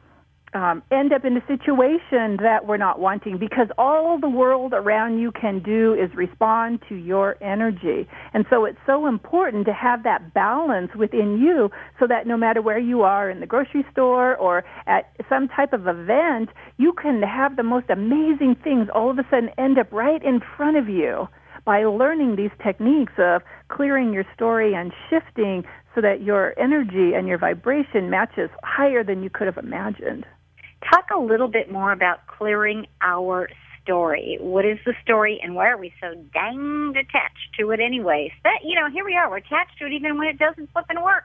um, 0.57 0.83
end 0.91 1.13
up 1.13 1.25
in 1.25 1.37
a 1.37 1.47
situation 1.47 2.39
that 2.43 2.67
we're 2.67 2.79
not 2.79 2.99
wanting 2.99 3.37
because 3.37 3.69
all 3.77 4.19
the 4.19 4.29
world 4.29 4.73
around 4.73 5.19
you 5.19 5.31
can 5.31 5.63
do 5.63 5.93
is 5.95 6.11
respond 6.17 6.81
to 6.89 6.95
your 6.95 7.37
energy. 7.43 8.09
And 8.33 8.47
so 8.49 8.65
it's 8.65 8.79
so 8.87 9.07
important 9.07 9.67
to 9.67 9.75
have 9.75 10.03
that 10.05 10.33
balance 10.33 10.91
within 10.97 11.39
you 11.39 11.71
so 12.01 12.07
that 12.07 12.27
no 12.27 12.39
matter 12.39 12.63
where 12.63 12.79
you 12.79 13.03
are 13.03 13.29
in 13.29 13.41
the 13.41 13.47
grocery 13.47 13.85
store 13.93 14.35
or 14.37 14.65
at 14.87 15.13
some 15.29 15.47
type 15.47 15.75
of 15.75 15.87
event, 15.87 16.49
you 16.79 16.95
can 16.95 17.23
have 17.23 17.57
the 17.57 17.63
most 17.63 17.91
amazing 17.91 18.57
things 18.65 18.89
all 18.95 19.11
of 19.11 19.19
a 19.19 19.27
sudden 19.31 19.51
end 19.59 19.79
up 19.79 19.93
right 19.93 20.23
in 20.25 20.41
front 20.57 20.79
of 20.79 20.89
you 20.89 21.29
by 21.67 21.85
learning 21.85 22.37
these 22.37 22.51
techniques 22.65 23.13
of 23.19 23.43
clearing 23.69 24.13
your 24.13 24.25
story 24.35 24.73
and 24.75 24.93
shifting 25.11 25.65
so 25.95 26.01
that 26.01 26.23
your 26.23 26.59
energy 26.59 27.13
and 27.15 27.29
your 27.29 27.39
vibration 27.39 28.09
matches 28.09 28.49
higher 28.63 29.03
than 29.05 29.23
you 29.23 29.29
could 29.29 29.47
have 29.47 29.59
imagined. 29.59 30.25
Talk 30.85 31.07
a 31.15 31.19
little 31.19 31.49
bit 31.49 31.71
more 31.71 31.93
about 31.93 32.27
clearing 32.27 32.87
our 33.01 33.49
story? 33.83 34.39
What 34.41 34.65
is 34.65 34.79
the 34.85 34.95
story, 35.03 35.41
and 35.43 35.55
why 35.55 35.69
are 35.69 35.79
we 35.79 35.93
so 36.01 36.15
dang 36.33 36.95
attached 36.97 37.55
to 37.59 37.71
it 37.71 37.81
anyway? 37.81 38.33
That 38.45 38.59
you 38.65 38.75
know, 38.75 38.91
here 38.91 39.05
we 39.05 39.17
are. 39.17 39.31
We're 39.31 39.39
attached 39.39 39.79
to 39.79 39.87
it 39.87 39.93
even 39.93 40.19
when 40.19 40.29
it 40.29 40.39
doesn't 40.39 40.71
flip 40.73 40.87
and 40.89 41.03
work. 41.03 41.25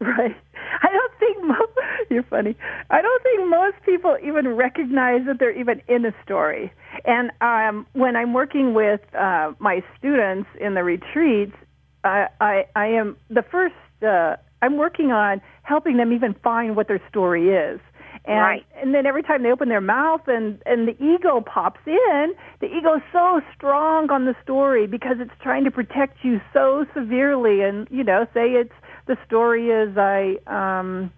Right. 0.00 0.36
I 0.80 0.88
don't 0.92 1.12
think 1.18 1.44
most, 1.44 1.72
you're 2.10 2.22
funny. 2.24 2.56
I 2.90 3.02
don't 3.02 3.22
think 3.22 3.50
most 3.50 3.76
people 3.84 4.16
even 4.22 4.54
recognize 4.54 5.26
that 5.26 5.38
they're 5.40 5.58
even 5.58 5.82
in 5.88 6.04
a 6.04 6.14
story. 6.24 6.72
And 7.04 7.32
um, 7.40 7.86
when 7.94 8.14
I'm 8.14 8.32
working 8.32 8.74
with 8.74 9.00
uh, 9.14 9.52
my 9.58 9.82
students 9.98 10.48
in 10.60 10.74
the 10.74 10.84
retreats, 10.84 11.56
I, 12.04 12.28
I, 12.40 12.66
I 12.76 12.86
am 12.86 13.16
the 13.28 13.42
first. 13.42 13.74
Uh, 14.00 14.36
I'm 14.62 14.76
working 14.76 15.10
on 15.10 15.40
helping 15.62 15.96
them 15.96 16.12
even 16.12 16.34
find 16.44 16.76
what 16.76 16.86
their 16.86 17.00
story 17.08 17.48
is. 17.48 17.80
And, 18.28 18.40
right. 18.40 18.66
and 18.76 18.94
then 18.94 19.06
every 19.06 19.22
time 19.22 19.42
they 19.42 19.50
open 19.50 19.70
their 19.70 19.80
mouth 19.80 20.20
and, 20.26 20.62
and 20.66 20.86
the 20.86 20.94
ego 21.02 21.40
pops 21.40 21.80
in, 21.86 22.34
the 22.60 22.66
ego 22.66 22.96
is 22.96 23.02
so 23.10 23.40
strong 23.56 24.10
on 24.10 24.26
the 24.26 24.34
story 24.42 24.86
because 24.86 25.16
it's 25.18 25.32
trying 25.42 25.64
to 25.64 25.70
protect 25.70 26.18
you 26.22 26.38
so 26.52 26.84
severely. 26.94 27.62
And, 27.62 27.88
you 27.90 28.04
know, 28.04 28.26
say 28.34 28.50
it's 28.50 28.74
the 29.06 29.16
story 29.26 29.70
is 29.70 29.96
I, 29.96 30.36
um, 30.46 31.10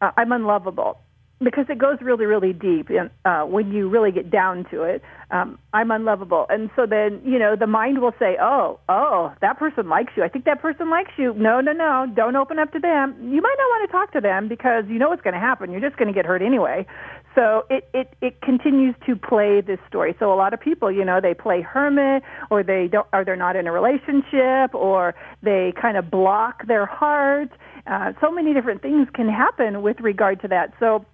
I'm 0.00 0.32
unlovable 0.32 0.98
because 1.42 1.66
it 1.68 1.78
goes 1.78 1.98
really, 2.02 2.26
really 2.26 2.52
deep 2.52 2.90
in, 2.90 3.10
uh, 3.24 3.42
when 3.42 3.72
you 3.72 3.88
really 3.88 4.12
get 4.12 4.30
down 4.30 4.66
to 4.70 4.82
it. 4.82 5.02
Um, 5.30 5.58
I'm 5.72 5.90
unlovable, 5.90 6.46
and 6.50 6.70
so 6.74 6.86
then 6.86 7.20
you 7.24 7.38
know 7.38 7.54
the 7.56 7.66
mind 7.66 8.00
will 8.00 8.14
say, 8.18 8.36
"Oh, 8.40 8.80
oh, 8.88 9.32
that 9.40 9.58
person 9.58 9.88
likes 9.88 10.12
you. 10.16 10.24
I 10.24 10.28
think 10.28 10.44
that 10.44 10.60
person 10.60 10.90
likes 10.90 11.12
you. 11.16 11.32
No, 11.34 11.60
no, 11.60 11.72
no, 11.72 12.06
don't 12.14 12.36
open 12.36 12.58
up 12.58 12.72
to 12.72 12.78
them. 12.80 13.14
You 13.22 13.40
might 13.40 13.54
not 13.58 13.68
want 13.68 13.88
to 13.88 13.92
talk 13.92 14.12
to 14.12 14.20
them 14.20 14.48
because 14.48 14.84
you 14.88 14.98
know 14.98 15.08
what's 15.08 15.22
going 15.22 15.34
to 15.34 15.40
happen. 15.40 15.70
You're 15.70 15.80
just 15.80 15.96
going 15.96 16.08
to 16.08 16.14
get 16.14 16.26
hurt 16.26 16.42
anyway." 16.42 16.86
So 17.34 17.64
it, 17.70 17.88
it 17.94 18.12
it 18.20 18.40
continues 18.42 18.96
to 19.06 19.14
play 19.14 19.60
this 19.60 19.78
story. 19.88 20.16
So 20.18 20.32
a 20.32 20.36
lot 20.36 20.52
of 20.52 20.60
people, 20.60 20.90
you 20.90 21.04
know, 21.04 21.20
they 21.20 21.32
play 21.32 21.60
hermit, 21.62 22.24
or 22.50 22.62
they 22.64 22.88
don't, 22.88 23.06
or 23.12 23.24
they're 23.24 23.36
not 23.36 23.54
in 23.54 23.68
a 23.68 23.72
relationship, 23.72 24.74
or 24.74 25.14
they 25.42 25.72
kind 25.80 25.96
of 25.96 26.10
block 26.10 26.66
their 26.66 26.86
heart. 26.86 27.50
Uh, 27.86 28.12
so 28.20 28.30
many 28.30 28.52
different 28.52 28.82
things 28.82 29.08
can 29.14 29.28
happen 29.28 29.80
with 29.80 30.00
regard 30.00 30.40
to 30.42 30.48
that. 30.48 30.74
So 30.80 31.06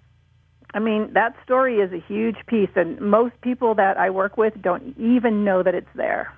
I 0.74 0.78
mean, 0.78 1.10
that 1.14 1.34
story 1.44 1.76
is 1.76 1.92
a 1.92 2.00
huge 2.06 2.36
piece, 2.46 2.70
and 2.76 3.00
most 3.00 3.40
people 3.40 3.74
that 3.76 3.96
I 3.96 4.10
work 4.10 4.36
with 4.36 4.60
don't 4.60 4.96
even 4.98 5.44
know 5.44 5.62
that 5.62 5.74
it's 5.74 5.86
there. 5.94 6.32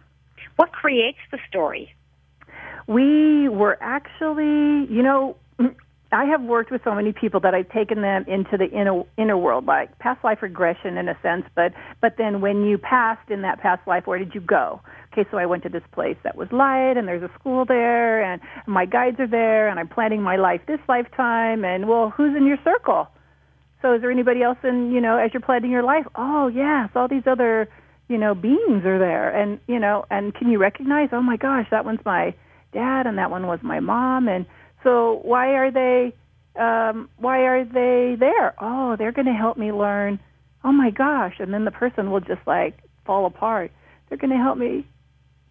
What 0.56 0.72
creates 0.72 1.18
the 1.30 1.38
story? 1.48 1.94
We 2.86 3.48
were 3.48 3.78
actually, 3.80 4.92
you 4.92 5.02
know, 5.02 5.36
I 6.12 6.24
have 6.24 6.42
worked 6.42 6.70
with 6.70 6.80
so 6.84 6.94
many 6.94 7.12
people 7.12 7.40
that 7.40 7.54
I've 7.54 7.68
taken 7.68 8.00
them 8.00 8.24
into 8.26 8.56
the 8.56 8.64
inner 8.70 9.02
inner 9.18 9.36
world, 9.36 9.66
like 9.66 9.98
past 9.98 10.24
life 10.24 10.38
regression 10.40 10.96
in 10.96 11.08
a 11.08 11.18
sense. 11.22 11.44
But 11.54 11.72
but 12.00 12.14
then 12.16 12.40
when 12.40 12.64
you 12.64 12.78
passed 12.78 13.30
in 13.30 13.42
that 13.42 13.60
past 13.60 13.86
life, 13.86 14.06
where 14.06 14.18
did 14.18 14.34
you 14.34 14.40
go? 14.40 14.80
Okay, 15.12 15.28
so 15.30 15.36
I 15.36 15.46
went 15.46 15.64
to 15.64 15.68
this 15.68 15.82
place 15.92 16.16
that 16.24 16.36
was 16.36 16.48
light, 16.50 16.96
and 16.96 17.06
there's 17.06 17.22
a 17.22 17.30
school 17.38 17.64
there, 17.66 18.22
and 18.22 18.40
my 18.66 18.86
guides 18.86 19.20
are 19.20 19.26
there, 19.26 19.68
and 19.68 19.78
I'm 19.78 19.88
planning 19.88 20.22
my 20.22 20.36
life 20.36 20.62
this 20.66 20.80
lifetime. 20.88 21.64
And 21.64 21.88
well, 21.88 22.10
who's 22.10 22.36
in 22.36 22.46
your 22.46 22.58
circle? 22.64 23.08
So 23.82 23.94
is 23.94 24.00
there 24.00 24.10
anybody 24.10 24.42
else 24.42 24.58
in, 24.64 24.90
you 24.90 25.00
know, 25.00 25.18
as 25.18 25.30
you're 25.32 25.40
planning 25.40 25.70
your 25.70 25.84
life? 25.84 26.04
Oh, 26.16 26.48
yes, 26.48 26.90
all 26.94 27.08
these 27.08 27.26
other, 27.26 27.68
you 28.08 28.18
know, 28.18 28.34
beings 28.34 28.84
are 28.84 28.98
there. 28.98 29.30
And, 29.30 29.60
you 29.68 29.78
know, 29.78 30.04
and 30.10 30.34
can 30.34 30.50
you 30.50 30.58
recognize, 30.58 31.10
oh 31.12 31.22
my 31.22 31.36
gosh, 31.36 31.66
that 31.70 31.84
one's 31.84 32.04
my 32.04 32.34
dad 32.72 33.06
and 33.06 33.18
that 33.18 33.30
one 33.30 33.46
was 33.46 33.60
my 33.62 33.80
mom. 33.80 34.28
And 34.28 34.46
so 34.82 35.20
why 35.22 35.54
are 35.54 35.70
they, 35.70 36.14
um, 36.60 37.08
why 37.18 37.42
are 37.42 37.64
they 37.64 38.16
there? 38.18 38.54
Oh, 38.60 38.96
they're 38.98 39.12
going 39.12 39.26
to 39.26 39.32
help 39.32 39.56
me 39.56 39.70
learn. 39.70 40.18
Oh 40.64 40.72
my 40.72 40.90
gosh. 40.90 41.34
And 41.38 41.54
then 41.54 41.64
the 41.64 41.70
person 41.70 42.10
will 42.10 42.20
just 42.20 42.44
like 42.46 42.78
fall 43.06 43.26
apart. 43.26 43.70
They're 44.08 44.18
going 44.18 44.36
to 44.36 44.36
help 44.36 44.58
me 44.58 44.86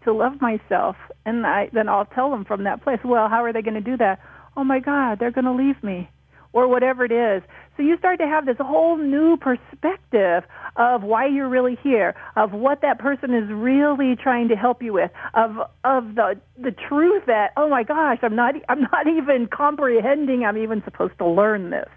to 0.03 0.11
love 0.13 0.41
myself. 0.41 0.97
And 1.25 1.45
I, 1.45 1.69
then 1.71 1.87
I'll 1.87 2.05
tell 2.05 2.29
them 2.29 2.43
from 2.43 2.65
that 2.65 2.83
place, 2.83 2.99
well, 3.05 3.29
how 3.29 3.43
are 3.45 3.53
they 3.53 3.61
going 3.61 3.73
to 3.75 3.81
do 3.81 3.95
that? 3.97 4.19
Oh 4.57 4.65
my 4.65 4.79
God, 4.79 5.19
they're 5.19 5.31
going 5.31 5.45
to 5.45 5.53
leave 5.53 5.81
me 5.81 6.09
or 6.53 6.67
whatever 6.67 7.05
it 7.05 7.11
is. 7.11 7.43
So 7.75 7.83
you 7.83 7.97
start 7.97 8.19
to 8.19 8.25
have 8.25 8.45
this 8.45 8.57
whole 8.59 8.97
new 8.97 9.37
perspective 9.37 10.43
of 10.75 11.03
why 11.03 11.27
you're 11.27 11.49
really 11.49 11.77
here, 11.83 12.15
of 12.35 12.51
what 12.51 12.81
that 12.81 12.97
person 12.99 13.33
is 13.33 13.49
really 13.51 14.15
trying 14.15 14.47
to 14.47 14.55
help 14.55 14.81
you 14.81 14.93
with, 14.93 15.11
of 15.35 15.57
of 15.83 16.15
the 16.15 16.39
the 16.57 16.71
truth 16.71 17.23
that 17.27 17.51
oh 17.55 17.69
my 17.69 17.83
gosh, 17.83 18.17
I'm 18.23 18.35
not 18.35 18.55
I'm 18.67 18.81
not 18.81 19.07
even 19.17 19.47
comprehending 19.47 20.43
I'm 20.43 20.57
even 20.57 20.81
supposed 20.83 21.17
to 21.19 21.27
learn 21.27 21.69
this. 21.69 21.89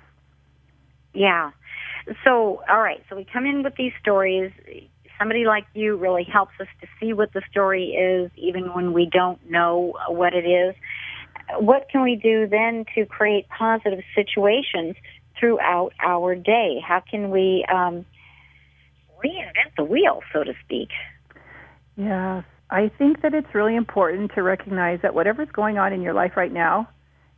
Yeah. 1.14 1.51
So, 2.24 2.62
all 2.68 2.80
right. 2.80 3.03
So 3.09 3.16
we 3.16 3.26
come 3.30 3.46
in 3.46 3.62
with 3.62 3.74
these 3.76 3.92
stories. 4.01 4.53
Somebody 5.18 5.44
like 5.44 5.64
you 5.74 5.96
really 5.96 6.24
helps 6.24 6.53
us 6.61 6.66
to 6.80 6.86
see 6.98 7.12
what 7.12 7.32
the 7.32 7.42
story 7.51 7.88
is, 7.90 8.30
even 8.36 8.72
when 8.74 8.92
we 8.92 9.09
don't 9.11 9.38
know 9.51 9.94
what 10.09 10.34
it 10.34 10.46
is 10.46 10.74
what 11.59 11.88
can 11.90 12.03
we 12.03 12.16
do 12.16 12.46
then 12.46 12.84
to 12.94 13.07
create 13.07 13.46
positive 13.48 14.01
situations 14.14 14.96
throughout 15.38 15.92
our 16.05 16.34
day? 16.34 16.80
How 16.86 17.03
can 17.09 17.30
we 17.30 17.64
um, 17.72 18.05
reinvent 19.24 19.76
the 19.76 19.84
wheel, 19.84 20.20
so 20.32 20.44
to 20.44 20.53
speak? 20.64 20.88
Yes, 21.96 22.44
I 22.70 22.90
think 22.98 23.22
that 23.22 23.34
it's 23.34 23.55
really 23.55 23.76
important 23.76 24.32
to 24.34 24.42
recognize 24.42 25.01
that 25.03 25.14
whatever's 25.14 25.51
going 25.53 25.78
on 25.78 25.92
in 25.92 26.03
your 26.03 26.14
life 26.14 26.32
right 26.36 26.53
now 26.53 26.88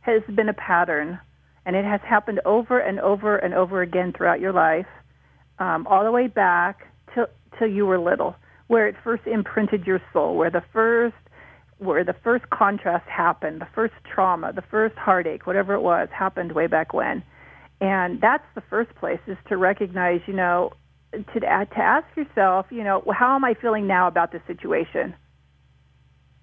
has 0.01 0.21
been 0.35 0.49
a 0.49 0.53
pattern, 0.53 1.19
and 1.65 1.75
it 1.75 1.85
has 1.85 2.01
happened 2.07 2.41
over 2.45 2.79
and 2.79 2.99
over 2.99 3.37
and 3.37 3.53
over 3.53 3.81
again 3.81 4.13
throughout 4.15 4.39
your 4.39 4.53
life, 4.53 4.87
um, 5.59 5.87
all 5.87 6.03
the 6.03 6.11
way 6.11 6.27
back 6.27 6.87
till 7.13 7.27
till 7.57 7.67
you 7.67 7.85
were 7.85 7.99
little, 7.99 8.35
where 8.67 8.87
it 8.87 8.95
first 9.03 9.25
imprinted 9.27 9.85
your 9.85 10.01
soul, 10.11 10.35
where 10.35 10.49
the 10.49 10.63
first 10.73 11.15
where 11.83 12.03
the 12.03 12.15
first 12.23 12.49
contrast 12.49 13.07
happened, 13.07 13.61
the 13.61 13.67
first 13.75 13.93
trauma, 14.13 14.53
the 14.53 14.63
first 14.69 14.95
heartache, 14.95 15.45
whatever 15.45 15.73
it 15.73 15.81
was, 15.81 16.09
happened 16.11 16.51
way 16.53 16.67
back 16.67 16.93
when. 16.93 17.23
And 17.81 18.21
that's 18.21 18.45
the 18.55 18.61
first 18.69 18.93
place 18.95 19.19
is 19.27 19.37
to 19.49 19.57
recognize, 19.57 20.21
you 20.25 20.33
know, 20.33 20.73
to 21.11 21.39
to 21.39 21.77
ask 21.77 22.05
yourself, 22.15 22.67
you 22.71 22.83
know, 22.83 23.03
how 23.13 23.35
am 23.35 23.43
I 23.43 23.53
feeling 23.55 23.87
now 23.87 24.07
about 24.07 24.31
this 24.31 24.41
situation? 24.47 25.13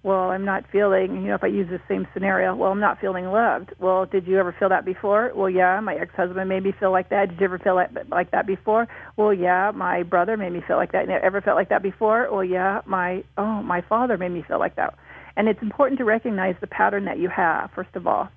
Well, 0.03 0.31
I'm 0.31 0.47
not 0.47 0.65
feeling, 0.73 1.17
you 1.17 1.29
know, 1.29 1.35
if 1.35 1.45
I 1.45 1.49
use 1.49 1.69
the 1.69 1.81
same 1.87 2.07
scenario, 2.15 2.57
well, 2.57 2.73
I'm 2.73 2.81
not 2.81 3.01
feeling 3.01 3.27
loved. 3.27 3.75
Well, 3.79 4.07
did 4.07 4.27
you 4.27 4.39
ever 4.39 4.55
feel 4.59 4.71
that 4.71 4.87
before? 4.87 5.31
Well, 5.35 5.51
yeah, 5.51 5.79
my 5.81 5.95
ex-husband 5.95 6.49
made 6.49 6.63
me 6.63 6.73
feel 6.81 6.91
like 6.91 7.11
that. 7.11 7.29
Did 7.29 7.39
you 7.39 7.45
ever 7.45 7.59
feel 7.59 7.75
like, 7.75 7.91
like 8.09 8.31
that 8.31 8.47
before? 8.47 8.89
Well, 9.19 9.35
yeah, 9.35 9.73
my 9.75 10.03
brother 10.03 10.39
made 10.39 10.53
me 10.53 10.63
feel 10.67 10.79
like 10.79 10.93
that. 10.93 11.11
Ever 11.11 11.43
felt 11.43 11.57
like 11.57 11.69
that 11.69 11.83
before? 11.83 12.29
Well, 12.33 12.43
yeah, 12.43 12.81
my, 12.87 13.25
oh, 13.37 13.63
my 13.63 13.83
father 13.83 14.17
made 14.17 14.31
me 14.33 14.43
feel 14.49 14.59
like 14.59 14.77
that. 14.77 14.95
And 15.37 15.49
it's 15.49 15.63
important 15.63 15.99
to 15.99 16.05
recognize 16.05 16.57
the 16.61 16.67
pattern 16.67 17.05
that 17.07 17.19
you 17.19 17.29
have, 17.29 17.71
first 17.75 17.95
of 17.95 18.07
all. 18.07 18.29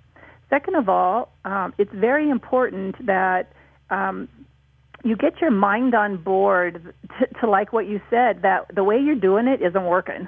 Second 0.49 0.75
of 0.75 0.89
all, 0.89 1.31
um, 1.45 1.73
it's 1.77 1.91
very 1.93 2.29
important 2.29 3.05
that 3.05 3.51
um, 3.89 4.29
you 5.03 5.15
get 5.15 5.41
your 5.41 5.51
mind 5.51 5.95
on 5.95 6.17
board 6.17 6.93
to, 7.19 7.39
to 7.41 7.49
like 7.49 7.73
what 7.73 7.87
you 7.87 7.99
said, 8.09 8.43
that 8.43 8.73
the 8.73 8.83
way 8.83 8.99
you're 8.99 9.15
doing 9.15 9.47
it 9.47 9.61
isn't 9.61 9.85
working. 9.85 10.27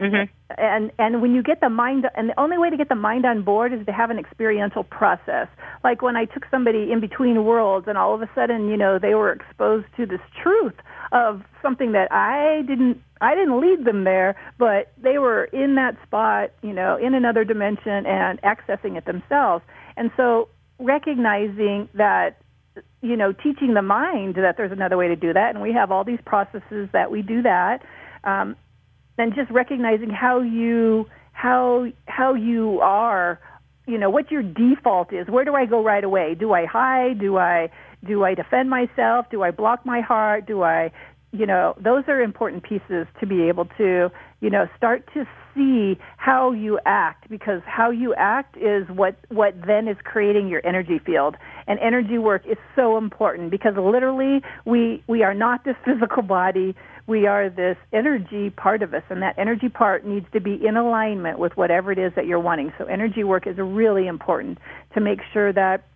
Mm-hmm. 0.00 0.30
And 0.58 0.92
and 0.98 1.22
when 1.22 1.34
you 1.34 1.42
get 1.42 1.60
the 1.60 1.70
mind, 1.70 2.06
and 2.14 2.28
the 2.28 2.38
only 2.38 2.58
way 2.58 2.68
to 2.68 2.76
get 2.76 2.88
the 2.88 2.94
mind 2.94 3.24
on 3.24 3.42
board 3.42 3.72
is 3.72 3.84
to 3.86 3.92
have 3.92 4.10
an 4.10 4.18
experiential 4.18 4.84
process. 4.84 5.48
Like 5.82 6.02
when 6.02 6.16
I 6.16 6.26
took 6.26 6.44
somebody 6.50 6.92
in 6.92 7.00
between 7.00 7.44
worlds, 7.44 7.86
and 7.88 7.96
all 7.96 8.14
of 8.14 8.20
a 8.20 8.28
sudden, 8.34 8.68
you 8.68 8.76
know, 8.76 8.98
they 8.98 9.14
were 9.14 9.32
exposed 9.32 9.86
to 9.96 10.04
this 10.04 10.20
truth 10.42 10.74
of 11.12 11.42
something 11.62 11.92
that 11.92 12.10
I 12.12 12.62
didn't 12.66 13.02
I 13.20 13.34
didn't 13.34 13.60
lead 13.60 13.86
them 13.86 14.04
there, 14.04 14.36
but 14.58 14.92
they 15.02 15.16
were 15.16 15.44
in 15.44 15.76
that 15.76 15.96
spot, 16.06 16.50
you 16.62 16.74
know, 16.74 16.96
in 16.96 17.14
another 17.14 17.44
dimension 17.44 18.04
and 18.04 18.40
accessing 18.42 18.98
it 18.98 19.06
themselves. 19.06 19.64
And 19.96 20.10
so 20.16 20.48
recognizing 20.78 21.88
that 21.94 22.38
you 23.00 23.16
know, 23.16 23.32
teaching 23.32 23.74
the 23.74 23.82
mind 23.82 24.34
that 24.34 24.56
there's 24.56 24.72
another 24.72 24.96
way 24.96 25.08
to 25.08 25.16
do 25.16 25.32
that, 25.32 25.54
and 25.54 25.62
we 25.62 25.72
have 25.72 25.90
all 25.90 26.04
these 26.04 26.18
processes 26.26 26.88
that 26.92 27.10
we 27.10 27.22
do 27.22 27.42
that. 27.42 27.78
Um, 28.24 28.56
and 29.18 29.34
just 29.34 29.50
recognizing 29.50 30.10
how 30.10 30.40
you 30.40 31.06
how 31.32 31.86
how 32.06 32.34
you 32.34 32.80
are, 32.80 33.40
you 33.86 33.98
know, 33.98 34.10
what 34.10 34.30
your 34.30 34.42
default 34.42 35.12
is. 35.12 35.26
Where 35.28 35.44
do 35.44 35.54
I 35.54 35.66
go 35.66 35.82
right 35.82 36.04
away? 36.04 36.34
Do 36.34 36.52
I 36.52 36.66
hide? 36.66 37.18
Do 37.20 37.38
I 37.38 37.70
do 38.04 38.24
I 38.24 38.34
defend 38.34 38.70
myself? 38.70 39.26
Do 39.30 39.42
I 39.42 39.50
block 39.50 39.86
my 39.86 40.00
heart? 40.00 40.46
Do 40.46 40.62
I 40.62 40.92
you 41.36 41.46
know, 41.46 41.74
those 41.82 42.04
are 42.08 42.20
important 42.20 42.62
pieces 42.62 43.06
to 43.20 43.26
be 43.26 43.48
able 43.48 43.66
to, 43.76 44.10
you 44.40 44.50
know, 44.50 44.66
start 44.76 45.08
to 45.14 45.24
see 45.54 45.98
how 46.16 46.52
you 46.52 46.78
act 46.86 47.28
because 47.28 47.60
how 47.66 47.90
you 47.90 48.14
act 48.14 48.56
is 48.56 48.86
what 48.88 49.16
what 49.28 49.54
then 49.66 49.88
is 49.88 49.96
creating 50.04 50.48
your 50.48 50.64
energy 50.66 50.98
field. 51.04 51.36
And 51.66 51.78
energy 51.80 52.18
work 52.18 52.46
is 52.46 52.58
so 52.74 52.96
important 52.96 53.50
because 53.50 53.74
literally 53.76 54.40
we 54.64 55.02
we 55.08 55.22
are 55.22 55.34
not 55.34 55.64
this 55.64 55.76
physical 55.84 56.22
body. 56.22 56.74
We 57.06 57.26
are 57.26 57.48
this 57.48 57.76
energy 57.92 58.50
part 58.50 58.82
of 58.82 58.92
us 58.92 59.02
and 59.10 59.22
that 59.22 59.38
energy 59.38 59.68
part 59.68 60.04
needs 60.04 60.26
to 60.32 60.40
be 60.40 60.58
in 60.66 60.76
alignment 60.76 61.38
with 61.38 61.56
whatever 61.56 61.92
it 61.92 61.98
is 61.98 62.12
that 62.16 62.26
you're 62.26 62.40
wanting. 62.40 62.72
So 62.78 62.84
energy 62.86 63.24
work 63.24 63.46
is 63.46 63.56
really 63.58 64.06
important 64.06 64.58
to 64.94 65.00
make 65.00 65.20
sure 65.32 65.52
that 65.52 65.86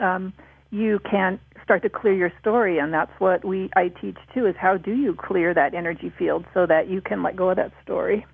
um, 0.00 0.32
you 0.70 1.00
can 1.10 1.40
start 1.64 1.82
to 1.82 1.88
clear 1.88 2.14
your 2.14 2.32
story 2.40 2.78
and 2.78 2.92
that's 2.92 3.12
what 3.18 3.44
we 3.44 3.70
I 3.76 3.88
teach 3.88 4.16
too 4.34 4.46
is 4.46 4.54
how 4.58 4.76
do 4.76 4.92
you 4.92 5.14
clear 5.14 5.52
that 5.54 5.74
energy 5.74 6.12
field 6.18 6.44
so 6.54 6.66
that 6.66 6.88
you 6.88 7.00
can 7.00 7.22
let 7.22 7.36
go 7.36 7.50
of 7.50 7.56
that 7.56 7.72
story. 7.82 8.26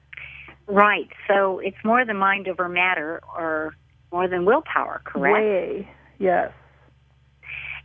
Right. 0.67 1.09
So 1.29 1.61
it's 1.61 1.77
more 1.85 2.05
than 2.05 2.17
mind 2.17 2.49
over 2.49 2.69
matter 2.69 3.21
or 3.37 3.75
more 4.13 4.29
than 4.29 4.45
willpower, 4.45 5.01
correct? 5.05 5.35
Way. 5.35 5.89
Yes. 6.19 6.53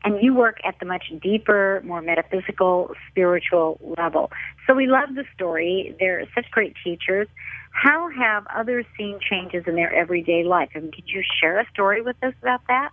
And 0.04 0.22
you 0.22 0.34
work 0.34 0.58
at 0.66 0.80
the 0.80 0.86
much 0.86 1.12
deeper, 1.22 1.82
more 1.86 2.02
metaphysical, 2.02 2.92
spiritual 3.10 3.80
level. 3.98 4.32
So 4.66 4.74
we 4.74 4.88
love 4.88 5.10
the 5.14 5.26
story. 5.36 5.96
They're 6.00 6.26
such 6.34 6.50
great 6.50 6.76
teachers. 6.84 7.28
How 7.72 8.10
have 8.10 8.48
others 8.54 8.86
seen 8.98 9.20
changes 9.22 9.66
in 9.68 9.76
their 9.76 9.94
everyday 9.94 10.44
life? 10.44 10.70
I 10.76 10.80
mean, 10.80 10.92
could 10.92 11.08
you 11.08 11.22
share 11.40 11.60
a 11.60 11.70
story 11.70 12.02
with 12.02 12.16
us 12.24 12.34
about 12.42 12.62
that? 12.68 12.90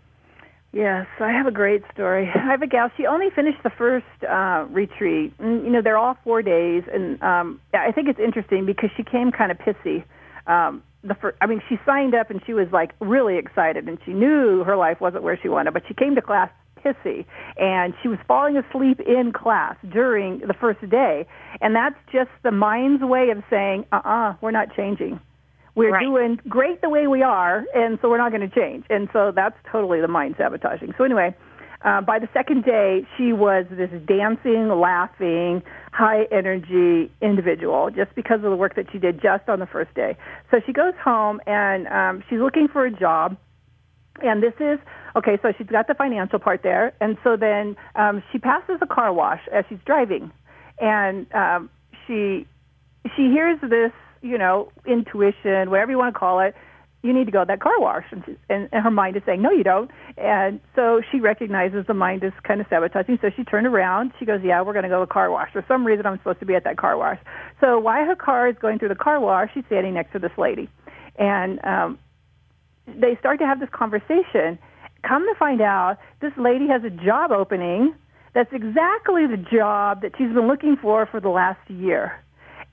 Yes, 0.72 1.06
I 1.18 1.30
have 1.32 1.46
a 1.46 1.50
great 1.50 1.82
story. 1.92 2.30
I 2.34 2.38
have 2.38 2.62
a 2.62 2.66
gal. 2.66 2.90
She 2.96 3.06
only 3.06 3.28
finished 3.34 3.62
the 3.62 3.70
first 3.70 4.06
uh, 4.28 4.66
retreat. 4.70 5.32
And, 5.38 5.64
you 5.64 5.70
know, 5.70 5.80
they're 5.82 5.98
all 5.98 6.16
four 6.24 6.42
days, 6.42 6.82
and 6.92 7.20
um, 7.22 7.60
I 7.72 7.92
think 7.92 8.08
it's 8.08 8.20
interesting 8.20 8.66
because 8.66 8.90
she 8.96 9.02
came 9.02 9.32
kind 9.32 9.50
of 9.50 9.58
pissy. 9.58 10.04
Um, 10.46 10.82
the 11.02 11.14
first, 11.14 11.38
I 11.40 11.46
mean, 11.46 11.62
she 11.68 11.78
signed 11.86 12.14
up 12.14 12.30
and 12.30 12.40
she 12.44 12.54
was 12.54 12.66
like 12.72 12.90
really 13.00 13.38
excited, 13.38 13.88
and 13.88 13.98
she 14.04 14.12
knew 14.12 14.64
her 14.64 14.76
life 14.76 15.00
wasn't 15.00 15.22
where 15.22 15.38
she 15.40 15.48
wanted, 15.48 15.72
but 15.72 15.84
she 15.88 15.94
came 15.94 16.14
to 16.16 16.22
class 16.22 16.50
pissy 16.78 17.24
and 17.56 17.94
she 18.02 18.08
was 18.08 18.18
falling 18.26 18.56
asleep 18.56 19.00
in 19.00 19.32
class 19.32 19.74
during 19.90 20.38
the 20.40 20.54
first 20.54 20.80
day 20.88 21.26
and 21.60 21.74
that's 21.74 21.96
just 22.12 22.30
the 22.44 22.52
mind's 22.52 23.02
way 23.02 23.30
of 23.30 23.42
saying 23.50 23.84
uh-uh 23.92 24.34
we're 24.40 24.52
not 24.52 24.68
changing 24.76 25.20
we're 25.78 25.92
right. 25.92 26.02
doing 26.02 26.40
great 26.48 26.80
the 26.82 26.88
way 26.88 27.06
we 27.06 27.22
are, 27.22 27.64
and 27.74 27.98
so 28.02 28.10
we're 28.10 28.18
not 28.18 28.32
going 28.32 28.48
to 28.48 28.54
change. 28.54 28.84
And 28.90 29.08
so 29.12 29.32
that's 29.34 29.56
totally 29.70 30.00
the 30.00 30.08
mind 30.08 30.34
sabotaging. 30.36 30.94
So 30.98 31.04
anyway, 31.04 31.34
uh, 31.84 32.00
by 32.00 32.18
the 32.18 32.28
second 32.32 32.64
day, 32.64 33.06
she 33.16 33.32
was 33.32 33.64
this 33.70 33.90
dancing, 34.06 34.68
laughing, 34.68 35.62
high 35.92 36.24
energy 36.32 37.10
individual 37.22 37.90
just 37.90 38.12
because 38.16 38.36
of 38.36 38.50
the 38.50 38.56
work 38.56 38.74
that 38.74 38.86
she 38.90 38.98
did 38.98 39.22
just 39.22 39.48
on 39.48 39.60
the 39.60 39.66
first 39.66 39.94
day. 39.94 40.16
So 40.50 40.60
she 40.66 40.72
goes 40.72 40.94
home 41.02 41.40
and 41.46 41.86
um, 41.86 42.24
she's 42.28 42.40
looking 42.40 42.66
for 42.66 42.84
a 42.84 42.90
job. 42.90 43.36
And 44.20 44.42
this 44.42 44.54
is 44.58 44.80
okay. 45.14 45.38
So 45.42 45.52
she's 45.56 45.68
got 45.68 45.86
the 45.86 45.94
financial 45.94 46.40
part 46.40 46.64
there, 46.64 46.92
and 47.00 47.16
so 47.22 47.36
then 47.36 47.76
um, 47.94 48.20
she 48.32 48.38
passes 48.38 48.78
a 48.82 48.86
car 48.86 49.12
wash 49.12 49.38
as 49.52 49.64
she's 49.68 49.78
driving, 49.86 50.32
and 50.80 51.32
um, 51.32 51.70
she 52.04 52.44
she 53.14 53.30
hears 53.30 53.60
this 53.60 53.92
you 54.22 54.38
know, 54.38 54.70
intuition, 54.86 55.70
whatever 55.70 55.90
you 55.90 55.98
want 55.98 56.14
to 56.14 56.18
call 56.18 56.40
it, 56.40 56.54
you 57.02 57.12
need 57.12 57.26
to 57.26 57.30
go 57.30 57.40
to 57.40 57.46
that 57.46 57.60
car 57.60 57.78
wash. 57.78 58.04
And, 58.10 58.22
she, 58.26 58.36
and, 58.48 58.68
and 58.72 58.82
her 58.82 58.90
mind 58.90 59.16
is 59.16 59.22
saying, 59.24 59.40
no, 59.40 59.50
you 59.50 59.62
don't. 59.62 59.90
And 60.16 60.60
so 60.74 61.00
she 61.10 61.20
recognizes 61.20 61.86
the 61.86 61.94
mind 61.94 62.24
is 62.24 62.32
kind 62.42 62.60
of 62.60 62.66
sabotaging. 62.68 63.18
So 63.22 63.30
she 63.36 63.44
turned 63.44 63.66
around. 63.66 64.12
She 64.18 64.24
goes, 64.24 64.40
yeah, 64.42 64.60
we're 64.62 64.72
going 64.72 64.82
to 64.82 64.88
go 64.88 65.00
to 65.00 65.06
the 65.06 65.12
car 65.12 65.30
wash. 65.30 65.52
For 65.52 65.64
some 65.68 65.86
reason, 65.86 66.06
I'm 66.06 66.18
supposed 66.18 66.40
to 66.40 66.46
be 66.46 66.54
at 66.54 66.64
that 66.64 66.76
car 66.76 66.96
wash. 66.96 67.18
So 67.60 67.78
while 67.78 68.04
her 68.04 68.16
car 68.16 68.48
is 68.48 68.56
going 68.60 68.80
through 68.80 68.88
the 68.88 68.96
car 68.96 69.20
wash, 69.20 69.50
she's 69.54 69.64
standing 69.66 69.94
next 69.94 70.12
to 70.12 70.18
this 70.18 70.32
lady. 70.36 70.68
And 71.16 71.64
um, 71.64 71.98
they 72.86 73.16
start 73.20 73.38
to 73.38 73.46
have 73.46 73.60
this 73.60 73.70
conversation. 73.72 74.58
Come 75.06 75.22
to 75.22 75.34
find 75.38 75.60
out, 75.60 75.98
this 76.20 76.32
lady 76.36 76.66
has 76.66 76.82
a 76.82 76.90
job 76.90 77.30
opening 77.30 77.94
that's 78.34 78.52
exactly 78.52 79.26
the 79.26 79.36
job 79.36 80.02
that 80.02 80.12
she's 80.18 80.32
been 80.32 80.48
looking 80.48 80.76
for 80.80 81.06
for 81.06 81.20
the 81.20 81.28
last 81.28 81.60
year. 81.68 82.22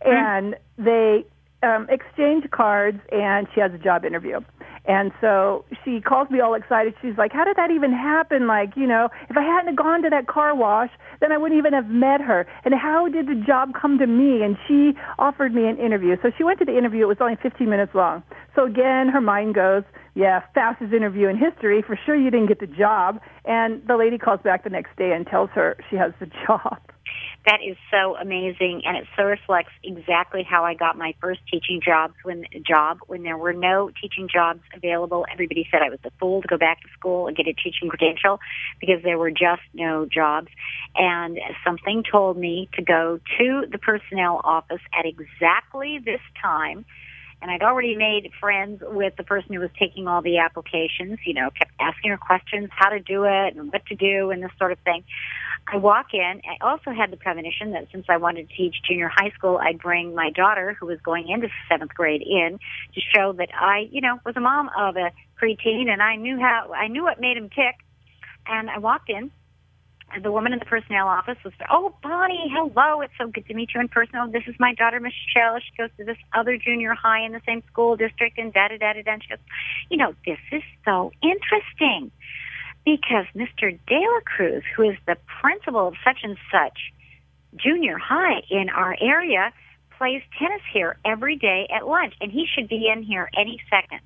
And 0.01 0.55
they 0.77 1.25
um, 1.65 1.87
exchange 1.89 2.49
cards, 2.51 2.99
and 3.11 3.47
she 3.53 3.59
has 3.59 3.73
a 3.73 3.77
job 3.77 4.05
interview. 4.05 4.39
And 4.87 5.11
so 5.19 5.65
she 5.83 5.99
calls 5.99 6.29
me 6.29 6.39
all 6.39 6.53
excited. 6.53 6.93
She's 7.01 7.17
like, 7.17 7.33
"How 7.33 7.43
did 7.43 7.57
that 7.57 7.71
even 7.71 7.91
happen? 7.91 8.45
Like, 8.45 8.77
you 8.77 8.85
know, 8.85 9.09
if 9.29 9.35
I 9.35 9.41
hadn't 9.41 9.75
gone 9.75 10.03
to 10.03 10.09
that 10.11 10.27
car 10.27 10.55
wash, 10.55 10.91
then 11.21 11.31
I 11.31 11.37
wouldn't 11.37 11.57
even 11.57 11.73
have 11.73 11.89
met 11.89 12.21
her. 12.21 12.45
And 12.63 12.73
how 12.75 13.07
did 13.07 13.27
the 13.27 13.35
job 13.35 13.73
come 13.73 13.97
to 13.97 14.05
me?" 14.05 14.43
And 14.43 14.57
she 14.67 14.93
offered 15.17 15.55
me 15.55 15.67
an 15.67 15.77
interview. 15.77 16.17
So 16.21 16.31
she 16.37 16.43
went 16.43 16.59
to 16.59 16.65
the 16.65 16.77
interview. 16.77 17.05
It 17.05 17.07
was 17.07 17.17
only 17.19 17.35
15 17.41 17.67
minutes 17.67 17.95
long. 17.95 18.21
So 18.55 18.65
again, 18.65 19.09
her 19.09 19.21
mind 19.21 19.55
goes, 19.55 19.83
"Yeah, 20.13 20.41
fastest 20.53 20.93
interview 20.93 21.29
in 21.29 21.37
history. 21.37 21.81
For 21.81 21.97
sure, 22.05 22.15
you 22.15 22.29
didn't 22.29 22.47
get 22.47 22.59
the 22.59 22.67
job." 22.67 23.19
And 23.45 23.81
the 23.87 23.97
lady 23.97 24.19
calls 24.19 24.41
back 24.41 24.63
the 24.63 24.69
next 24.69 24.95
day 24.97 25.13
and 25.13 25.25
tells 25.25 25.49
her 25.51 25.77
she 25.89 25.95
has 25.95 26.13
the 26.19 26.27
job. 26.45 26.77
That 27.45 27.59
is 27.63 27.77
so 27.91 28.15
amazing, 28.15 28.81
and 28.85 28.97
it 28.97 29.05
so 29.15 29.23
reflects 29.23 29.71
exactly 29.83 30.41
how 30.41 30.65
I 30.65 30.73
got 30.73 30.97
my 30.97 31.13
first 31.21 31.41
teaching 31.51 31.79
jobs 31.79 32.15
when 32.23 32.45
job 32.65 32.97
when 33.05 33.21
there 33.21 33.37
were 33.37 33.53
no 33.53 33.91
teaching 34.01 34.27
jobs 34.31 34.61
available. 34.73 35.27
Everybody 35.31 35.67
said 35.69 35.81
I 35.83 35.89
was 35.89 35.99
a 36.05 36.11
fool 36.19 36.41
to 36.41 36.47
go 36.47 36.57
back 36.57 36.81
to 36.81 36.87
school 36.97 37.27
and 37.27 37.37
get 37.37 37.45
a 37.47 37.53
teaching 37.53 37.87
credential 37.87 38.39
because 38.79 39.03
there 39.03 39.19
were 39.19 39.29
just 39.29 39.61
no 39.75 40.07
jobs. 40.07 40.47
And 40.95 41.37
something 41.63 42.03
told 42.11 42.35
me 42.35 42.67
to 42.73 42.81
go 42.81 43.19
to 43.37 43.65
the 43.71 43.77
personnel 43.77 44.41
office 44.43 44.81
at 44.97 45.05
exactly 45.05 45.99
this 46.03 46.21
time 46.41 46.83
and 47.45 47.51
I'd 47.51 47.61
already 47.61 47.95
made 47.95 48.31
friends 48.39 48.81
with 48.83 49.15
the 49.17 49.23
person 49.23 49.53
who 49.53 49.59
was 49.59 49.69
taking 49.77 50.07
all 50.07 50.23
the 50.23 50.39
applications, 50.39 51.19
you 51.27 51.35
know, 51.35 51.51
kept 51.51 51.73
asking 51.79 52.09
her 52.09 52.17
questions, 52.17 52.69
how 52.71 52.89
to 52.89 52.99
do 52.99 53.23
it 53.25 53.55
and 53.55 53.71
what 53.71 53.85
to 53.85 53.95
do 53.95 54.31
and 54.31 54.41
this 54.41 54.49
sort 54.57 54.71
of 54.71 54.79
thing. 54.79 55.03
I 55.71 55.77
walk 55.77 56.07
in. 56.13 56.41
I 56.43 56.65
also 56.65 56.89
had 56.89 57.11
the 57.11 57.17
premonition 57.17 57.69
that 57.73 57.85
since 57.91 58.07
I 58.09 58.17
wanted 58.17 58.49
to 58.49 58.55
teach 58.55 58.77
junior 58.89 59.11
high 59.15 59.29
school, 59.37 59.59
I'd 59.61 59.77
bring 59.77 60.15
my 60.15 60.31
daughter, 60.31 60.75
who 60.79 60.87
was 60.87 60.99
going 61.01 61.29
into 61.29 61.47
seventh 61.69 61.93
grade, 61.93 62.23
in 62.23 62.57
to 62.95 63.01
show 63.15 63.33
that 63.33 63.49
I, 63.53 63.89
you 63.91 64.01
know, 64.01 64.19
was 64.25 64.35
a 64.35 64.39
mom 64.39 64.71
of 64.75 64.95
a 64.95 65.11
preteen, 65.39 65.87
and 65.87 66.01
I 66.01 66.15
knew 66.15 66.39
how 66.39 66.73
I 66.75 66.87
knew 66.87 67.03
what 67.03 67.21
made 67.21 67.37
him 67.37 67.49
tick. 67.49 67.75
And 68.47 68.71
I 68.71 68.79
walked 68.79 69.11
in. 69.11 69.29
The 70.21 70.31
woman 70.31 70.53
in 70.53 70.59
the 70.59 70.65
personnel 70.65 71.07
office 71.07 71.37
was, 71.43 71.53
"Oh, 71.69 71.93
Bonnie, 72.01 72.49
hello! 72.53 73.01
It's 73.01 73.13
so 73.17 73.27
good 73.27 73.45
to 73.47 73.53
meet 73.53 73.73
you 73.73 73.81
in 73.81 73.89
person. 73.89 74.15
Oh, 74.15 74.29
this 74.31 74.43
is 74.47 74.55
my 74.59 74.73
daughter 74.73 74.99
Michelle. 74.99 75.59
She 75.59 75.75
goes 75.77 75.89
to 75.97 76.05
this 76.05 76.17
other 76.33 76.57
junior 76.57 76.93
high 76.93 77.21
in 77.25 77.33
the 77.33 77.41
same 77.45 77.63
school 77.67 77.97
district, 77.97 78.37
and 78.37 78.53
da 78.53 78.69
da 78.69 78.77
da 78.77 78.93
da." 78.93 79.11
And 79.11 79.23
she 79.23 79.29
goes, 79.29 79.39
"You 79.89 79.97
know, 79.97 80.15
this 80.25 80.39
is 80.51 80.63
so 80.85 81.11
interesting." 81.21 82.11
because 82.85 83.25
Mr. 83.35 83.77
De 83.87 83.99
La 83.99 84.19
Cruz, 84.25 84.63
who 84.75 84.83
is 84.83 84.95
the 85.07 85.17
principal 85.41 85.87
of 85.87 85.95
such 86.03 86.19
and 86.23 86.37
such 86.51 86.93
junior 87.55 87.97
high 87.97 88.41
in 88.49 88.69
our 88.69 88.95
area, 89.01 89.51
plays 89.97 90.21
tennis 90.37 90.61
here 90.71 90.97
every 91.03 91.35
day 91.35 91.67
at 91.75 91.87
lunch, 91.87 92.13
and 92.21 92.31
he 92.31 92.45
should 92.45 92.69
be 92.69 92.87
in 92.87 93.01
here 93.01 93.29
any 93.35 93.59
second. 93.69 93.99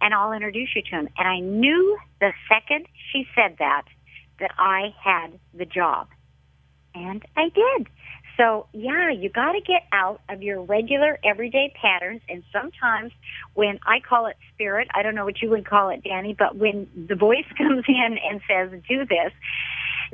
And 0.00 0.12
I'll 0.12 0.32
introduce 0.32 0.68
you 0.76 0.82
to 0.82 0.90
him. 0.90 1.08
And 1.16 1.26
I 1.26 1.40
knew 1.40 1.98
the 2.20 2.32
second 2.48 2.86
she 3.10 3.26
said 3.34 3.56
that 3.58 3.84
that 4.40 4.52
I 4.58 4.94
had 5.02 5.38
the 5.54 5.64
job. 5.64 6.08
And 6.94 7.22
I 7.36 7.48
did. 7.50 7.88
So 8.36 8.66
yeah, 8.72 9.10
you 9.10 9.30
got 9.30 9.52
to 9.52 9.60
get 9.60 9.82
out 9.92 10.20
of 10.28 10.42
your 10.42 10.62
regular 10.62 11.18
everyday 11.24 11.72
patterns. 11.80 12.20
And 12.28 12.42
sometimes 12.52 13.12
when 13.54 13.78
I 13.86 14.00
call 14.00 14.26
it 14.26 14.36
spirit, 14.52 14.88
I 14.94 15.02
don't 15.02 15.14
know 15.14 15.24
what 15.24 15.40
you 15.40 15.50
would 15.50 15.66
call 15.66 15.88
it, 15.88 16.04
Danny, 16.04 16.34
but 16.38 16.56
when 16.56 16.88
the 17.08 17.14
voice 17.14 17.46
comes 17.58 17.84
in 17.88 18.18
and 18.22 18.40
says, 18.48 18.70
do 18.88 19.06
this, 19.06 19.32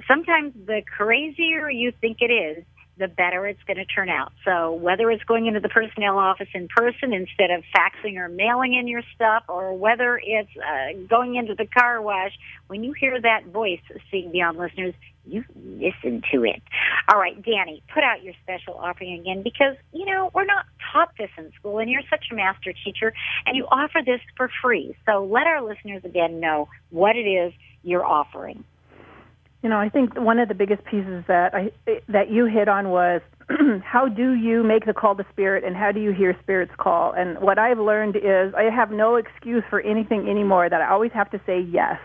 sometimes 0.07 0.55
the 0.67 0.83
crazier 0.87 1.71
you 1.71 1.93
think 2.01 2.19
it 2.21 2.33
is, 2.33 2.65
the 3.03 3.09
better 3.09 3.47
it's 3.47 3.63
going 3.65 3.79
to 3.79 3.85
turn 3.85 4.09
out. 4.09 4.33
So 4.45 4.73
whether 4.75 5.11
it's 5.11 5.25
going 5.25 5.47
into 5.47 5.59
the 5.59 5.69
personnel 5.69 6.19
office 6.19 6.49
in 6.55 6.69
person 6.69 7.13
instead 7.13 7.51
of 7.51 7.65
faxing 7.77 8.17
or 8.17 8.29
mailing 8.29 8.75
in 8.75 8.87
your 8.87 9.03
stuff, 9.15 9.43
or 9.49 9.75
whether 9.75 10.21
it's 10.23 10.51
uh, 10.57 10.99
going 11.09 11.35
into 11.35 11.55
the 11.55 11.67
car 11.67 12.01
wash, 12.01 12.33
when 12.69 12.85
you 12.85 12.93
hear 12.93 13.21
that 13.21 13.47
voice, 13.47 13.81
Seeing 14.11 14.31
Beyond 14.31 14.57
listeners, 14.57 14.95
you 15.27 15.45
listen 15.57 16.23
to 16.33 16.45
it. 16.45 16.63
All 17.09 17.19
right, 17.19 17.41
Danny, 17.43 17.83
put 17.93 18.05
out 18.05 18.23
your 18.23 18.35
special 18.43 18.75
offering 18.75 19.19
again 19.19 19.43
because, 19.43 19.77
you 19.93 20.05
know, 20.07 20.31
we're 20.33 20.45
not 20.45 20.67
taught 20.93 21.11
this 21.19 21.31
in 21.37 21.53
school 21.59 21.79
and 21.79 21.91
you're 21.91 22.03
such 22.09 22.27
a 22.31 22.35
master 22.35 22.73
teacher 22.85 23.13
and 23.47 23.57
you 23.57 23.67
offer 23.71 24.01
this 24.05 24.21
for 24.37 24.49
free. 24.63 24.97
So 25.07 25.25
let 25.25 25.47
our 25.47 25.63
listeners 25.63 26.03
again 26.05 26.41
know 26.41 26.69
what 26.91 27.17
it 27.17 27.27
is 27.27 27.53
you're 27.83 28.05
offering. 28.05 28.65
You 29.63 29.69
know, 29.69 29.79
I 29.79 29.89
think 29.89 30.19
one 30.19 30.41
of 30.41 30.49
the 30.49 30.55
biggest 30.55 30.85
pieces 30.85 31.25
that 31.29 31.55
I 31.55 31.71
that 32.09 32.31
you 32.31 32.47
hit 32.47 32.69
on 32.69 32.91
was 32.91 33.21
how 33.85 34.09
do 34.09 34.33
you 34.33 34.65
make 34.65 34.87
the 34.87 34.93
call 34.93 35.15
to 35.15 35.25
spirit 35.31 35.63
and 35.63 35.77
how 35.77 35.93
do 35.93 36.01
you 36.01 36.13
hear 36.13 36.37
spirit's 36.43 36.73
call? 36.79 37.13
And 37.13 37.39
what 37.39 37.59
I've 37.59 37.79
learned 37.79 38.17
is 38.17 38.53
I 38.57 38.65
have 38.65 38.91
no 38.91 39.17
excuse 39.17 39.63
for 39.71 39.81
anything 39.81 40.29
anymore 40.29 40.69
that 40.69 40.81
I 40.81 40.91
always 40.91 41.13
have 41.13 41.31
to 41.31 41.41
say 41.47 41.61
yes 41.61 41.99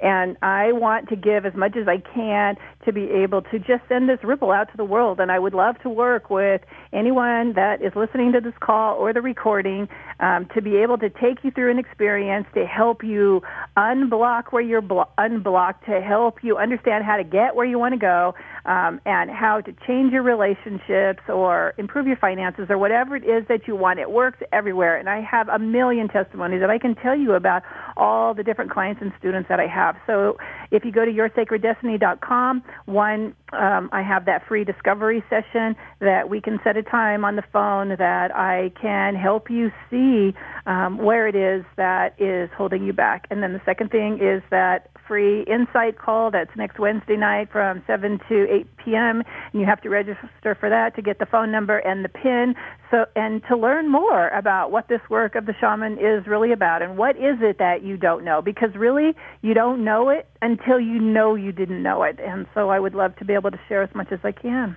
and 0.00 0.36
I 0.42 0.72
want 0.72 1.08
to 1.08 1.16
give 1.16 1.46
as 1.46 1.54
much 1.54 1.76
as 1.76 1.88
I 1.88 1.98
can 1.98 2.56
to 2.84 2.92
be 2.92 3.10
able 3.10 3.42
to 3.42 3.58
just 3.58 3.82
send 3.88 4.08
this 4.08 4.18
ripple 4.22 4.50
out 4.50 4.70
to 4.70 4.76
the 4.76 4.84
world. 4.84 5.20
And 5.20 5.30
I 5.30 5.38
would 5.38 5.54
love 5.54 5.76
to 5.82 5.88
work 5.88 6.30
with 6.30 6.60
anyone 6.92 7.54
that 7.54 7.82
is 7.82 7.92
listening 7.96 8.32
to 8.32 8.40
this 8.40 8.54
call 8.60 8.96
or 8.96 9.12
the 9.12 9.22
recording 9.22 9.88
um, 10.20 10.46
to 10.54 10.62
be 10.62 10.76
able 10.76 10.98
to 10.98 11.10
take 11.10 11.42
you 11.42 11.50
through 11.50 11.70
an 11.70 11.78
experience 11.78 12.46
to 12.54 12.66
help 12.66 13.02
you 13.02 13.42
unblock 13.76 14.44
where 14.50 14.62
you're 14.62 14.82
blo- 14.82 15.08
unblocked, 15.18 15.86
to 15.86 16.00
help 16.00 16.42
you 16.42 16.56
understand 16.56 17.04
how 17.04 17.16
to 17.16 17.24
get 17.24 17.54
where 17.54 17.66
you 17.66 17.78
want 17.78 17.92
to 17.94 17.98
go. 17.98 18.34
Um, 18.66 19.00
and 19.04 19.30
how 19.30 19.60
to 19.60 19.72
change 19.86 20.12
your 20.12 20.22
relationships 20.22 21.22
or 21.28 21.74
improve 21.78 22.06
your 22.06 22.16
finances 22.16 22.66
or 22.70 22.78
whatever 22.78 23.16
it 23.16 23.24
is 23.24 23.46
that 23.48 23.66
you 23.66 23.76
want. 23.76 23.98
It 23.98 24.10
works 24.10 24.38
everywhere. 24.52 24.96
And 24.96 25.08
I 25.08 25.20
have 25.20 25.48
a 25.48 25.58
million 25.58 26.08
testimonies 26.08 26.60
that 26.60 26.70
I 26.70 26.78
can 26.78 26.94
tell 26.94 27.16
you 27.16 27.34
about 27.34 27.62
all 27.96 28.34
the 28.34 28.42
different 28.42 28.70
clients 28.70 29.02
and 29.02 29.12
students 29.18 29.48
that 29.48 29.60
I 29.60 29.66
have. 29.66 29.96
So 30.06 30.36
if 30.74 30.84
you 30.84 30.90
go 30.90 31.04
to 31.04 31.10
yoursacreddestiny.com, 31.10 32.62
one, 32.86 33.34
um, 33.52 33.88
I 33.92 34.02
have 34.02 34.24
that 34.26 34.46
free 34.48 34.64
discovery 34.64 35.22
session 35.30 35.76
that 36.00 36.28
we 36.28 36.40
can 36.40 36.58
set 36.64 36.76
a 36.76 36.82
time 36.82 37.24
on 37.24 37.36
the 37.36 37.44
phone 37.52 37.90
that 37.90 38.34
I 38.34 38.72
can 38.80 39.14
help 39.14 39.48
you 39.50 39.70
see 39.88 40.34
um, 40.66 40.98
where 40.98 41.28
it 41.28 41.36
is 41.36 41.64
that 41.76 42.20
is 42.20 42.50
holding 42.56 42.84
you 42.84 42.92
back. 42.92 43.26
And 43.30 43.42
then 43.42 43.52
the 43.52 43.60
second 43.64 43.90
thing 43.90 44.18
is 44.20 44.42
that 44.50 44.90
free 45.06 45.42
insight 45.42 45.98
call 45.98 46.30
that's 46.30 46.50
next 46.56 46.78
Wednesday 46.78 47.16
night 47.16 47.52
from 47.52 47.82
7 47.86 48.18
to 48.28 48.46
8 48.50 48.73
p.m. 48.84 49.22
And 49.52 49.60
you 49.60 49.66
have 49.66 49.80
to 49.82 49.88
register 49.88 50.54
for 50.58 50.68
that 50.68 50.94
to 50.96 51.02
get 51.02 51.18
the 51.18 51.26
phone 51.26 51.50
number 51.50 51.78
and 51.78 52.04
the 52.04 52.08
PIN. 52.08 52.54
So, 52.90 53.06
and 53.16 53.42
to 53.48 53.56
learn 53.56 53.90
more 53.90 54.28
about 54.28 54.70
what 54.70 54.88
this 54.88 55.00
work 55.08 55.34
of 55.34 55.46
the 55.46 55.54
shaman 55.60 55.98
is 55.98 56.26
really 56.26 56.52
about 56.52 56.82
and 56.82 56.96
what 56.96 57.16
is 57.16 57.38
it 57.40 57.58
that 57.58 57.82
you 57.82 57.96
don't 57.96 58.24
know 58.24 58.42
because 58.42 58.74
really 58.74 59.14
you 59.42 59.54
don't 59.54 59.84
know 59.84 60.08
it 60.10 60.28
until 60.42 60.78
you 60.78 61.00
know 61.00 61.34
you 61.34 61.52
didn't 61.52 61.82
know 61.82 62.02
it. 62.02 62.18
And 62.20 62.46
so 62.54 62.70
I 62.70 62.78
would 62.78 62.94
love 62.94 63.16
to 63.16 63.24
be 63.24 63.34
able 63.34 63.50
to 63.50 63.60
share 63.68 63.82
as 63.82 63.94
much 63.94 64.12
as 64.12 64.20
I 64.22 64.32
can 64.32 64.76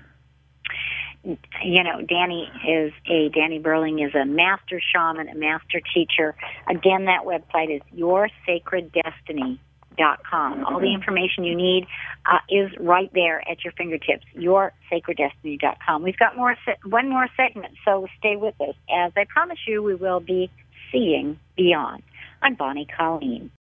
you 1.64 1.84
know, 1.84 2.02
Danny 2.08 2.50
is 2.68 2.94
a 3.10 3.30
Danny 3.30 3.60
Burling 3.60 4.00
is 4.00 4.16
a 4.16 4.26
master 4.26 4.80
shaman, 4.94 5.28
a 5.28 5.36
master 5.36 5.82
teacher. 5.94 6.36
Again, 6.70 7.06
that 7.06 7.26
website 7.26 7.76
is 7.76 7.82
Your 7.92 8.30
Sacred 8.46 8.92
Destiny 8.94 9.60
dot 9.98 10.20
com. 10.30 10.64
All 10.66 10.80
the 10.80 10.94
information 10.94 11.44
you 11.44 11.56
need 11.56 11.88
uh, 12.26 12.40
is 12.50 12.72
right 12.80 13.10
there 13.14 13.42
at 13.50 13.64
your 13.64 13.74
fingertips. 13.74 14.26
Your 14.34 14.74
sacred 14.90 15.18
destiny 15.18 15.58
dot 15.58 15.78
com. 15.86 16.04
We've 16.04 16.18
got 16.18 16.36
more 16.36 16.56
se- 16.66 16.80
one 16.86 17.10
more 17.10 17.28
segment, 17.36 17.74
so 17.84 18.08
stay 18.20 18.36
with 18.36 18.60
us. 18.62 18.76
As 18.90 19.12
I 19.16 19.26
promise 19.28 19.60
you, 19.68 19.84
we 19.84 19.96
will 19.96 20.20
be 20.20 20.50
seeing 20.92 21.40
beyond. 21.56 22.04
I'm 22.42 22.56
Bonnie 22.56 22.86
Colleen. 22.86 23.52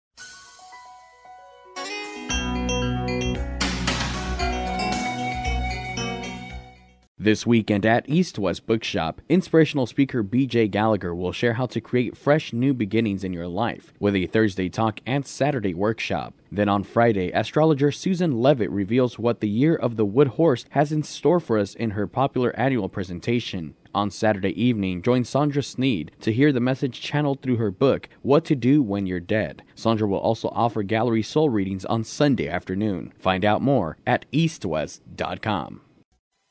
This 7.27 7.45
weekend 7.45 7.85
at 7.85 8.09
East 8.09 8.39
West 8.39 8.69
Bookshop, 8.69 9.21
inspirational 9.29 9.87
speaker 9.87 10.23
BJ 10.23 10.71
Gallagher 10.71 11.13
will 11.13 11.33
share 11.33 11.55
how 11.55 11.67
to 11.67 11.81
create 11.81 12.17
fresh 12.17 12.53
new 12.53 12.73
beginnings 12.73 13.25
in 13.25 13.33
your 13.33 13.49
life 13.49 13.93
with 13.99 14.15
a 14.15 14.29
Thursday 14.29 14.69
talk 14.69 15.01
and 15.05 15.27
Saturday 15.27 15.75
workshop. 15.75 16.35
Then 16.53 16.69
on 16.69 16.85
Friday, 16.85 17.33
astrologer 17.33 17.91
Susan 17.91 18.41
Levitt 18.41 18.71
reveals 18.71 19.19
what 19.19 19.41
the 19.41 19.49
year 19.49 19.75
of 19.75 19.97
the 19.97 20.05
wood 20.05 20.29
horse 20.29 20.67
has 20.71 20.93
in 20.93 21.03
store 21.03 21.41
for 21.41 21.59
us 21.59 21.75
in 21.75 21.91
her 21.91 22.07
popular 22.07 22.55
annual 22.57 22.89
presentation. 22.89 23.75
On 23.93 24.09
Saturday 24.09 24.51
evening, 24.51 25.03
join 25.03 25.25
Sandra 25.25 25.65
Sneed 25.65 26.13
to 26.21 26.33
hear 26.33 26.53
the 26.53 26.61
message 26.61 27.01
channeled 27.01 27.43
through 27.43 27.57
her 27.57 27.73
book, 27.73 28.09
What 28.23 28.45
to 28.45 28.55
Do 28.55 28.85
When 28.85 29.05
You're 29.05 29.19
Dead. 29.19 29.65
Sandra 29.75 30.07
will 30.07 30.19
also 30.19 30.47
offer 30.51 30.85
gallery 30.85 31.25
soul 31.25 31.51
readings 31.51 31.85
on 31.87 32.05
Sunday 32.05 32.47
afternoon. 32.47 33.13
Find 33.19 33.45
out 33.45 33.63
more 33.63 33.97
at 34.07 34.27
eastwest.com. 34.31 35.81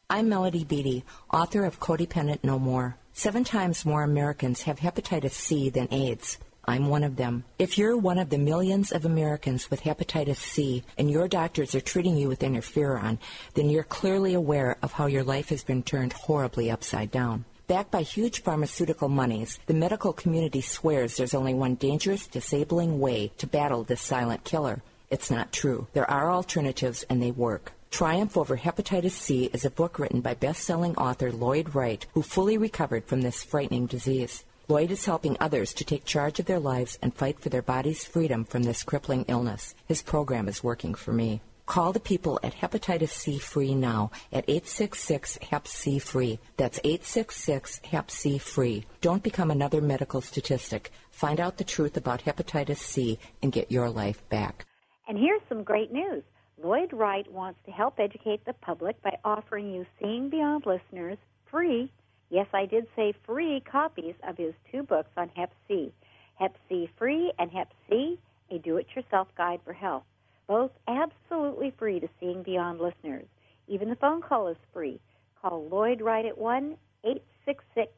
I'm 0.07 0.29
Melody 0.29 0.63
Beattie, 0.63 1.03
author 1.33 1.65
of 1.65 1.79
Codependent 1.79 2.43
No 2.43 2.59
More. 2.59 2.95
Seven 3.13 3.43
times 3.43 3.85
more 3.85 4.03
Americans 4.03 4.61
have 4.61 4.77
hepatitis 4.77 5.31
C 5.31 5.71
than 5.71 5.91
AIDS. 5.91 6.37
I'm 6.63 6.89
one 6.89 7.03
of 7.03 7.15
them. 7.15 7.43
If 7.57 7.79
you're 7.79 7.97
one 7.97 8.19
of 8.19 8.29
the 8.29 8.37
millions 8.37 8.91
of 8.91 9.03
Americans 9.03 9.71
with 9.71 9.81
hepatitis 9.81 10.35
C 10.35 10.83
and 10.95 11.09
your 11.09 11.27
doctors 11.27 11.73
are 11.73 11.81
treating 11.81 12.17
you 12.17 12.27
with 12.27 12.41
interferon, 12.41 13.17
then 13.55 13.71
you're 13.71 13.81
clearly 13.81 14.35
aware 14.35 14.77
of 14.83 14.91
how 14.91 15.07
your 15.07 15.23
life 15.23 15.49
has 15.49 15.63
been 15.63 15.81
turned 15.81 16.13
horribly 16.13 16.69
upside 16.69 17.09
down. 17.09 17.43
Backed 17.65 17.89
by 17.89 18.03
huge 18.03 18.43
pharmaceutical 18.43 19.09
monies, 19.09 19.59
the 19.65 19.73
medical 19.73 20.13
community 20.13 20.61
swears 20.61 21.17
there's 21.17 21.33
only 21.33 21.55
one 21.55 21.73
dangerous, 21.73 22.27
disabling 22.27 22.99
way 22.99 23.31
to 23.39 23.47
battle 23.47 23.83
this 23.83 24.01
silent 24.01 24.43
killer. 24.43 24.83
It's 25.09 25.31
not 25.31 25.51
true. 25.51 25.87
There 25.93 26.09
are 26.09 26.31
alternatives 26.31 27.03
and 27.09 27.23
they 27.23 27.31
work. 27.31 27.71
Triumph 27.91 28.35
Over 28.35 28.57
Hepatitis 28.57 29.11
C 29.11 29.49
is 29.53 29.63
a 29.63 29.69
book 29.69 29.99
written 29.99 30.21
by 30.21 30.33
best-selling 30.33 30.95
author 30.97 31.31
Lloyd 31.31 31.73
Wright, 31.73 32.05
who 32.13 32.21
fully 32.21 32.57
recovered 32.57 33.05
from 33.05 33.21
this 33.21 33.43
frightening 33.43 33.85
disease. 33.85 34.43
Lloyd 34.67 34.91
is 34.91 35.05
helping 35.05 35.37
others 35.39 35.73
to 35.75 35.85
take 35.85 36.03
charge 36.03 36.39
of 36.39 36.45
their 36.45 36.59
lives 36.59 36.99
and 37.01 37.13
fight 37.13 37.39
for 37.39 37.49
their 37.49 37.61
body's 37.61 38.03
freedom 38.03 38.43
from 38.43 38.63
this 38.63 38.83
crippling 38.83 39.25
illness. 39.27 39.75
His 39.87 40.01
program 40.01 40.47
is 40.47 40.63
working 40.63 40.93
for 40.93 41.13
me. 41.13 41.41
Call 41.65 41.93
the 41.93 41.99
people 41.99 42.39
at 42.43 42.53
Hepatitis 42.53 43.09
C 43.09 43.39
Free 43.39 43.73
now 43.73 44.11
at 44.31 44.45
866 44.47 45.39
Hep 45.49 45.67
C 45.67 45.97
Free. 45.97 46.39
That's 46.57 46.79
866 46.83 47.81
Hep 47.85 48.11
C 48.11 48.37
Free. 48.37 48.85
Don't 49.01 49.23
become 49.23 49.49
another 49.49 49.81
medical 49.81 50.21
statistic. 50.21 50.91
Find 51.11 51.39
out 51.39 51.57
the 51.57 51.63
truth 51.63 51.97
about 51.97 52.23
hepatitis 52.23 52.77
C 52.77 53.19
and 53.41 53.51
get 53.51 53.71
your 53.71 53.89
life 53.89 54.27
back. 54.29 54.65
And 55.07 55.17
here's 55.17 55.41
some 55.47 55.63
great 55.63 55.91
news. 55.91 56.23
Lloyd 56.61 56.93
Wright 56.93 57.29
wants 57.31 57.59
to 57.65 57.71
help 57.71 57.99
educate 57.99 58.45
the 58.45 58.53
public 58.53 59.01
by 59.01 59.17
offering 59.25 59.73
you 59.73 59.85
Seeing 59.99 60.29
Beyond 60.29 60.65
listeners 60.65 61.17
free, 61.51 61.91
yes, 62.29 62.47
I 62.53 62.65
did 62.65 62.87
say 62.95 63.13
free 63.25 63.61
copies 63.69 64.15
of 64.25 64.37
his 64.37 64.53
two 64.71 64.83
books 64.83 65.11
on 65.17 65.29
Hep 65.35 65.51
C, 65.67 65.91
Hep 66.39 66.55
C 66.69 66.89
Free 66.97 67.33
and 67.37 67.51
Hep 67.51 67.73
C, 67.89 68.17
a 68.49 68.57
do-it-yourself 68.59 69.27
guide 69.37 69.59
for 69.65 69.73
health. 69.73 70.03
Both 70.47 70.71
absolutely 70.87 71.71
free 71.77 71.99
to 71.99 72.07
Seeing 72.19 72.41
Beyond 72.43 72.79
listeners. 72.79 73.27
Even 73.67 73.89
the 73.89 73.95
phone 73.97 74.21
call 74.21 74.47
is 74.47 74.57
free. 74.71 74.99
Call 75.41 75.67
Lloyd 75.67 76.01
Wright 76.01 76.25
at 76.25 76.37
1 76.37 76.77
866 77.03 77.91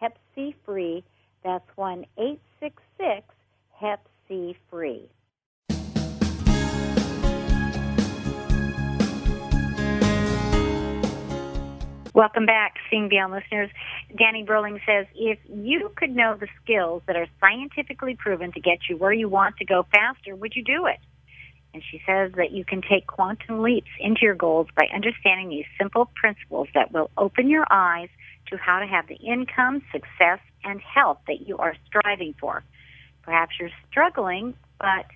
Hep 0.00 0.18
C 0.34 0.54
Free. 0.66 1.02
That's 1.42 1.68
1 1.76 2.04
866 2.18 3.24
Hep 3.78 4.06
C 4.28 4.56
Free. 4.68 5.08
Welcome 12.14 12.44
back, 12.44 12.74
Seeing 12.90 13.08
Beyond 13.08 13.32
listeners. 13.32 13.70
Danny 14.18 14.42
Burling 14.42 14.78
says, 14.84 15.06
if 15.14 15.38
you 15.48 15.90
could 15.96 16.14
know 16.14 16.36
the 16.38 16.48
skills 16.62 17.02
that 17.06 17.16
are 17.16 17.26
scientifically 17.40 18.16
proven 18.16 18.52
to 18.52 18.60
get 18.60 18.80
you 18.90 18.98
where 18.98 19.14
you 19.14 19.30
want 19.30 19.56
to 19.56 19.64
go 19.64 19.86
faster, 19.90 20.36
would 20.36 20.54
you 20.54 20.62
do 20.62 20.84
it? 20.84 20.98
And 21.72 21.82
she 21.90 22.02
says 22.06 22.32
that 22.36 22.50
you 22.50 22.66
can 22.66 22.82
take 22.82 23.06
quantum 23.06 23.62
leaps 23.62 23.88
into 23.98 24.20
your 24.24 24.34
goals 24.34 24.66
by 24.76 24.88
understanding 24.94 25.48
these 25.48 25.64
simple 25.80 26.10
principles 26.14 26.68
that 26.74 26.92
will 26.92 27.10
open 27.16 27.48
your 27.48 27.64
eyes 27.70 28.10
to 28.50 28.58
how 28.58 28.80
to 28.80 28.86
have 28.86 29.08
the 29.08 29.14
income, 29.14 29.80
success, 29.90 30.40
and 30.64 30.82
health 30.82 31.18
that 31.26 31.48
you 31.48 31.56
are 31.56 31.74
striving 31.86 32.34
for. 32.38 32.62
Perhaps 33.22 33.54
you're 33.58 33.70
struggling, 33.90 34.52
but 34.78 35.06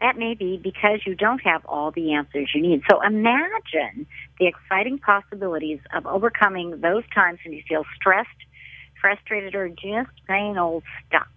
that 0.00 0.16
may 0.16 0.34
be 0.34 0.56
because 0.56 1.00
you 1.06 1.14
don't 1.14 1.40
have 1.40 1.64
all 1.66 1.90
the 1.90 2.14
answers 2.14 2.50
you 2.54 2.62
need. 2.62 2.82
So 2.90 3.00
imagine 3.02 4.06
the 4.38 4.46
exciting 4.46 4.98
possibilities 4.98 5.80
of 5.94 6.06
overcoming 6.06 6.80
those 6.80 7.04
times 7.14 7.38
when 7.44 7.54
you 7.54 7.62
feel 7.68 7.84
stressed, 7.96 8.28
frustrated, 9.00 9.54
or 9.54 9.68
just 9.68 10.10
plain 10.26 10.58
old 10.58 10.82
stuck. 11.06 11.28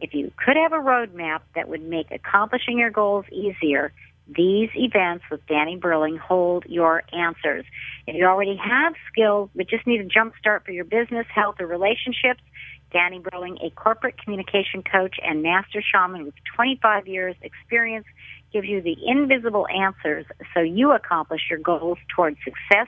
If 0.00 0.12
you 0.12 0.32
could 0.44 0.56
have 0.56 0.72
a 0.72 0.82
roadmap 0.82 1.40
that 1.54 1.68
would 1.68 1.82
make 1.82 2.10
accomplishing 2.10 2.78
your 2.78 2.90
goals 2.90 3.24
easier, 3.30 3.92
these 4.26 4.70
events 4.74 5.24
with 5.30 5.46
Danny 5.46 5.76
Burling 5.76 6.16
hold 6.16 6.64
your 6.66 7.02
answers. 7.12 7.64
If 8.06 8.16
you 8.16 8.24
already 8.26 8.56
have 8.56 8.94
skills 9.12 9.50
but 9.54 9.68
just 9.68 9.86
need 9.86 10.00
a 10.00 10.04
jump 10.04 10.34
start 10.38 10.64
for 10.64 10.72
your 10.72 10.84
business, 10.84 11.26
health, 11.32 11.56
or 11.60 11.66
relationships, 11.66 12.40
Danny 12.94 13.18
Burling, 13.18 13.58
a 13.60 13.70
corporate 13.70 14.14
communication 14.22 14.82
coach 14.82 15.16
and 15.22 15.42
master 15.42 15.82
shaman 15.82 16.24
with 16.24 16.34
25 16.54 17.08
years 17.08 17.34
experience, 17.42 18.06
gives 18.52 18.68
you 18.68 18.80
the 18.80 18.96
invisible 19.04 19.66
answers 19.66 20.24
so 20.54 20.60
you 20.60 20.92
accomplish 20.92 21.40
your 21.50 21.58
goals 21.58 21.98
towards 22.14 22.36
success 22.44 22.86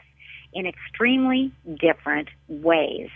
in 0.55 0.65
extremely 0.65 1.53
different 1.79 2.29
ways. 2.49 3.09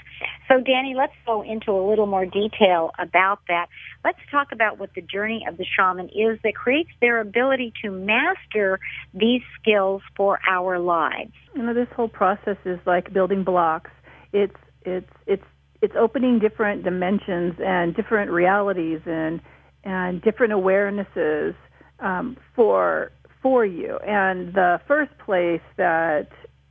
So, 0.49 0.61
Danny, 0.61 0.95
let's 0.97 1.15
go 1.25 1.43
into 1.43 1.71
a 1.71 1.83
little 1.89 2.07
more 2.07 2.27
detail 2.27 2.91
about 2.99 3.39
that. 3.49 3.69
Let's 4.05 4.19
talk 4.31 4.49
about 4.53 4.79
what 4.79 4.91
the 4.95 5.01
journey 5.01 5.47
of 5.49 5.57
the 5.57 5.65
shaman 5.65 6.09
is 6.09 6.39
that 6.43 6.55
creates 6.55 6.91
their 7.01 7.21
ability 7.21 7.73
to 7.83 7.91
master 7.91 8.81
these 9.15 9.43
skills 9.61 10.03
for 10.17 10.41
our 10.47 10.79
lives. 10.81 11.33
You 11.55 11.63
know, 11.63 11.73
this 11.73 11.89
whole 11.95 12.09
process 12.09 12.57
is 12.65 12.81
like 12.85 13.13
building 13.13 13.45
blocks. 13.45 13.91
It's 14.33 14.57
it's 14.85 15.11
it's 15.27 15.45
it's 15.83 15.95
opening 15.99 16.39
different 16.39 16.85
dimensions 16.85 17.55
and 17.59 17.95
different 17.95 18.31
realities 18.31 19.01
and 19.07 19.41
and 19.83 20.21
different 20.21 20.53
awarenesses 20.53 21.55
um, 22.01 22.37
for 22.55 23.13
for 23.43 23.65
you. 23.65 23.99
And 24.07 24.53
the 24.53 24.81
first 24.87 25.13
place 25.25 25.63
that 25.77 26.29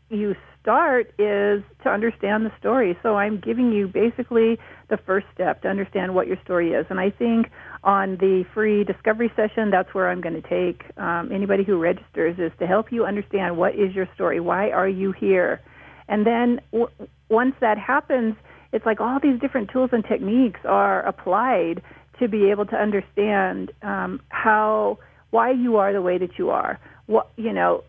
you 0.09 0.35
start 0.61 1.07
is 1.17 1.63
to 1.83 1.89
understand 1.89 2.45
the 2.45 2.51
story. 2.59 2.97
So 3.01 3.15
I'm 3.15 3.39
giving 3.39 3.71
you 3.71 3.87
basically 3.87 4.57
the 4.89 4.97
first 4.97 5.25
step 5.33 5.61
to 5.63 5.67
understand 5.67 6.13
what 6.13 6.27
your 6.27 6.37
story 6.43 6.73
is. 6.73 6.85
And 6.89 6.99
I 6.99 7.09
think 7.09 7.47
on 7.83 8.17
the 8.17 8.43
free 8.53 8.83
discovery 8.83 9.31
session, 9.35 9.71
that's 9.71 9.93
where 9.93 10.09
I'm 10.09 10.21
going 10.21 10.39
to 10.39 10.47
take 10.47 10.83
um, 10.97 11.31
anybody 11.33 11.63
who 11.63 11.79
registers 11.79 12.37
is 12.37 12.51
to 12.59 12.67
help 12.67 12.91
you 12.91 13.05
understand 13.05 13.57
what 13.57 13.73
is 13.73 13.95
your 13.95 14.07
story. 14.13 14.39
Why 14.39 14.69
are 14.69 14.89
you 14.89 15.11
here? 15.11 15.61
And 16.07 16.25
then 16.25 16.59
w- 16.71 16.91
once 17.29 17.55
that 17.61 17.77
happens, 17.77 18.35
it's 18.71 18.85
like 18.85 18.99
all 18.99 19.19
these 19.21 19.39
different 19.39 19.69
tools 19.71 19.89
and 19.93 20.03
techniques 20.03 20.59
are 20.65 21.01
applied 21.01 21.81
to 22.19 22.27
be 22.27 22.49
able 22.51 22.65
to 22.65 22.75
understand 22.75 23.71
um, 23.81 24.21
how 24.29 24.99
why 25.31 25.51
you 25.51 25.77
are 25.77 25.93
the 25.93 26.01
way 26.01 26.17
that 26.17 26.37
you 26.37 26.49
are. 26.49 26.79
What 27.05 27.29
you 27.37 27.53
know, 27.53 27.83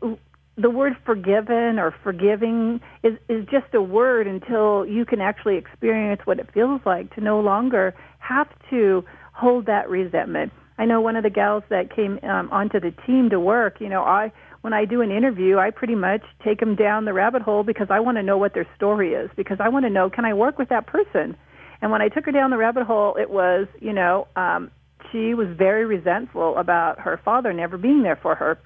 the 0.56 0.70
word 0.70 0.94
forgiven 1.04 1.78
or 1.78 1.94
forgiving 2.02 2.80
is 3.02 3.14
is 3.28 3.44
just 3.50 3.74
a 3.74 3.82
word 3.82 4.26
until 4.26 4.86
you 4.86 5.04
can 5.04 5.20
actually 5.20 5.56
experience 5.56 6.22
what 6.24 6.38
it 6.38 6.48
feels 6.52 6.80
like 6.84 7.14
to 7.14 7.20
no 7.20 7.40
longer 7.40 7.94
have 8.18 8.48
to 8.70 9.04
hold 9.32 9.66
that 9.66 9.88
resentment. 9.88 10.52
I 10.78 10.86
know 10.86 11.00
one 11.00 11.16
of 11.16 11.24
the 11.24 11.30
gals 11.30 11.62
that 11.68 11.94
came 11.94 12.18
um, 12.22 12.48
onto 12.50 12.80
the 12.80 12.92
team 13.06 13.28
to 13.30 13.40
work. 13.40 13.80
You 13.80 13.88
know, 13.88 14.02
I 14.02 14.32
when 14.62 14.72
I 14.72 14.84
do 14.84 15.00
an 15.00 15.10
interview, 15.10 15.58
I 15.58 15.70
pretty 15.70 15.94
much 15.94 16.22
take 16.44 16.60
them 16.60 16.76
down 16.76 17.04
the 17.04 17.12
rabbit 17.12 17.42
hole 17.42 17.62
because 17.62 17.88
I 17.90 18.00
want 18.00 18.18
to 18.18 18.22
know 18.22 18.36
what 18.36 18.54
their 18.54 18.66
story 18.76 19.14
is 19.14 19.30
because 19.36 19.58
I 19.60 19.68
want 19.68 19.84
to 19.86 19.90
know 19.90 20.10
can 20.10 20.24
I 20.24 20.34
work 20.34 20.58
with 20.58 20.68
that 20.68 20.86
person. 20.86 21.36
And 21.82 21.90
when 21.90 22.02
I 22.02 22.08
took 22.08 22.26
her 22.26 22.32
down 22.32 22.50
the 22.50 22.58
rabbit 22.58 22.84
hole, 22.84 23.16
it 23.16 23.30
was 23.30 23.66
you 23.80 23.92
know 23.92 24.28
um, 24.36 24.70
she 25.10 25.34
was 25.34 25.48
very 25.56 25.86
resentful 25.86 26.56
about 26.56 27.00
her 27.00 27.20
father 27.24 27.52
never 27.52 27.78
being 27.78 28.02
there 28.02 28.16
for 28.20 28.34
her 28.34 28.58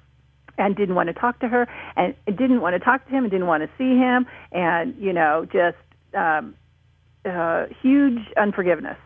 and 0.57 0.75
didn't 0.75 0.95
want 0.95 1.07
to 1.07 1.13
talk 1.13 1.39
to 1.39 1.47
her 1.47 1.67
and 1.95 2.15
didn't 2.25 2.61
want 2.61 2.73
to 2.73 2.79
talk 2.79 3.05
to 3.05 3.11
him 3.11 3.23
and 3.25 3.31
didn't 3.31 3.47
want 3.47 3.63
to 3.63 3.69
see 3.77 3.97
him 3.97 4.25
and 4.51 4.95
you 4.97 5.11
know 5.11 5.45
just 5.51 5.77
um 6.13 6.55
uh 7.25 7.65
huge 7.81 8.19
unforgiveness 8.37 8.97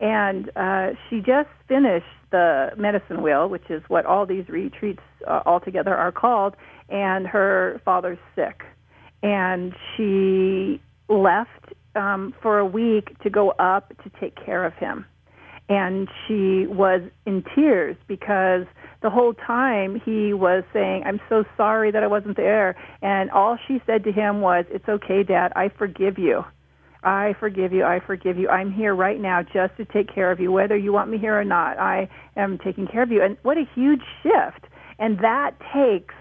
and 0.00 0.50
uh 0.56 0.88
she 1.08 1.18
just 1.18 1.48
finished 1.68 2.06
the 2.30 2.70
medicine 2.76 3.22
wheel 3.22 3.48
which 3.48 3.68
is 3.70 3.82
what 3.88 4.06
all 4.06 4.26
these 4.26 4.48
retreats 4.48 5.02
uh, 5.26 5.40
altogether 5.46 5.94
are 5.94 6.12
called 6.12 6.54
and 6.88 7.26
her 7.26 7.80
father's 7.84 8.18
sick 8.34 8.62
and 9.22 9.74
she 9.96 10.80
left 11.08 11.74
um 11.96 12.34
for 12.42 12.58
a 12.58 12.66
week 12.66 13.18
to 13.20 13.30
go 13.30 13.50
up 13.58 13.92
to 14.02 14.10
take 14.20 14.34
care 14.44 14.64
of 14.64 14.72
him 14.74 15.04
and 15.70 16.08
she 16.26 16.66
was 16.66 17.00
in 17.26 17.44
tears 17.54 17.96
because 18.08 18.66
the 19.02 19.08
whole 19.08 19.32
time 19.32 20.00
he 20.04 20.34
was 20.34 20.64
saying, 20.72 21.04
I'm 21.06 21.20
so 21.28 21.44
sorry 21.56 21.92
that 21.92 22.02
I 22.02 22.08
wasn't 22.08 22.36
there. 22.36 22.76
And 23.02 23.30
all 23.30 23.56
she 23.68 23.80
said 23.86 24.02
to 24.04 24.12
him 24.12 24.40
was, 24.40 24.64
It's 24.70 24.88
okay, 24.88 25.22
Dad. 25.22 25.52
I 25.54 25.68
forgive 25.68 26.18
you. 26.18 26.44
I 27.02 27.34
forgive 27.40 27.72
you. 27.72 27.84
I 27.84 28.00
forgive 28.04 28.38
you. 28.38 28.48
I'm 28.48 28.72
here 28.72 28.94
right 28.94 29.20
now 29.20 29.42
just 29.42 29.76
to 29.78 29.84
take 29.84 30.12
care 30.12 30.30
of 30.30 30.40
you, 30.40 30.52
whether 30.52 30.76
you 30.76 30.92
want 30.92 31.10
me 31.10 31.18
here 31.18 31.38
or 31.38 31.44
not. 31.44 31.78
I 31.78 32.08
am 32.36 32.58
taking 32.58 32.86
care 32.86 33.02
of 33.02 33.10
you. 33.10 33.22
And 33.22 33.36
what 33.42 33.56
a 33.56 33.64
huge 33.74 34.02
shift. 34.22 34.66
And 34.98 35.18
that 35.20 35.52
takes 35.74 36.14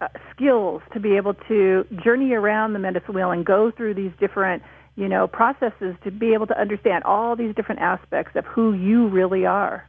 uh, 0.00 0.08
skills 0.34 0.80
to 0.94 1.00
be 1.00 1.16
able 1.16 1.34
to 1.48 1.84
journey 2.02 2.32
around 2.32 2.72
the 2.72 2.78
medicine 2.78 3.14
wheel 3.14 3.30
and 3.30 3.44
go 3.44 3.70
through 3.70 3.94
these 3.94 4.12
different 4.18 4.62
you 4.96 5.08
know, 5.08 5.26
processes 5.26 5.96
to 6.04 6.10
be 6.10 6.34
able 6.34 6.46
to 6.46 6.60
understand 6.60 7.04
all 7.04 7.34
these 7.34 7.54
different 7.54 7.80
aspects 7.80 8.36
of 8.36 8.44
who 8.44 8.74
you 8.74 9.08
really 9.08 9.46
are. 9.46 9.88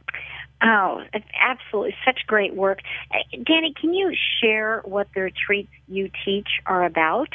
Oh, 0.62 1.02
absolutely. 1.38 1.94
Such 2.06 2.20
great 2.26 2.54
work. 2.54 2.78
Uh, 3.10 3.18
Danny, 3.44 3.74
can 3.78 3.92
you 3.92 4.14
share 4.40 4.80
what 4.84 5.08
the 5.14 5.22
retreats 5.22 5.70
you 5.88 6.10
teach 6.24 6.48
are 6.64 6.84
about? 6.84 7.28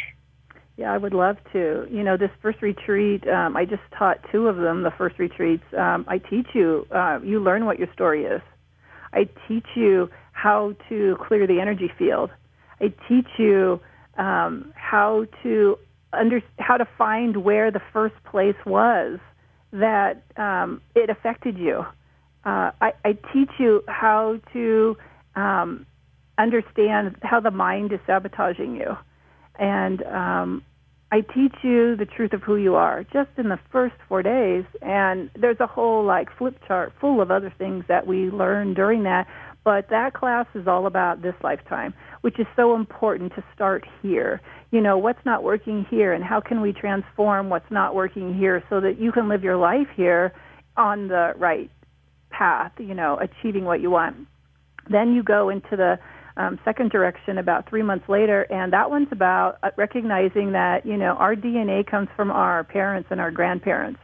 Yeah, 0.80 0.94
I 0.94 0.98
would 0.98 1.14
love 1.14 1.36
to. 1.52 1.86
You 1.92 2.04
know, 2.04 2.16
this 2.16 2.30
first 2.42 2.62
retreat, 2.62 3.28
um, 3.28 3.58
I 3.58 3.66
just 3.66 3.82
taught 3.98 4.20
two 4.32 4.48
of 4.48 4.56
them, 4.56 4.84
the 4.84 4.94
first 4.98 5.20
retreats. 5.20 5.66
Um, 5.78 6.06
I 6.08 6.20
teach 6.20 6.48
you, 6.54 6.88
uh, 6.90 7.20
you 7.22 7.42
learn 7.42 7.66
what 7.66 7.80
your 7.80 7.90
story 7.92 8.24
is. 8.24 8.42
I 9.12 9.28
teach 9.46 9.66
you 9.76 10.10
how 10.32 10.76
to 10.88 11.18
clear 11.28 11.46
the 11.48 11.60
energy 11.60 11.92
field. 12.00 12.30
I 12.80 12.94
teach 13.10 13.28
you 13.38 13.82
um, 14.18 14.72
how 14.74 15.26
to 15.44 15.78
under 16.14 16.42
how 16.60 16.78
to 16.78 16.88
find 16.98 17.44
where 17.44 17.72
the 17.72 17.82
first 17.92 18.16
place 18.24 18.56
was 18.66 19.20
that 19.74 20.24
um, 20.38 20.82
it 20.96 21.10
affected 21.10 21.58
you. 21.58 21.82
Uh, 22.46 22.72
I, 22.80 22.94
I 23.04 23.18
teach 23.34 23.52
you 23.60 23.84
how 23.90 24.40
to 24.54 24.96
um, 25.36 25.86
understand 26.38 27.18
how 27.22 27.42
the 27.42 27.52
mind 27.52 27.92
is 27.92 28.00
sabotaging 28.08 28.78
you, 28.78 28.98
and 29.60 30.04
um, 30.04 30.64
I 31.12 31.22
teach 31.22 31.56
you 31.64 31.96
the 31.96 32.06
truth 32.06 32.34
of 32.34 32.42
who 32.42 32.56
you 32.56 32.76
are 32.76 33.04
just 33.12 33.30
in 33.38 33.50
the 33.50 33.60
first 33.72 33.96
four 34.08 34.24
days. 34.24 34.64
And 34.82 35.30
there's 35.36 35.60
a 35.60 35.68
whole 35.68 36.04
like 36.04 36.30
flip 36.38 36.56
chart 36.68 36.94
full 37.00 37.22
of 37.22 37.32
other 37.32 37.54
things 37.58 37.86
that 37.88 38.08
we 38.08 38.30
learn 38.30 38.74
during 38.74 39.04
that. 39.04 39.28
But 39.64 39.90
that 39.90 40.14
class 40.14 40.46
is 40.56 40.68
all 40.68 40.88
about 40.88 41.22
this 41.22 41.36
lifetime, 41.44 41.94
which 42.22 42.40
is 42.40 42.48
so 42.56 42.76
important 42.76 43.34
to 43.36 43.44
start 43.54 43.86
here 44.02 44.42
you 44.72 44.82
know, 44.82 44.98
what's 44.98 45.24
not 45.26 45.44
working 45.44 45.86
here 45.90 46.14
and 46.14 46.24
how 46.24 46.40
can 46.40 46.62
we 46.62 46.74
transform 46.74 47.50
what's 47.50 47.70
not 47.72 47.96
working 47.96 48.36
here 48.36 48.64
so 48.70 48.80
that 48.80 49.00
you 49.00 49.12
can 49.12 49.28
live 49.28 49.44
your 49.44 49.58
life 49.58 49.88
here 49.96 50.34
on 50.78 51.08
the 51.08 51.34
right 51.38 51.72
path, 52.30 52.72
you 52.78 52.94
know, 52.94 53.20
achieving 53.20 53.66
what 53.66 53.82
you 53.82 53.90
want. 53.90 54.16
Then 54.90 55.14
you 55.14 55.24
go 55.24 55.50
into 55.50 55.76
the 55.76 56.00
um, 56.40 56.58
second 56.64 56.90
direction 56.90 57.38
about 57.38 57.70
three 57.70 57.84
months 57.84 58.08
later, 58.08 58.44
and 58.44 58.72
that 58.72 58.90
one's 58.90 59.10
about 59.12 59.58
uh, 59.62 59.72
recognizing 59.76 60.54
that, 60.54 60.86
you 60.86 60.96
know, 60.96 61.14
our 61.16 61.36
DNA 61.36 61.86
comes 61.86 62.08
from 62.16 62.32
our 62.32 62.64
parents 62.64 63.10
and 63.12 63.20
our 63.20 63.30
grandparents. 63.30 64.00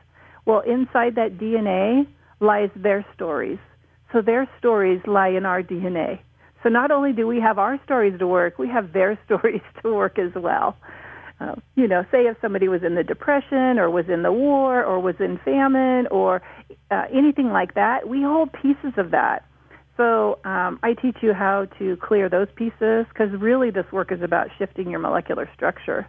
Well, 0.46 0.60
inside 0.60 1.16
that 1.16 1.38
DNA 1.38 2.06
lies 2.42 2.70
their 2.76 3.06
stories. 3.16 3.58
So 4.12 4.22
their 4.22 4.50
stories 4.60 5.02
lie 5.08 5.30
in 5.30 5.46
our 5.46 5.64
DNA. 5.64 6.20
So 6.62 6.68
not 6.68 6.92
only 6.92 7.14
do 7.14 7.26
we 7.26 7.40
have 7.40 7.58
our 7.58 7.80
stories 7.86 8.20
to 8.20 8.28
work, 8.28 8.60
we 8.60 8.68
have 8.68 8.92
their 8.92 9.18
stories 9.26 9.62
to 9.82 9.94
work 9.94 10.20
as 10.20 10.32
well. 10.36 10.76
Uh, 11.40 11.56
you 11.76 11.88
know, 11.88 12.04
say 12.12 12.24
if 12.24 12.36
somebody 12.42 12.68
was 12.68 12.84
in 12.84 12.96
the 12.96 13.04
depression 13.04 13.80
or 13.80 13.90
was 13.90 14.06
in 14.10 14.24
the 14.24 14.32
war 14.32 14.84
or 14.84 15.00
was 15.00 15.16
in 15.20 15.38
famine 15.46 16.08
or 16.12 16.42
uh, 16.92 17.04
anything 17.14 17.50
like 17.50 17.76
that, 17.76 18.10
we 18.10 18.22
hold 18.22 18.52
pieces 18.52 18.94
of 18.98 19.12
that. 19.12 19.46
So 19.98 20.40
um, 20.44 20.80
I 20.84 20.94
teach 20.94 21.18
you 21.22 21.34
how 21.34 21.68
to 21.80 21.98
clear 21.98 22.30
those 22.30 22.48
pieces 22.56 23.06
because 23.10 23.30
really 23.40 23.72
this 23.72 23.86
work 23.92 24.12
is 24.12 24.22
about 24.22 24.48
shifting 24.58 24.90
your 24.90 25.00
molecular 25.00 25.50
structure. 25.56 26.08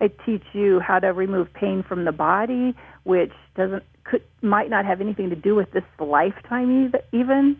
I 0.00 0.08
teach 0.24 0.44
you 0.52 0.80
how 0.80 0.98
to 0.98 1.08
remove 1.08 1.52
pain 1.52 1.84
from 1.86 2.04
the 2.04 2.12
body, 2.12 2.74
which 3.04 3.32
doesn't 3.56 3.82
could 4.04 4.22
might 4.40 4.70
not 4.70 4.84
have 4.84 5.00
anything 5.00 5.30
to 5.30 5.36
do 5.36 5.54
with 5.54 5.70
this 5.72 5.82
lifetime 5.98 6.92
even. 7.12 7.56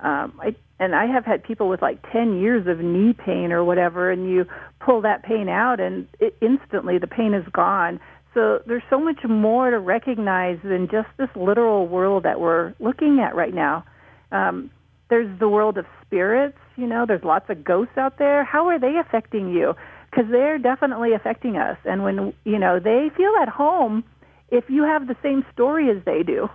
Um, 0.00 0.38
I 0.42 0.56
and 0.80 0.94
I 0.94 1.06
have 1.06 1.24
had 1.24 1.44
people 1.44 1.68
with 1.68 1.80
like 1.82 2.00
10 2.12 2.40
years 2.40 2.66
of 2.66 2.80
knee 2.80 3.12
pain 3.12 3.52
or 3.52 3.64
whatever, 3.64 4.10
and 4.10 4.28
you 4.28 4.44
pull 4.84 5.02
that 5.02 5.22
pain 5.22 5.48
out, 5.48 5.80
and 5.80 6.08
it, 6.18 6.36
instantly 6.40 6.98
the 6.98 7.06
pain 7.06 7.32
is 7.32 7.44
gone. 7.52 8.00
So 8.34 8.58
there's 8.66 8.82
so 8.90 8.98
much 8.98 9.20
more 9.28 9.70
to 9.70 9.78
recognize 9.78 10.58
than 10.64 10.88
just 10.90 11.06
this 11.16 11.28
literal 11.36 11.86
world 11.86 12.24
that 12.24 12.40
we're 12.40 12.74
looking 12.80 13.20
at 13.24 13.36
right 13.36 13.54
now. 13.54 13.84
Um, 14.32 14.70
there's 15.10 15.38
the 15.38 15.48
world 15.48 15.78
of 15.78 15.86
spirits, 16.04 16.58
you 16.76 16.86
know, 16.86 17.04
there's 17.06 17.24
lots 17.24 17.50
of 17.50 17.64
ghosts 17.64 17.96
out 17.96 18.18
there. 18.18 18.44
How 18.44 18.68
are 18.68 18.78
they 18.78 18.96
affecting 18.96 19.52
you? 19.52 19.74
Because 20.10 20.30
they're 20.30 20.58
definitely 20.58 21.12
affecting 21.12 21.56
us. 21.56 21.76
And 21.84 22.02
when, 22.02 22.32
you 22.44 22.58
know, 22.58 22.78
they 22.78 23.10
feel 23.16 23.32
at 23.42 23.48
home 23.48 24.04
if 24.48 24.64
you 24.68 24.82
have 24.84 25.06
the 25.06 25.16
same 25.22 25.44
story 25.52 25.90
as 25.90 26.04
they 26.04 26.22
do. 26.22 26.48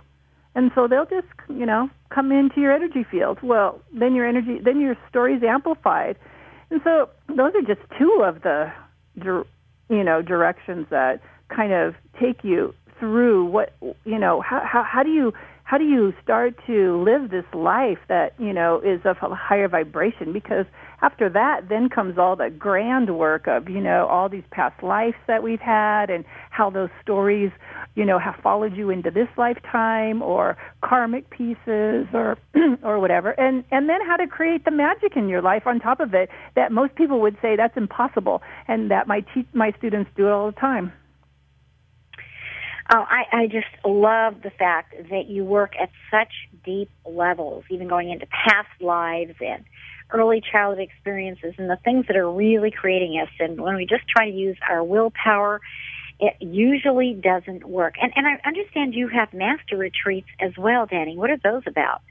And 0.54 0.70
so 0.74 0.88
they'll 0.88 1.06
just, 1.06 1.28
you 1.48 1.64
know, 1.66 1.88
come 2.08 2.32
into 2.32 2.60
your 2.60 2.72
energy 2.72 3.04
field. 3.08 3.38
Well, 3.42 3.80
then 3.92 4.14
your 4.14 4.26
energy, 4.26 4.58
then 4.62 4.80
your 4.80 4.96
story 5.08 5.34
is 5.34 5.42
amplified. 5.42 6.16
And 6.70 6.80
so 6.82 7.08
those 7.28 7.52
are 7.54 7.62
just 7.62 7.86
two 7.98 8.24
of 8.24 8.42
the, 8.42 8.72
you 9.88 10.04
know, 10.04 10.22
directions 10.22 10.86
that 10.90 11.20
kind 11.48 11.72
of 11.72 11.94
take 12.20 12.42
you 12.42 12.74
through 12.98 13.44
what, 13.46 13.74
you 14.04 14.18
know, 14.18 14.40
how, 14.40 14.60
how, 14.64 14.82
how 14.82 15.02
do 15.02 15.10
you, 15.10 15.32
how 15.70 15.78
do 15.78 15.84
you 15.84 16.12
start 16.20 16.56
to 16.66 17.00
live 17.00 17.30
this 17.30 17.44
life 17.54 17.98
that, 18.08 18.32
you 18.40 18.52
know, 18.52 18.80
is 18.80 19.00
of 19.04 19.18
a 19.22 19.32
higher 19.36 19.68
vibration? 19.68 20.32
Because 20.32 20.66
after 21.00 21.28
that, 21.28 21.68
then 21.68 21.88
comes 21.88 22.18
all 22.18 22.34
the 22.34 22.50
grand 22.50 23.16
work 23.16 23.46
of, 23.46 23.68
you 23.68 23.80
know, 23.80 24.08
all 24.08 24.28
these 24.28 24.42
past 24.50 24.82
lives 24.82 25.14
that 25.28 25.44
we've 25.44 25.60
had 25.60 26.10
and 26.10 26.24
how 26.50 26.70
those 26.70 26.88
stories 27.00 27.52
you 27.94 28.04
know, 28.04 28.18
have 28.18 28.36
followed 28.42 28.76
you 28.76 28.90
into 28.90 29.10
this 29.10 29.28
lifetime 29.36 30.22
or 30.22 30.56
karmic 30.82 31.28
pieces 31.30 32.06
or 32.12 32.36
or 32.82 32.98
whatever. 32.98 33.30
And 33.30 33.64
and 33.70 33.88
then 33.88 34.00
how 34.04 34.16
to 34.16 34.26
create 34.26 34.64
the 34.64 34.70
magic 34.70 35.16
in 35.16 35.28
your 35.28 35.42
life 35.42 35.66
on 35.66 35.78
top 35.80 36.00
of 36.00 36.14
it 36.14 36.30
that 36.56 36.72
most 36.72 36.94
people 36.96 37.20
would 37.20 37.36
say 37.42 37.56
that's 37.56 37.76
impossible 37.76 38.42
and 38.68 38.90
that 38.90 39.06
my 39.06 39.20
te- 39.20 39.48
my 39.52 39.72
students 39.78 40.10
do 40.16 40.26
it 40.26 40.30
all 40.30 40.46
the 40.46 40.60
time. 40.60 40.92
Oh, 42.92 43.04
I, 43.08 43.42
I 43.42 43.46
just 43.46 43.68
love 43.84 44.42
the 44.42 44.50
fact 44.50 44.94
that 45.10 45.28
you 45.28 45.44
work 45.44 45.74
at 45.80 45.90
such 46.10 46.32
deep 46.64 46.90
levels, 47.06 47.64
even 47.70 47.86
going 47.86 48.10
into 48.10 48.26
past 48.26 48.68
lives 48.80 49.34
and 49.40 49.64
early 50.12 50.42
childhood 50.52 50.82
experiences 50.82 51.54
and 51.56 51.70
the 51.70 51.78
things 51.84 52.06
that 52.08 52.16
are 52.16 52.28
really 52.28 52.72
creating 52.72 53.20
us. 53.22 53.28
And 53.38 53.60
when 53.60 53.76
we 53.76 53.86
just 53.86 54.08
try 54.08 54.28
to 54.28 54.36
use 54.36 54.56
our 54.68 54.82
willpower, 54.82 55.60
it 56.18 56.34
usually 56.40 57.14
doesn't 57.14 57.64
work. 57.64 57.94
And, 58.02 58.12
and 58.16 58.26
I 58.26 58.40
understand 58.44 58.94
you 58.94 59.06
have 59.08 59.32
master 59.32 59.76
retreats 59.76 60.28
as 60.40 60.52
well, 60.58 60.86
Danny. 60.86 61.16
What 61.16 61.30
are 61.30 61.38
those 61.38 61.62
about? 61.66 62.02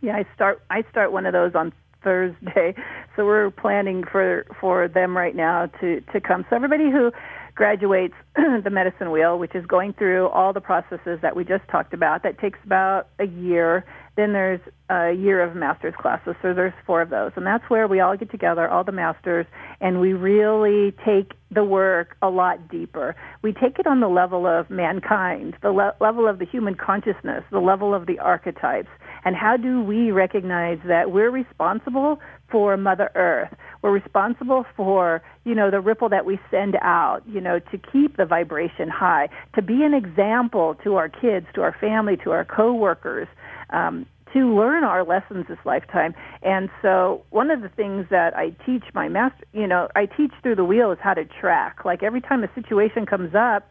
Yeah, 0.00 0.16
I 0.16 0.24
start 0.34 0.62
I 0.70 0.82
start 0.90 1.12
one 1.12 1.26
of 1.26 1.32
those 1.32 1.54
on 1.54 1.72
Thursday, 2.02 2.74
so 3.16 3.26
we're 3.26 3.50
planning 3.50 4.04
for 4.04 4.46
for 4.58 4.88
them 4.88 5.16
right 5.16 5.36
now 5.36 5.66
to 5.80 6.00
to 6.00 6.20
come. 6.20 6.46
So 6.48 6.56
everybody 6.56 6.90
who 6.90 7.12
graduates 7.54 8.14
the 8.36 8.70
medicine 8.70 9.10
wheel, 9.10 9.38
which 9.38 9.54
is 9.54 9.64
going 9.66 9.92
through 9.94 10.28
all 10.28 10.52
the 10.52 10.60
processes 10.60 11.18
that 11.22 11.36
we 11.36 11.44
just 11.44 11.66
talked 11.68 11.94
about. 11.94 12.22
That 12.22 12.38
takes 12.38 12.58
about 12.64 13.08
a 13.18 13.26
year. 13.26 13.84
Then 14.16 14.32
there's 14.32 14.60
a 14.90 15.12
year 15.12 15.42
of 15.42 15.54
master's 15.54 15.94
classes, 15.98 16.34
so 16.42 16.52
there's 16.52 16.72
four 16.84 17.00
of 17.00 17.10
those. 17.10 17.32
And 17.36 17.46
that's 17.46 17.64
where 17.68 17.86
we 17.86 18.00
all 18.00 18.16
get 18.16 18.30
together, 18.30 18.68
all 18.68 18.84
the 18.84 18.92
masters, 18.92 19.46
and 19.80 20.00
we 20.00 20.12
really 20.12 20.92
take 21.04 21.32
the 21.50 21.64
work 21.64 22.16
a 22.22 22.28
lot 22.28 22.68
deeper. 22.68 23.14
We 23.42 23.52
take 23.52 23.78
it 23.78 23.86
on 23.86 24.00
the 24.00 24.08
level 24.08 24.46
of 24.46 24.68
mankind, 24.68 25.56
the 25.62 25.70
le- 25.70 25.94
level 26.00 26.28
of 26.28 26.38
the 26.38 26.44
human 26.44 26.74
consciousness, 26.74 27.44
the 27.50 27.60
level 27.60 27.94
of 27.94 28.06
the 28.06 28.18
archetypes. 28.18 28.88
And 29.24 29.36
how 29.36 29.56
do 29.56 29.82
we 29.82 30.10
recognize 30.10 30.78
that 30.86 31.10
we're 31.10 31.30
responsible 31.30 32.20
for 32.50 32.76
Mother 32.76 33.10
Earth? 33.14 33.54
We're 33.82 33.92
responsible 33.92 34.64
for, 34.76 35.22
you 35.44 35.54
know, 35.54 35.70
the 35.70 35.80
ripple 35.80 36.08
that 36.10 36.26
we 36.26 36.38
send 36.50 36.76
out, 36.82 37.22
you 37.26 37.40
know, 37.40 37.58
to 37.58 37.78
keep 37.78 38.16
the 38.16 38.26
vibration 38.26 38.88
high, 38.88 39.28
to 39.54 39.62
be 39.62 39.82
an 39.82 39.94
example 39.94 40.76
to 40.84 40.96
our 40.96 41.08
kids, 41.08 41.46
to 41.54 41.62
our 41.62 41.74
family, 41.80 42.16
to 42.18 42.30
our 42.32 42.44
coworkers, 42.44 43.28
um, 43.70 44.06
to 44.32 44.54
learn 44.54 44.84
our 44.84 45.04
lessons 45.04 45.46
this 45.48 45.58
lifetime. 45.64 46.14
And 46.42 46.68
so 46.82 47.24
one 47.30 47.50
of 47.50 47.62
the 47.62 47.68
things 47.68 48.06
that 48.10 48.36
I 48.36 48.50
teach 48.64 48.84
my 48.94 49.08
master, 49.08 49.44
you 49.52 49.66
know, 49.66 49.88
I 49.96 50.06
teach 50.06 50.32
through 50.42 50.56
the 50.56 50.64
wheel 50.64 50.92
is 50.92 50.98
how 51.00 51.14
to 51.14 51.24
track. 51.24 51.84
Like 51.84 52.02
every 52.02 52.20
time 52.20 52.44
a 52.44 52.54
situation 52.54 53.06
comes 53.06 53.34
up, 53.34 53.66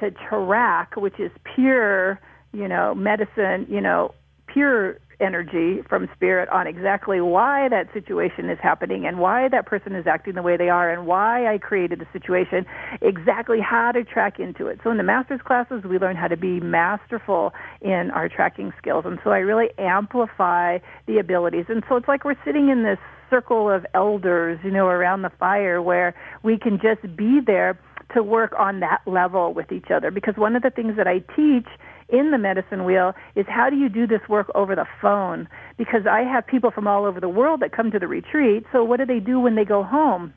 to 0.00 0.10
track, 0.10 0.96
which 0.96 1.18
is 1.18 1.30
pure, 1.54 2.20
you 2.52 2.68
know, 2.68 2.94
medicine, 2.94 3.66
you 3.68 3.80
know, 3.80 4.14
pure 4.46 4.98
energy 5.20 5.82
from 5.88 6.08
spirit 6.14 6.48
on 6.50 6.66
exactly 6.66 7.20
why 7.20 7.68
that 7.68 7.92
situation 7.92 8.48
is 8.50 8.58
happening 8.62 9.06
and 9.06 9.18
why 9.18 9.48
that 9.48 9.66
person 9.66 9.94
is 9.94 10.06
acting 10.06 10.34
the 10.34 10.42
way 10.42 10.56
they 10.56 10.68
are 10.68 10.90
and 10.90 11.06
why 11.06 11.52
I 11.52 11.58
created 11.58 12.00
the 12.00 12.06
situation, 12.12 12.66
exactly 13.00 13.58
how 13.60 13.92
to 13.92 14.04
track 14.04 14.38
into 14.38 14.66
it. 14.66 14.80
So 14.84 14.90
in 14.90 14.96
the 14.96 15.02
master's 15.02 15.40
classes, 15.44 15.82
we 15.84 15.98
learn 15.98 16.16
how 16.16 16.28
to 16.28 16.36
be 16.36 16.60
masterful 16.60 17.52
in 17.80 18.10
our 18.14 18.28
tracking 18.28 18.72
skills. 18.78 19.04
And 19.06 19.18
so 19.24 19.30
I 19.30 19.38
really 19.38 19.68
amplify 19.78 20.78
the 21.06 21.18
abilities. 21.18 21.66
And 21.68 21.82
so 21.88 21.96
it's 21.96 22.08
like 22.08 22.24
we're 22.24 22.42
sitting 22.44 22.68
in 22.68 22.84
this 22.84 22.98
circle 23.30 23.70
of 23.70 23.84
elders, 23.94 24.58
you 24.64 24.70
know, 24.70 24.86
around 24.86 25.22
the 25.22 25.30
fire 25.38 25.82
where 25.82 26.14
we 26.42 26.58
can 26.58 26.78
just 26.80 27.16
be 27.16 27.40
there 27.44 27.78
to 28.14 28.22
work 28.22 28.54
on 28.58 28.80
that 28.80 29.00
level 29.06 29.52
with 29.52 29.70
each 29.70 29.90
other. 29.94 30.10
Because 30.10 30.36
one 30.36 30.56
of 30.56 30.62
the 30.62 30.70
things 30.70 30.96
that 30.96 31.06
I 31.06 31.18
teach 31.36 31.68
in 32.08 32.30
the 32.30 32.38
medicine 32.38 32.84
wheel 32.84 33.12
is 33.34 33.46
how 33.48 33.70
do 33.70 33.76
you 33.76 33.88
do 33.88 34.06
this 34.06 34.20
work 34.28 34.50
over 34.54 34.74
the 34.74 34.86
phone? 35.00 35.48
Because 35.76 36.06
I 36.10 36.22
have 36.22 36.46
people 36.46 36.70
from 36.70 36.86
all 36.86 37.04
over 37.04 37.20
the 37.20 37.28
world 37.28 37.60
that 37.60 37.72
come 37.72 37.90
to 37.90 37.98
the 37.98 38.08
retreat. 38.08 38.64
So 38.72 38.82
what 38.84 38.98
do 38.98 39.06
they 39.06 39.20
do 39.20 39.40
when 39.40 39.54
they 39.54 39.64
go 39.64 39.82
home? 39.82 40.32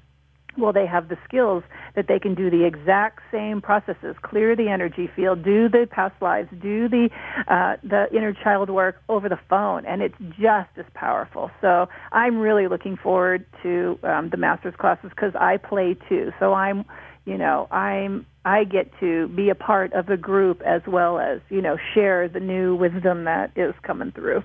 Well, 0.57 0.73
they 0.73 0.85
have 0.85 1.07
the 1.07 1.17
skills 1.23 1.63
that 1.95 2.07
they 2.07 2.19
can 2.19 2.35
do 2.35 2.49
the 2.49 2.65
exact 2.65 3.21
same 3.31 3.61
processes: 3.61 4.15
clear 4.21 4.55
the 4.55 4.67
energy 4.67 5.09
field, 5.15 5.43
do 5.43 5.69
the 5.69 5.87
past 5.89 6.21
lives, 6.21 6.49
do 6.61 6.89
the 6.89 7.09
uh, 7.47 7.77
the 7.83 8.07
inner 8.15 8.33
child 8.33 8.69
work 8.69 8.97
over 9.07 9.29
the 9.29 9.39
phone, 9.49 9.85
and 9.85 10.01
it's 10.01 10.17
just 10.31 10.69
as 10.77 10.85
powerful. 10.93 11.51
So 11.61 11.87
I'm 12.11 12.37
really 12.37 12.67
looking 12.67 12.97
forward 12.97 13.45
to 13.63 13.97
um, 14.03 14.29
the 14.29 14.37
master's 14.37 14.75
classes 14.77 15.11
because 15.11 15.33
I 15.39 15.55
play 15.55 15.95
too. 16.09 16.31
So 16.37 16.53
I'm, 16.53 16.83
you 17.25 17.37
know, 17.37 17.67
I'm 17.71 18.25
I 18.43 18.63
get 18.63 18.91
to 18.99 19.27
be 19.29 19.49
a 19.49 19.55
part 19.55 19.93
of 19.93 20.07
the 20.07 20.17
group 20.17 20.61
as 20.65 20.81
well 20.87 21.19
as, 21.19 21.41
you 21.49 21.61
know, 21.61 21.77
share 21.93 22.27
the 22.27 22.39
new 22.39 22.75
wisdom 22.75 23.25
that 23.25 23.51
is 23.55 23.75
coming 23.83 24.11
through. 24.11 24.43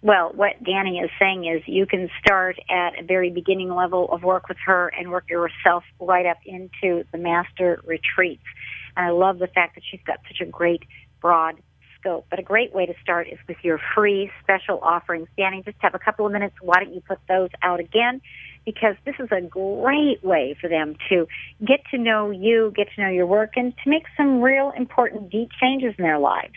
Well, 0.00 0.32
what 0.34 0.62
Danny 0.62 0.98
is 0.98 1.10
saying 1.18 1.46
is 1.46 1.62
you 1.66 1.86
can 1.86 2.10
start 2.22 2.56
at 2.70 3.00
a 3.00 3.02
very 3.02 3.30
beginning 3.30 3.74
level 3.74 4.12
of 4.12 4.22
work 4.22 4.48
with 4.48 4.58
her 4.66 4.88
and 4.88 5.10
work 5.10 5.30
yourself 5.30 5.82
right 5.98 6.26
up 6.26 6.36
into 6.44 7.04
the 7.10 7.18
master 7.18 7.80
retreats. 7.84 8.44
And 8.96 9.06
I 9.06 9.10
love 9.10 9.38
the 9.38 9.48
fact 9.48 9.74
that 9.74 9.82
she's 9.90 10.02
got 10.06 10.18
such 10.28 10.46
a 10.46 10.48
great 10.48 10.82
broad 11.20 11.56
scope. 11.98 12.26
But 12.30 12.38
a 12.38 12.42
great 12.42 12.74
way 12.74 12.86
to 12.86 12.94
start 13.02 13.28
is 13.28 13.38
with 13.48 13.56
your 13.62 13.80
free 13.94 14.30
special 14.42 14.78
offerings. 14.80 15.28
Danny, 15.36 15.62
just 15.64 15.78
have 15.80 15.94
a 15.94 15.98
couple 15.98 16.26
of 16.26 16.32
minutes. 16.32 16.54
Why 16.60 16.84
don't 16.84 16.94
you 16.94 17.00
put 17.00 17.18
those 17.26 17.50
out 17.62 17.80
again? 17.80 18.20
Because 18.64 18.94
this 19.04 19.14
is 19.18 19.28
a 19.30 19.40
great 19.40 20.22
way 20.22 20.56
for 20.60 20.68
them 20.68 20.96
to 21.08 21.26
get 21.66 21.80
to 21.90 21.98
know 21.98 22.30
you, 22.30 22.72
get 22.74 22.88
to 22.96 23.02
know 23.02 23.10
your 23.10 23.26
work, 23.26 23.52
and 23.56 23.74
to 23.84 23.90
make 23.90 24.04
some 24.16 24.40
real 24.40 24.72
important 24.76 25.30
deep 25.30 25.48
changes 25.60 25.94
in 25.98 26.04
their 26.04 26.18
lives. 26.18 26.54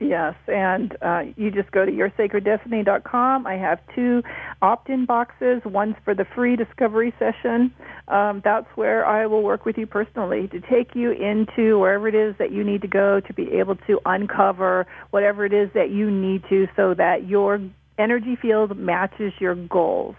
Yes, 0.00 0.34
and 0.48 0.96
uh, 1.02 1.22
you 1.36 1.50
just 1.50 1.70
go 1.70 1.86
to 1.86 1.92
yoursacreddestiny.com. 1.92 3.46
I 3.46 3.54
have 3.54 3.78
two 3.94 4.22
opt-in 4.60 5.06
boxes. 5.06 5.62
One's 5.64 5.94
for 6.04 6.14
the 6.14 6.26
free 6.34 6.56
discovery 6.56 7.14
session. 7.18 7.72
Um, 8.08 8.42
that's 8.44 8.66
where 8.74 9.06
I 9.06 9.26
will 9.26 9.42
work 9.42 9.64
with 9.64 9.78
you 9.78 9.86
personally 9.86 10.48
to 10.48 10.60
take 10.60 10.94
you 10.94 11.12
into 11.12 11.78
wherever 11.78 12.08
it 12.08 12.14
is 12.14 12.34
that 12.38 12.50
you 12.50 12.64
need 12.64 12.82
to 12.82 12.88
go 12.88 13.20
to 13.20 13.32
be 13.32 13.52
able 13.52 13.76
to 13.86 14.00
uncover 14.04 14.86
whatever 15.10 15.46
it 15.46 15.52
is 15.52 15.70
that 15.74 15.90
you 15.90 16.10
need 16.10 16.42
to 16.50 16.66
so 16.74 16.94
that 16.94 17.28
your 17.28 17.60
energy 17.96 18.36
field 18.40 18.76
matches 18.76 19.32
your 19.38 19.54
goals. 19.54 20.16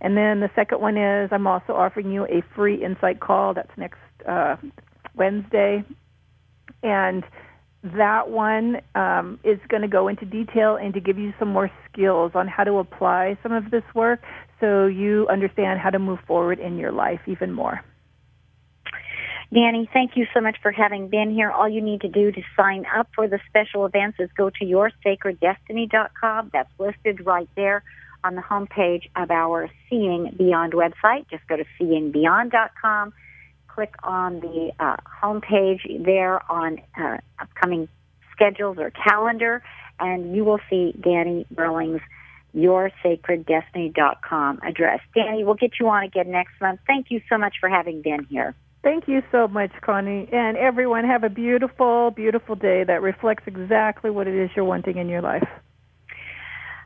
And 0.00 0.16
then 0.16 0.40
the 0.40 0.50
second 0.54 0.80
one 0.80 0.96
is 0.96 1.30
I'm 1.32 1.46
also 1.46 1.72
offering 1.74 2.10
you 2.10 2.24
a 2.24 2.42
free 2.54 2.82
insight 2.82 3.20
call. 3.20 3.54
That's 3.54 3.70
next 3.76 3.98
uh, 4.26 4.56
Wednesday. 5.14 5.84
And 6.82 7.24
that 7.82 8.30
one 8.30 8.80
um, 8.94 9.38
is 9.44 9.58
going 9.68 9.82
to 9.82 9.88
go 9.88 10.08
into 10.08 10.24
detail 10.24 10.76
and 10.76 10.94
to 10.94 11.00
give 11.00 11.18
you 11.18 11.32
some 11.38 11.48
more 11.48 11.70
skills 11.90 12.32
on 12.34 12.48
how 12.48 12.64
to 12.64 12.78
apply 12.78 13.36
some 13.42 13.52
of 13.52 13.70
this 13.70 13.84
work 13.94 14.20
so 14.60 14.86
you 14.86 15.26
understand 15.28 15.80
how 15.80 15.90
to 15.90 15.98
move 15.98 16.18
forward 16.26 16.58
in 16.58 16.78
your 16.78 16.92
life 16.92 17.20
even 17.26 17.52
more. 17.52 17.84
Danny, 19.52 19.88
thank 19.92 20.12
you 20.14 20.26
so 20.34 20.40
much 20.42 20.56
for 20.62 20.70
having 20.70 21.08
been 21.08 21.32
here. 21.32 21.50
All 21.50 21.68
you 21.68 21.80
need 21.80 22.02
to 22.02 22.08
do 22.08 22.30
to 22.30 22.42
sign 22.54 22.84
up 22.94 23.08
for 23.14 23.26
the 23.26 23.40
special 23.48 23.86
events 23.86 24.18
is 24.20 24.28
go 24.36 24.50
to 24.50 24.64
yoursacreddestiny.com. 24.64 26.50
That's 26.52 26.70
listed 26.78 27.24
right 27.24 27.48
there 27.56 27.82
on 28.28 28.34
the 28.34 28.42
homepage 28.42 29.08
of 29.16 29.30
our 29.30 29.70
Seeing 29.88 30.34
Beyond 30.36 30.74
website. 30.74 31.30
Just 31.30 31.48
go 31.48 31.56
to 31.56 31.64
seeingbeyond.com, 31.80 33.14
click 33.68 33.94
on 34.02 34.40
the 34.40 34.70
uh, 34.78 34.96
homepage 35.22 36.04
there 36.04 36.42
on 36.52 36.78
uh, 37.00 37.16
upcoming 37.40 37.88
schedules 38.32 38.76
or 38.78 38.90
calendar, 38.90 39.62
and 39.98 40.36
you 40.36 40.44
will 40.44 40.60
see 40.68 40.94
Danny 41.00 41.46
Burling's 41.50 42.02
yoursacreddestiny.com 42.54 44.60
address. 44.62 45.00
Danny, 45.14 45.44
we'll 45.44 45.54
get 45.54 45.80
you 45.80 45.88
on 45.88 46.04
again 46.04 46.30
next 46.30 46.60
month. 46.60 46.80
Thank 46.86 47.10
you 47.10 47.22
so 47.30 47.38
much 47.38 47.54
for 47.60 47.70
having 47.70 48.02
been 48.02 48.24
here. 48.24 48.54
Thank 48.82 49.08
you 49.08 49.22
so 49.32 49.48
much, 49.48 49.72
Connie. 49.80 50.28
And 50.32 50.58
everyone, 50.58 51.04
have 51.04 51.24
a 51.24 51.30
beautiful, 51.30 52.10
beautiful 52.10 52.56
day 52.56 52.84
that 52.84 53.00
reflects 53.00 53.44
exactly 53.46 54.10
what 54.10 54.28
it 54.28 54.34
is 54.34 54.50
you're 54.54 54.66
wanting 54.66 54.98
in 54.98 55.08
your 55.08 55.22
life. 55.22 55.48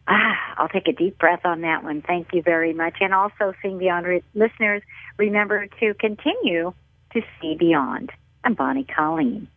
Ah, 0.09 0.55
I'll 0.57 0.69
take 0.69 0.89
a 0.89 0.93
deep 0.93 1.19
breath 1.19 1.45
on 1.45 1.61
that 1.63 1.85
one. 1.85 2.03
Thank 2.03 2.29
you 2.33 2.43
very 2.43 2.73
much. 2.73 2.97
And 3.01 3.15
also, 3.15 3.55
Seeing 3.63 3.79
Beyond 3.79 4.07
re- 4.07 4.23
listeners, 4.35 4.83
remember 5.17 5.67
to 5.81 5.95
continue 5.95 6.73
to 7.13 7.21
see 7.41 7.55
beyond. 7.55 8.11
I'm 8.45 8.55
Bonnie 8.55 8.85
Colleen. 8.85 9.49